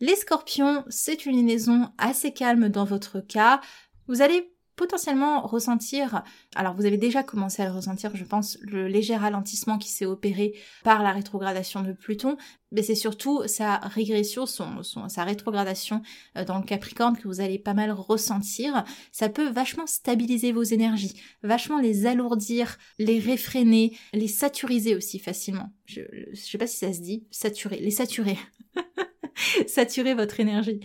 Les 0.00 0.16
scorpions, 0.16 0.84
c'est 0.88 1.24
une 1.24 1.36
lunaison 1.36 1.92
assez 1.98 2.32
calme 2.32 2.68
dans 2.68 2.84
votre 2.84 3.20
cas. 3.20 3.60
Vous 4.08 4.22
allez 4.22 4.53
potentiellement 4.76 5.42
ressentir, 5.42 6.22
alors 6.54 6.74
vous 6.74 6.86
avez 6.86 6.98
déjà 6.98 7.22
commencé 7.22 7.62
à 7.62 7.72
ressentir, 7.72 8.14
je 8.14 8.24
pense, 8.24 8.58
le 8.60 8.88
léger 8.88 9.16
ralentissement 9.16 9.78
qui 9.78 9.88
s'est 9.88 10.06
opéré 10.06 10.54
par 10.82 11.02
la 11.02 11.12
rétrogradation 11.12 11.82
de 11.82 11.92
Pluton, 11.92 12.36
mais 12.72 12.82
c'est 12.82 12.94
surtout 12.94 13.42
sa 13.46 13.76
régression, 13.76 14.46
son, 14.46 14.82
sa 15.08 15.24
rétrogradation 15.24 16.02
euh, 16.36 16.44
dans 16.44 16.58
le 16.58 16.64
Capricorne 16.64 17.16
que 17.16 17.28
vous 17.28 17.40
allez 17.40 17.58
pas 17.58 17.74
mal 17.74 17.92
ressentir. 17.92 18.84
Ça 19.12 19.28
peut 19.28 19.48
vachement 19.48 19.86
stabiliser 19.86 20.52
vos 20.52 20.62
énergies, 20.62 21.14
vachement 21.42 21.78
les 21.78 22.06
alourdir, 22.06 22.76
les 22.98 23.20
réfréner, 23.20 23.96
les 24.12 24.28
saturiser 24.28 24.96
aussi 24.96 25.18
facilement. 25.18 25.72
Je, 25.86 26.00
je 26.32 26.40
sais 26.40 26.58
pas 26.58 26.66
si 26.66 26.78
ça 26.78 26.92
se 26.92 27.00
dit, 27.00 27.26
saturer, 27.30 27.78
les 27.78 27.92
saturer. 27.92 28.38
saturer 29.66 30.14
votre 30.14 30.40
énergie. 30.40 30.80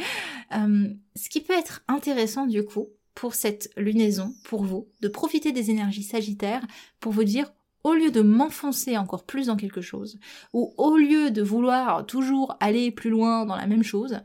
Euh, 0.56 0.90
ce 1.16 1.30
qui 1.30 1.42
peut 1.42 1.58
être 1.58 1.84
intéressant 1.88 2.46
du 2.46 2.64
coup, 2.64 2.90
pour 3.16 3.36
cette 3.36 3.70
lunaison, 3.76 4.34
pour 4.44 4.64
vous, 4.64 4.88
de 5.02 5.08
profiter 5.08 5.52
des 5.52 5.70
énergies 5.70 6.04
sagittaires 6.04 6.66
pour 7.00 7.12
vous 7.12 7.24
dire 7.24 7.52
au 7.84 7.94
lieu 7.94 8.12
de 8.12 8.22
m'enfoncer 8.22 8.98
encore 8.98 9.24
plus 9.24 9.48
dans 9.48 9.56
quelque 9.56 9.82
chose, 9.82 10.20
ou 10.54 10.74
au 10.78 10.98
lieu 10.98 11.32
de 11.32 11.42
vouloir 11.42 12.06
toujours 12.06 12.58
aller 12.60 12.92
plus 12.92 13.10
loin 13.10 13.46
dans 13.46 13.56
la 13.56 13.68
même 13.68 13.84
chose, 13.84 14.20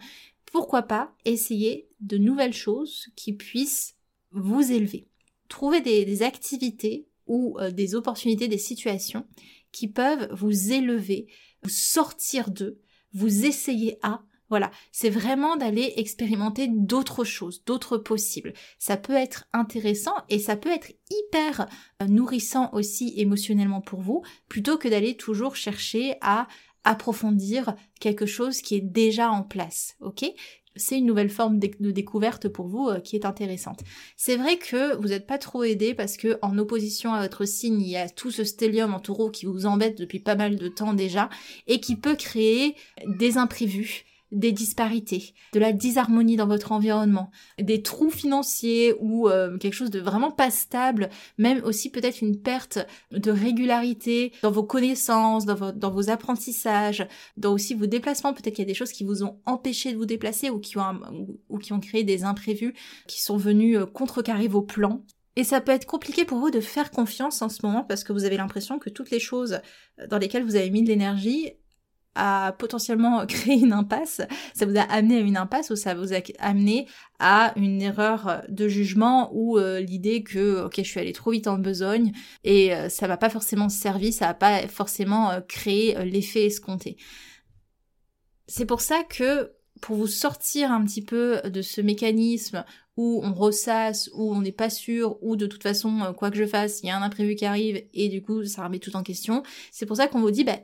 pourquoi 0.46 0.82
pas 0.82 1.12
essayer 1.24 1.88
de 2.00 2.18
nouvelles 2.18 2.52
choses 2.52 3.08
qui 3.16 3.32
puissent 3.32 3.96
vous 4.32 4.72
élever. 4.72 5.06
Trouver 5.48 5.80
des, 5.80 6.22
activités 6.22 7.06
ou 7.26 7.56
euh, 7.60 7.70
des 7.70 7.94
opportunités, 7.94 8.48
des 8.48 8.58
situations 8.58 9.26
qui 9.72 9.88
peuvent 9.88 10.28
vous 10.32 10.72
élever, 10.72 11.26
vous 11.62 11.70
sortir 11.70 12.50
d'eux, 12.50 12.80
vous 13.12 13.46
essayer 13.46 13.98
à, 14.02 14.22
voilà, 14.50 14.70
c'est 14.92 15.10
vraiment 15.10 15.56
d'aller 15.56 15.94
expérimenter 15.96 16.68
d'autres 16.68 17.24
choses, 17.24 17.64
d'autres 17.64 17.96
possibles. 17.96 18.52
Ça 18.78 18.96
peut 18.96 19.14
être 19.14 19.46
intéressant 19.52 20.14
et 20.28 20.38
ça 20.38 20.56
peut 20.56 20.70
être 20.70 20.92
hyper 21.10 21.66
euh, 22.02 22.06
nourrissant 22.06 22.70
aussi 22.72 23.14
émotionnellement 23.16 23.80
pour 23.80 24.00
vous, 24.00 24.22
plutôt 24.48 24.76
que 24.76 24.88
d'aller 24.88 25.16
toujours 25.16 25.56
chercher 25.56 26.16
à 26.20 26.46
approfondir 26.84 27.74
quelque 28.00 28.26
chose 28.26 28.60
qui 28.60 28.74
est 28.74 28.82
déjà 28.82 29.30
en 29.30 29.42
place, 29.42 29.96
ok? 30.00 30.24
C'est 30.76 30.98
une 30.98 31.06
nouvelle 31.06 31.30
forme 31.30 31.60
de 31.60 31.90
découverte 31.92 32.48
pour 32.48 32.66
vous 32.66 32.88
euh, 32.88 32.98
qui 32.98 33.14
est 33.14 33.24
intéressante. 33.24 33.80
C'est 34.16 34.36
vrai 34.36 34.58
que 34.58 34.96
vous 34.96 35.08
n'êtes 35.08 35.26
pas 35.26 35.38
trop 35.38 35.62
aidé 35.62 35.94
parce 35.94 36.16
que 36.16 36.36
en 36.42 36.58
opposition 36.58 37.14
à 37.14 37.22
votre 37.22 37.44
signe, 37.44 37.80
il 37.80 37.88
y 37.88 37.96
a 37.96 38.08
tout 38.08 38.32
ce 38.32 38.42
stellium 38.42 38.92
en 38.92 38.98
taureau 38.98 39.30
qui 39.30 39.46
vous 39.46 39.66
embête 39.66 39.96
depuis 39.96 40.18
pas 40.18 40.34
mal 40.34 40.56
de 40.56 40.68
temps 40.68 40.92
déjà 40.92 41.30
et 41.68 41.80
qui 41.80 41.94
peut 41.94 42.16
créer 42.16 42.74
des 43.06 43.38
imprévus 43.38 44.04
des 44.34 44.52
disparités, 44.52 45.32
de 45.52 45.60
la 45.60 45.72
disharmonie 45.72 46.36
dans 46.36 46.46
votre 46.46 46.72
environnement, 46.72 47.30
des 47.58 47.82
trous 47.82 48.10
financiers 48.10 48.94
ou 49.00 49.28
euh, 49.28 49.56
quelque 49.58 49.74
chose 49.74 49.90
de 49.90 50.00
vraiment 50.00 50.32
pas 50.32 50.50
stable, 50.50 51.08
même 51.38 51.62
aussi 51.64 51.90
peut-être 51.90 52.20
une 52.20 52.40
perte 52.40 52.78
de 53.12 53.30
régularité 53.30 54.32
dans 54.42 54.50
vos 54.50 54.64
connaissances, 54.64 55.46
dans, 55.46 55.72
dans 55.72 55.90
vos 55.90 56.10
apprentissages, 56.10 57.06
dans 57.36 57.52
aussi 57.52 57.74
vos 57.74 57.86
déplacements. 57.86 58.34
Peut-être 58.34 58.56
qu'il 58.56 58.64
y 58.64 58.68
a 58.68 58.70
des 58.70 58.74
choses 58.74 58.92
qui 58.92 59.04
vous 59.04 59.22
ont 59.22 59.38
empêché 59.46 59.92
de 59.92 59.96
vous 59.96 60.06
déplacer 60.06 60.50
ou 60.50 60.58
qui 60.58 60.78
ont, 60.78 61.00
ou 61.48 61.58
qui 61.58 61.72
ont 61.72 61.80
créé 61.80 62.02
des 62.02 62.24
imprévus 62.24 62.74
qui 63.06 63.22
sont 63.22 63.36
venus 63.36 63.78
euh, 63.78 63.86
contrecarrer 63.86 64.48
vos 64.48 64.62
plans. 64.62 65.04
Et 65.36 65.44
ça 65.44 65.60
peut 65.60 65.72
être 65.72 65.86
compliqué 65.86 66.24
pour 66.24 66.38
vous 66.38 66.50
de 66.50 66.60
faire 66.60 66.90
confiance 66.90 67.42
en 67.42 67.48
ce 67.48 67.64
moment 67.64 67.82
parce 67.82 68.04
que 68.04 68.12
vous 68.12 68.24
avez 68.24 68.36
l'impression 68.36 68.78
que 68.78 68.90
toutes 68.90 69.10
les 69.10 69.18
choses 69.18 69.58
dans 70.08 70.18
lesquelles 70.18 70.44
vous 70.44 70.54
avez 70.54 70.70
mis 70.70 70.82
de 70.82 70.88
l'énergie 70.88 71.54
a 72.14 72.52
potentiellement 72.52 73.26
créé 73.28 73.54
une 73.54 73.72
impasse, 73.72 74.20
ça 74.54 74.66
vous 74.66 74.76
a 74.76 74.82
amené 74.82 75.18
à 75.18 75.20
une 75.20 75.36
impasse 75.36 75.70
ou 75.70 75.76
ça 75.76 75.94
vous 75.94 76.12
a 76.12 76.18
amené 76.38 76.86
à 77.18 77.52
une 77.56 77.80
erreur 77.82 78.42
de 78.48 78.68
jugement 78.68 79.30
ou 79.32 79.58
euh, 79.58 79.80
l'idée 79.80 80.22
que 80.22 80.64
ok 80.64 80.74
je 80.78 80.82
suis 80.82 81.00
allée 81.00 81.12
trop 81.12 81.30
vite 81.30 81.46
en 81.46 81.58
besogne 81.58 82.12
et 82.42 82.74
euh, 82.74 82.88
ça 82.88 83.06
va 83.06 83.16
pas 83.16 83.30
forcément 83.30 83.68
servir, 83.68 84.12
ça 84.12 84.26
va 84.26 84.34
pas 84.34 84.66
forcément 84.68 85.30
euh, 85.30 85.40
créer 85.40 86.04
l'effet 86.04 86.46
escompté. 86.46 86.96
C'est 88.46 88.66
pour 88.66 88.80
ça 88.80 89.02
que 89.04 89.52
pour 89.80 89.96
vous 89.96 90.06
sortir 90.06 90.70
un 90.72 90.84
petit 90.84 91.02
peu 91.02 91.40
de 91.44 91.62
ce 91.62 91.80
mécanisme 91.80 92.64
où 92.96 93.20
on 93.24 93.34
ressasse, 93.34 94.08
où 94.14 94.32
on 94.32 94.40
n'est 94.40 94.52
pas 94.52 94.70
sûr, 94.70 95.18
où 95.22 95.36
de 95.36 95.46
toute 95.46 95.62
façon, 95.62 96.00
euh, 96.02 96.12
quoi 96.12 96.30
que 96.30 96.36
je 96.36 96.46
fasse, 96.46 96.80
il 96.82 96.86
y 96.86 96.90
a 96.90 96.96
un 96.96 97.02
imprévu 97.02 97.34
qui 97.34 97.44
arrive 97.44 97.82
et 97.92 98.08
du 98.08 98.22
coup, 98.22 98.44
ça 98.44 98.64
remet 98.64 98.78
tout 98.78 98.94
en 98.96 99.02
question. 99.02 99.42
C'est 99.72 99.86
pour 99.86 99.96
ça 99.96 100.06
qu'on 100.06 100.20
vous 100.20 100.30
dit, 100.30 100.44
bah, 100.44 100.58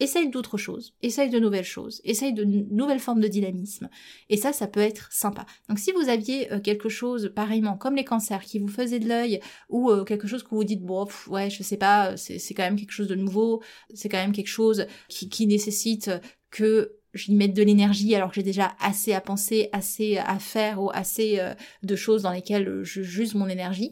essaye 0.00 0.30
d'autres 0.30 0.56
choses, 0.56 0.94
essaye 1.02 1.28
de 1.28 1.38
nouvelles 1.38 1.64
choses, 1.64 2.00
essaye 2.04 2.32
de 2.32 2.44
nouvelles 2.44 3.00
formes 3.00 3.20
de 3.20 3.28
dynamisme. 3.28 3.88
Et 4.30 4.36
ça, 4.36 4.52
ça 4.52 4.66
peut 4.66 4.80
être 4.80 5.12
sympa. 5.12 5.46
Donc 5.68 5.78
si 5.78 5.92
vous 5.92 6.08
aviez 6.08 6.52
euh, 6.52 6.58
quelque 6.58 6.88
chose, 6.88 7.30
pareillement, 7.34 7.76
comme 7.76 7.94
les 7.94 8.04
cancers, 8.04 8.42
qui 8.42 8.58
vous 8.58 8.68
faisait 8.68 8.98
de 8.98 9.08
l'œil, 9.08 9.40
ou 9.68 9.90
euh, 9.90 10.04
quelque 10.04 10.26
chose 10.26 10.42
que 10.42 10.48
vous 10.50 10.64
dites, 10.64 10.82
bon, 10.82 11.06
ouais, 11.28 11.50
je 11.50 11.62
sais 11.62 11.76
pas, 11.76 12.16
c'est 12.16 12.54
quand 12.54 12.62
même 12.62 12.76
quelque 12.76 12.92
chose 12.92 13.08
de 13.08 13.14
nouveau, 13.14 13.62
c'est 13.94 14.08
quand 14.08 14.18
même 14.18 14.32
quelque 14.32 14.48
chose 14.48 14.86
qui, 15.08 15.46
nécessite 15.46 16.10
que 16.50 16.96
j'y 17.14 17.34
mette 17.34 17.54
de 17.54 17.62
l'énergie 17.62 18.14
alors 18.14 18.28
que 18.28 18.36
j'ai 18.36 18.42
déjà 18.42 18.76
assez 18.78 19.12
à 19.12 19.20
penser, 19.20 19.68
assez 19.72 20.18
à 20.18 20.38
faire 20.38 20.80
ou 20.82 20.90
assez 20.92 21.40
euh, 21.40 21.54
de 21.82 21.96
choses 21.96 22.22
dans 22.22 22.30
lesquelles 22.30 22.82
je 22.82 23.02
j'use 23.02 23.34
mon 23.34 23.48
énergie, 23.48 23.90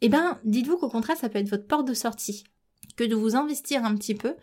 eh 0.00 0.08
ben 0.08 0.40
dites-vous 0.44 0.78
qu'au 0.78 0.88
contraire 0.88 1.16
ça 1.16 1.28
peut 1.28 1.38
être 1.38 1.48
votre 1.48 1.66
porte 1.66 1.86
de 1.86 1.94
sortie, 1.94 2.44
que 2.96 3.04
de 3.04 3.14
vous 3.14 3.36
investir 3.36 3.84
un 3.84 3.94
petit 3.94 4.14
peu 4.14 4.34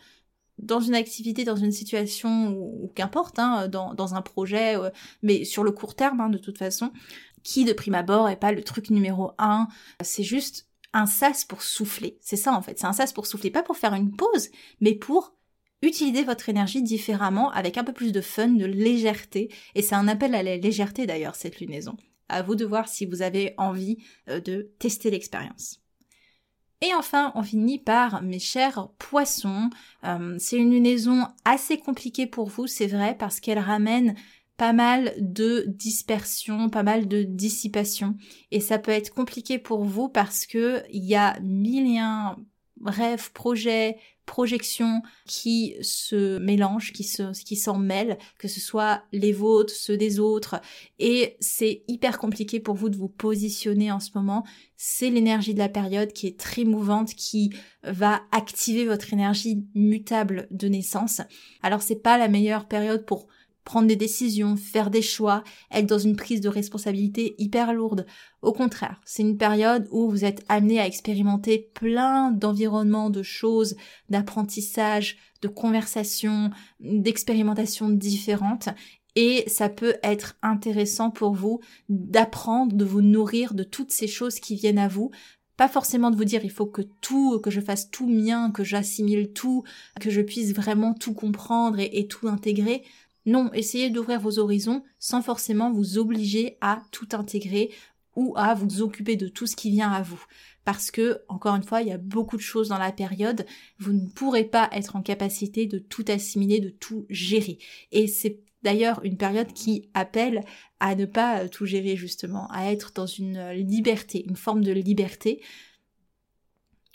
dans 0.58 0.80
une 0.80 0.96
activité, 0.96 1.44
dans 1.44 1.56
une 1.56 1.72
situation 1.72 2.50
ou, 2.50 2.92
qu'importe, 2.96 3.40
hein, 3.40 3.68
dans, 3.68 3.94
dans, 3.94 4.16
un 4.16 4.22
projet, 4.22 4.76
euh, 4.78 4.90
mais 5.22 5.44
sur 5.46 5.64
le 5.64 5.72
court 5.72 5.96
terme 5.96 6.22
hein, 6.22 6.30
de 6.30 6.38
toute 6.38 6.58
façon, 6.58 6.92
qui 7.44 7.66
de 7.66 7.74
prime 7.74 7.96
abord 7.96 8.30
est 8.30 8.36
pas 8.36 8.52
le 8.52 8.64
truc 8.64 8.90
numéro 8.90 9.32
un, 9.38 9.68
c'est 10.02 10.24
juste 10.24 10.68
un 10.94 11.06
sas 11.06 11.46
pour 11.46 11.62
souffler. 11.62 12.18
C'est 12.22 12.36
ça 12.36 12.54
en 12.54 12.62
fait, 12.62 12.80
c'est 12.80 12.88
un 12.88 12.94
sas 12.94 13.14
pour 13.14 13.28
souffler, 13.28 13.52
pas 13.52 13.64
pour 13.64 13.78
faire 13.78 13.94
une 13.94 14.16
pause, 14.16 14.50
mais 14.82 14.96
pour 14.96 15.38
utilisez 15.82 16.24
votre 16.24 16.50
énergie 16.50 16.82
différemment 16.82 17.52
avec 17.52 17.78
un 17.78 17.84
peu 17.84 17.94
plus 17.94 18.12
de 18.12 18.22
fun, 18.22 18.50
de 18.50 18.66
légèreté. 18.66 19.50
Et 19.76 19.82
c'est 19.82 19.96
un 19.96 20.08
appel 20.08 20.34
à 20.36 20.44
la 20.44 20.58
légèreté 20.58 21.06
d'ailleurs, 21.06 21.36
cette 21.36 21.60
lunaison. 21.60 21.96
À 22.30 22.42
vous 22.42 22.56
de 22.56 22.66
voir 22.66 22.88
si 22.88 23.06
vous 23.06 23.22
avez 23.22 23.54
envie 23.58 23.98
euh, 24.30 24.40
de 24.40 24.74
tester 24.80 25.12
l'expérience. 25.12 25.82
Et 26.82 26.94
enfin, 26.94 27.32
on 27.36 27.42
finit 27.42 27.80
par 27.80 28.22
mes 28.22 28.40
chers 28.40 28.90
poissons. 29.00 29.70
Euh, 30.04 30.36
c'est 30.40 30.58
une 30.58 30.72
lunaison 30.72 31.28
assez 31.44 31.78
compliquée 31.78 32.28
pour 32.28 32.50
vous, 32.50 32.68
c'est 32.68 32.88
vrai, 32.88 33.16
parce 33.18 33.40
qu'elle 33.40 33.60
ramène 33.60 34.16
pas 34.58 34.74
mal 34.74 35.14
de 35.20 35.66
dispersion, 35.68 36.70
pas 36.70 36.84
mal 36.84 37.08
de 37.08 37.24
dissipation. 37.24 38.16
Et 38.52 38.60
ça 38.60 38.80
peut 38.80 38.92
être 38.92 39.14
compliqué 39.14 39.60
pour 39.60 39.84
vous 39.86 40.10
parce 40.10 40.46
que 40.46 40.84
il 40.92 41.06
y 41.06 41.16
a 41.16 41.40
mille 41.42 41.88
et 41.96 42.00
un 42.00 42.38
rêves, 42.86 43.32
projets, 43.32 43.98
projections 44.26 45.02
qui 45.26 45.76
se 45.82 46.38
mélangent, 46.38 46.92
qui 46.92 47.04
se, 47.04 47.32
qui 47.44 47.56
s'en 47.56 47.78
mêlent, 47.78 48.18
que 48.38 48.48
ce 48.48 48.60
soit 48.60 49.04
les 49.12 49.32
vôtres, 49.32 49.74
ceux 49.74 49.98
des 49.98 50.20
autres, 50.20 50.62
et 51.00 51.38
c'est 51.40 51.84
hyper 51.88 52.20
compliqué 52.20 52.60
pour 52.60 52.76
vous 52.76 52.90
de 52.90 52.98
vous 52.98 53.08
positionner 53.08 53.92
en 53.92 54.00
ce 54.00 54.12
moment. 54.14 54.46
C'est 54.76 55.10
l'énergie 55.10 55.54
de 55.54 55.60
la 55.60 55.70
période 55.70 56.12
qui 56.12 56.28
est 56.28 56.38
très 56.38 56.66
mouvante, 56.66 57.16
qui 57.16 57.52
va 57.84 58.22
activer 58.32 58.86
votre 58.86 59.14
énergie 59.14 59.66
mutable 59.74 60.48
de 60.52 60.68
naissance. 60.68 61.22
Alors 61.64 61.82
c'est 61.82 61.96
pas 62.04 62.18
la 62.18 62.28
meilleure 62.28 62.68
période 62.68 63.06
pour 63.06 63.28
prendre 63.68 63.88
des 63.88 63.98
décisions, 63.98 64.56
faire 64.56 64.90
des 64.90 65.02
choix, 65.02 65.44
être 65.74 65.86
dans 65.86 66.00
une 66.00 66.16
prise 66.16 66.40
de 66.40 66.48
responsabilité 66.48 67.36
hyper 67.38 67.74
lourde. 67.74 68.06
Au 68.42 68.54
contraire, 68.54 69.02
c'est 69.04 69.24
une 69.24 69.38
période 69.38 69.90
où 69.92 70.10
vous 70.10 70.24
êtes 70.24 70.46
amené 70.48 70.80
à 70.80 70.88
expérimenter 70.88 71.70
plein 71.74 72.32
d'environnements, 72.32 73.10
de 73.10 73.24
choses, 73.24 73.76
d'apprentissage, 74.10 75.18
de 75.42 75.50
conversations, 75.50 76.50
d'expérimentations 76.80 77.90
différentes 77.90 78.70
et 79.16 79.44
ça 79.48 79.68
peut 79.68 79.96
être 80.02 80.38
intéressant 80.42 81.10
pour 81.10 81.34
vous 81.34 81.60
d'apprendre, 81.90 82.74
de 82.74 82.86
vous 82.86 83.02
nourrir 83.02 83.54
de 83.54 83.64
toutes 83.64 83.92
ces 83.92 84.08
choses 84.08 84.40
qui 84.40 84.56
viennent 84.56 84.80
à 84.80 84.88
vous. 84.88 85.12
Pas 85.58 85.68
forcément 85.68 86.10
de 86.10 86.16
vous 86.16 86.24
dire 86.24 86.46
il 86.46 86.52
faut 86.52 86.68
que 86.68 86.84
tout, 87.02 87.40
que 87.40 87.52
je 87.52 87.60
fasse 87.60 87.90
tout 87.90 88.08
mien, 88.08 88.50
que 88.50 88.64
j'assimile 88.64 89.34
tout, 89.34 89.64
que 90.00 90.10
je 90.10 90.22
puisse 90.22 90.54
vraiment 90.54 90.94
tout 90.94 91.14
comprendre 91.14 91.80
et, 91.80 91.90
et 92.00 92.08
tout 92.08 92.30
intégrer. 92.30 92.84
Non, 93.28 93.52
essayez 93.52 93.90
d'ouvrir 93.90 94.22
vos 94.22 94.40
horizons 94.40 94.84
sans 95.00 95.22
forcément 95.22 95.70
vous 95.70 95.98
obliger 95.98 96.58
à 96.62 96.82
tout 96.92 97.10
intégrer 97.12 97.72
ou 98.16 98.34
à 98.38 98.54
vous 98.54 98.82
occuper 98.82 99.18
de 99.18 99.28
tout 99.28 99.46
ce 99.46 99.58
qui 99.58 99.70
vient 99.70 99.92
à 99.92 100.02
vous. 100.02 100.24
Parce 100.64 100.92
que, 100.92 101.20
encore 101.28 101.56
une 101.56 101.64
fois, 101.64 101.82
il 101.82 101.90
y 101.90 101.92
a 101.92 101.98
beaucoup 101.98 102.38
de 102.38 102.42
choses 102.42 102.70
dans 102.70 102.78
la 102.78 102.94
période, 102.94 103.46
vous 103.80 103.92
ne 103.92 104.08
pourrez 104.08 104.46
pas 104.46 104.70
être 104.72 104.96
en 104.96 105.02
capacité 105.02 105.66
de 105.66 105.78
tout 105.78 106.06
assimiler, 106.08 106.62
de 106.62 106.70
tout 106.70 107.06
gérer. 107.10 107.60
Et 107.92 108.08
c'est 108.08 108.40
d'ailleurs 108.64 109.02
une 109.04 109.18
période 109.18 109.52
qui 109.52 109.90
appelle 109.94 110.46
à 110.80 110.96
ne 110.96 111.06
pas 111.06 111.50
tout 111.50 111.66
gérer 111.66 111.98
justement, 111.98 112.50
à 112.50 112.72
être 112.72 112.94
dans 112.96 113.06
une 113.06 113.52
liberté, 113.52 114.26
une 114.26 114.38
forme 114.38 114.64
de 114.64 114.72
liberté, 114.72 115.42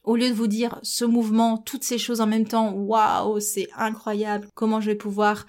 au 0.04 0.16
lieu 0.16 0.28
de 0.28 0.34
vous 0.34 0.48
dire 0.48 0.80
ce 0.82 1.04
mouvement, 1.04 1.58
toutes 1.58 1.84
ces 1.84 1.98
choses 1.98 2.20
en 2.20 2.26
même 2.26 2.46
temps, 2.46 2.72
waouh, 2.72 3.38
c'est 3.38 3.68
incroyable, 3.76 4.48
comment 4.54 4.80
je 4.80 4.90
vais 4.90 4.96
pouvoir 4.96 5.46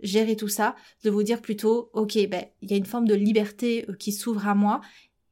gérer 0.00 0.36
tout 0.36 0.48
ça, 0.48 0.76
de 1.04 1.10
vous 1.10 1.22
dire 1.22 1.40
plutôt, 1.40 1.90
ok, 1.92 2.28
ben, 2.28 2.44
il 2.62 2.70
y 2.70 2.74
a 2.74 2.76
une 2.76 2.86
forme 2.86 3.06
de 3.06 3.14
liberté 3.14 3.84
euh, 3.88 3.94
qui 3.94 4.12
s'ouvre 4.12 4.46
à 4.46 4.54
moi, 4.54 4.80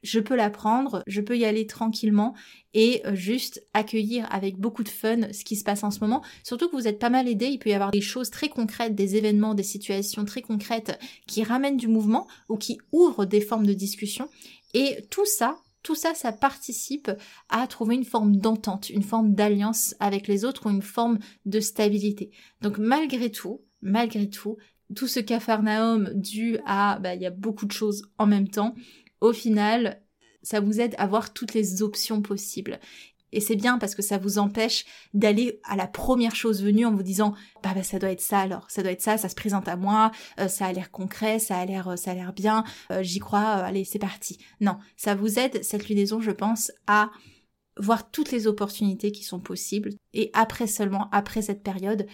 je 0.02 0.20
peux 0.20 0.36
la 0.36 0.50
prendre, 0.50 1.02
je 1.06 1.20
peux 1.20 1.36
y 1.36 1.44
aller 1.44 1.66
tranquillement 1.66 2.34
et 2.74 3.02
euh, 3.06 3.14
juste 3.14 3.66
accueillir 3.74 4.26
avec 4.32 4.58
beaucoup 4.58 4.84
de 4.84 4.88
fun 4.88 5.32
ce 5.32 5.44
qui 5.44 5.56
se 5.56 5.64
passe 5.64 5.84
en 5.84 5.90
ce 5.90 6.00
moment. 6.00 6.22
Surtout 6.44 6.68
que 6.68 6.76
vous 6.76 6.88
êtes 6.88 6.98
pas 6.98 7.10
mal 7.10 7.28
aidé, 7.28 7.46
il 7.46 7.58
peut 7.58 7.70
y 7.70 7.74
avoir 7.74 7.90
des 7.90 8.00
choses 8.00 8.30
très 8.30 8.48
concrètes, 8.48 8.94
des 8.94 9.16
événements, 9.16 9.54
des 9.54 9.62
situations 9.62 10.24
très 10.24 10.42
concrètes 10.42 10.98
qui 11.26 11.42
ramènent 11.42 11.76
du 11.76 11.88
mouvement 11.88 12.26
ou 12.48 12.56
qui 12.56 12.78
ouvrent 12.92 13.26
des 13.26 13.40
formes 13.40 13.66
de 13.66 13.74
discussion. 13.74 14.28
Et 14.74 14.98
tout 15.10 15.26
ça, 15.26 15.58
tout 15.82 15.94
ça, 15.94 16.14
ça 16.14 16.32
participe 16.32 17.10
à 17.48 17.66
trouver 17.66 17.94
une 17.94 18.04
forme 18.04 18.36
d'entente, 18.36 18.90
une 18.90 19.02
forme 19.02 19.34
d'alliance 19.34 19.94
avec 20.00 20.28
les 20.28 20.44
autres 20.44 20.66
ou 20.66 20.70
une 20.70 20.82
forme 20.82 21.18
de 21.44 21.60
stabilité. 21.60 22.30
Donc 22.60 22.78
malgré 22.78 23.30
tout, 23.30 23.60
malgré 23.82 24.28
tout, 24.28 24.56
tout 24.94 25.08
ce 25.08 25.20
cafarnaum 25.20 26.10
dû 26.14 26.58
à, 26.66 26.98
bah, 27.00 27.14
il 27.14 27.22
y 27.22 27.26
a 27.26 27.30
beaucoup 27.30 27.66
de 27.66 27.72
choses 27.72 28.02
en 28.18 28.26
même 28.26 28.48
temps, 28.48 28.74
au 29.20 29.32
final, 29.32 30.02
ça 30.42 30.60
vous 30.60 30.80
aide 30.80 30.94
à 30.98 31.06
voir 31.06 31.32
toutes 31.32 31.54
les 31.54 31.82
options 31.82 32.22
possibles. 32.22 32.78
Et 33.32 33.40
c'est 33.40 33.56
bien 33.56 33.78
parce 33.78 33.94
que 33.94 34.02
ça 34.02 34.18
vous 34.18 34.38
empêche 34.38 34.84
d'aller 35.12 35.60
à 35.64 35.76
la 35.76 35.86
première 35.86 36.34
chose 36.34 36.62
venue 36.62 36.86
en 36.86 36.94
vous 36.94 37.02
disant 37.02 37.34
bah, 37.62 37.72
bah 37.74 37.82
ça 37.82 37.98
doit 37.98 38.10
être 38.10 38.20
ça 38.20 38.38
alors, 38.38 38.70
ça 38.70 38.82
doit 38.82 38.92
être 38.92 39.02
ça, 39.02 39.18
ça 39.18 39.28
se 39.28 39.34
présente 39.34 39.68
à 39.68 39.76
moi, 39.76 40.12
euh, 40.40 40.48
ça 40.48 40.66
a 40.66 40.72
l'air 40.72 40.90
concret, 40.90 41.38
ça 41.38 41.58
a 41.58 41.66
l'air 41.66 41.88
euh, 41.88 42.32
bien, 42.34 42.64
euh, 42.92 43.02
j'y 43.02 43.18
crois, 43.18 43.40
allez 43.40 43.84
c'est 43.84 43.98
parti. 43.98 44.38
Non, 44.60 44.78
ça 44.96 45.14
vous 45.14 45.38
aide 45.38 45.62
cette 45.64 45.88
lunaison 45.88 46.20
je 46.20 46.30
pense 46.30 46.70
à 46.86 47.10
voir 47.78 48.10
toutes 48.10 48.30
les 48.30 48.46
opportunités 48.46 49.12
qui 49.12 49.24
sont 49.24 49.40
possibles. 49.40 49.90
Et 50.14 50.30
après 50.32 50.66
seulement 50.66 51.10
après 51.10 51.42
cette 51.42 51.62
période 51.62 52.06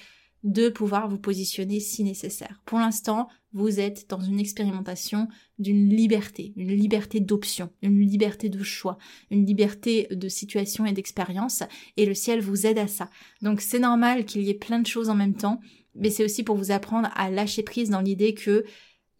de 0.42 0.68
pouvoir 0.68 1.08
vous 1.08 1.18
positionner 1.18 1.78
si 1.78 2.02
nécessaire. 2.02 2.60
Pour 2.64 2.78
l'instant, 2.78 3.28
vous 3.52 3.80
êtes 3.80 4.08
dans 4.08 4.20
une 4.20 4.40
expérimentation 4.40 5.28
d'une 5.58 5.88
liberté, 5.88 6.52
une 6.56 6.72
liberté 6.74 7.20
d'option, 7.20 7.70
une 7.82 8.00
liberté 8.00 8.48
de 8.48 8.62
choix, 8.62 8.98
une 9.30 9.44
liberté 9.44 10.08
de 10.10 10.28
situation 10.28 10.86
et 10.86 10.92
d'expérience, 10.92 11.62
et 11.96 12.06
le 12.06 12.14
ciel 12.14 12.40
vous 12.40 12.66
aide 12.66 12.78
à 12.78 12.88
ça. 12.88 13.08
Donc 13.42 13.60
c'est 13.60 13.78
normal 13.78 14.24
qu'il 14.24 14.42
y 14.42 14.50
ait 14.50 14.54
plein 14.54 14.78
de 14.78 14.86
choses 14.86 15.10
en 15.10 15.14
même 15.14 15.36
temps, 15.36 15.60
mais 15.94 16.10
c'est 16.10 16.24
aussi 16.24 16.42
pour 16.42 16.56
vous 16.56 16.70
apprendre 16.70 17.10
à 17.14 17.30
lâcher 17.30 17.62
prise 17.62 17.90
dans 17.90 18.00
l'idée 18.00 18.34
que 18.34 18.64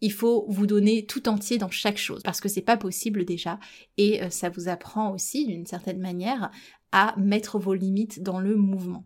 il 0.01 0.11
faut 0.11 0.45
vous 0.49 0.67
donner 0.67 1.05
tout 1.05 1.29
entier 1.29 1.57
dans 1.57 1.69
chaque 1.69 1.97
chose 1.97 2.23
parce 2.23 2.41
que 2.41 2.49
c'est 2.49 2.61
pas 2.61 2.75
possible 2.75 3.23
déjà 3.23 3.57
et 3.95 4.21
euh, 4.21 4.29
ça 4.29 4.49
vous 4.49 4.67
apprend 4.67 5.13
aussi 5.13 5.45
d'une 5.47 5.65
certaine 5.65 5.99
manière 5.99 6.51
à 6.91 7.15
mettre 7.17 7.57
vos 7.57 7.73
limites 7.73 8.21
dans 8.21 8.39
le 8.39 8.57
mouvement. 8.57 9.05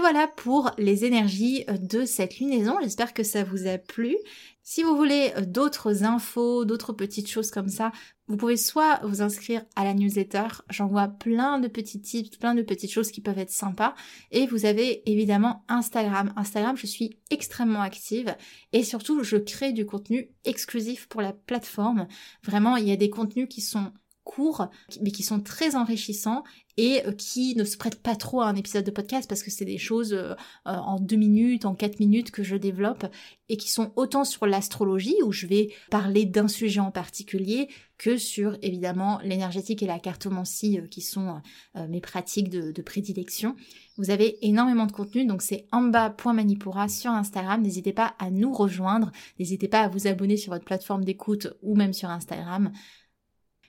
Voilà 0.00 0.28
pour 0.28 0.70
les 0.78 1.04
énergies 1.04 1.64
euh, 1.68 1.76
de 1.76 2.06
cette 2.06 2.38
lunaison. 2.38 2.78
J'espère 2.80 3.12
que 3.12 3.22
ça 3.22 3.44
vous 3.44 3.66
a 3.66 3.76
plu. 3.76 4.16
Si 4.62 4.82
vous 4.82 4.96
voulez 4.96 5.30
euh, 5.36 5.44
d'autres 5.44 6.04
infos, 6.04 6.64
d'autres 6.64 6.94
petites 6.94 7.28
choses 7.28 7.50
comme 7.50 7.68
ça, 7.68 7.92
vous 8.26 8.38
pouvez 8.38 8.56
soit 8.56 9.00
vous 9.04 9.20
inscrire 9.20 9.62
à 9.76 9.84
la 9.84 9.92
newsletter. 9.92 10.46
J'envoie 10.70 11.08
plein 11.08 11.58
de 11.58 11.68
petits 11.68 12.00
tips, 12.00 12.38
plein 12.38 12.54
de 12.54 12.62
petites 12.62 12.90
choses 12.90 13.10
qui 13.10 13.20
peuvent 13.20 13.38
être 13.38 13.50
sympas. 13.50 13.94
Et 14.30 14.46
vous 14.46 14.64
avez 14.64 15.02
évidemment 15.10 15.64
Instagram. 15.68 16.32
Instagram, 16.34 16.78
je 16.78 16.86
suis 16.86 17.18
extrêmement 17.30 17.82
active 17.82 18.34
et 18.72 18.82
surtout, 18.84 19.22
je 19.22 19.36
crée 19.36 19.72
du 19.72 19.84
contenu 19.84 20.30
exclusif 20.44 21.08
pour 21.08 21.20
la 21.20 21.34
plateforme. 21.34 22.08
Vraiment, 22.42 22.76
il 22.76 22.88
y 22.88 22.92
a 22.92 22.96
des 22.96 23.10
contenus 23.10 23.48
qui 23.50 23.60
sont 23.60 23.92
courts, 24.24 24.68
mais 25.00 25.10
qui 25.10 25.22
sont 25.22 25.40
très 25.40 25.76
enrichissants 25.76 26.44
et 26.76 27.06
euh, 27.06 27.12
qui 27.12 27.54
ne 27.56 27.64
se 27.64 27.76
prêtent 27.76 28.02
pas 28.02 28.16
trop 28.16 28.40
à 28.40 28.46
un 28.46 28.56
épisode 28.56 28.84
de 28.84 28.90
podcast 28.90 29.28
parce 29.28 29.42
que 29.42 29.50
c'est 29.50 29.64
des 29.64 29.78
choses 29.78 30.12
euh, 30.12 30.32
euh, 30.66 30.72
en 30.72 30.98
deux 30.98 31.16
minutes, 31.16 31.64
en 31.64 31.74
quatre 31.74 32.00
minutes 32.00 32.30
que 32.30 32.42
je 32.42 32.56
développe 32.56 33.06
et 33.48 33.56
qui 33.56 33.70
sont 33.70 33.92
autant 33.96 34.24
sur 34.24 34.46
l'astrologie 34.46 35.16
où 35.24 35.32
je 35.32 35.46
vais 35.46 35.68
parler 35.90 36.24
d'un 36.24 36.48
sujet 36.48 36.80
en 36.80 36.90
particulier 36.90 37.68
que 37.98 38.16
sur 38.16 38.56
évidemment 38.62 39.20
l'énergétique 39.22 39.82
et 39.82 39.86
la 39.86 39.98
cartomancie 39.98 40.78
qui 40.90 41.02
sont 41.02 41.42
mes 41.88 42.00
pratiques 42.00 42.48
de, 42.48 42.80
prédilection. 42.80 43.56
Vous 43.98 44.10
avez 44.10 44.38
énormément 44.46 44.86
de 44.86 44.92
contenu 44.92 45.26
donc 45.26 45.42
c'est 45.42 45.66
amba.manipura 45.72 46.88
sur 46.88 47.10
Instagram. 47.10 47.60
N'hésitez 47.60 47.92
pas 47.92 48.14
à 48.18 48.30
nous 48.30 48.52
rejoindre, 48.52 49.10
n'hésitez 49.38 49.68
pas 49.68 49.80
à 49.80 49.88
vous 49.88 50.06
abonner 50.06 50.36
sur 50.36 50.52
votre 50.52 50.64
plateforme 50.64 51.04
d'écoute 51.04 51.48
ou 51.60 51.76
même 51.76 51.92
sur 51.92 52.08
Instagram. 52.08 52.72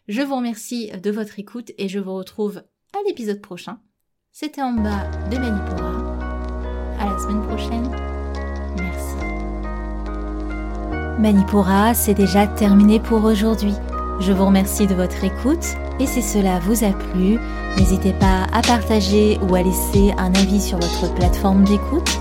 Je 0.07 0.21
vous 0.21 0.35
remercie 0.35 0.91
de 0.91 1.11
votre 1.11 1.37
écoute 1.37 1.71
et 1.77 1.87
je 1.87 1.99
vous 1.99 2.15
retrouve 2.15 2.57
à 2.57 2.97
l'épisode 3.07 3.39
prochain. 3.39 3.77
C'était 4.31 4.63
en 4.63 4.73
bas 4.73 5.05
de 5.29 5.37
Manipura. 5.37 6.17
À 6.99 7.05
la 7.05 7.19
semaine 7.19 7.43
prochaine. 7.47 7.87
Merci. 8.77 9.15
Manipura, 11.19 11.93
c'est 11.93 12.15
déjà 12.15 12.47
terminé 12.47 12.99
pour 12.99 13.23
aujourd'hui. 13.23 13.73
Je 14.19 14.31
vous 14.31 14.45
remercie 14.47 14.87
de 14.87 14.95
votre 14.95 15.23
écoute 15.23 15.65
et 15.99 16.07
si 16.07 16.23
cela 16.23 16.59
vous 16.59 16.83
a 16.83 16.93
plu, 16.93 17.37
n'hésitez 17.77 18.13
pas 18.13 18.47
à 18.51 18.61
partager 18.63 19.37
ou 19.43 19.53
à 19.53 19.61
laisser 19.61 20.13
un 20.17 20.33
avis 20.33 20.61
sur 20.61 20.79
votre 20.79 21.13
plateforme 21.13 21.63
d'écoute. 21.63 22.20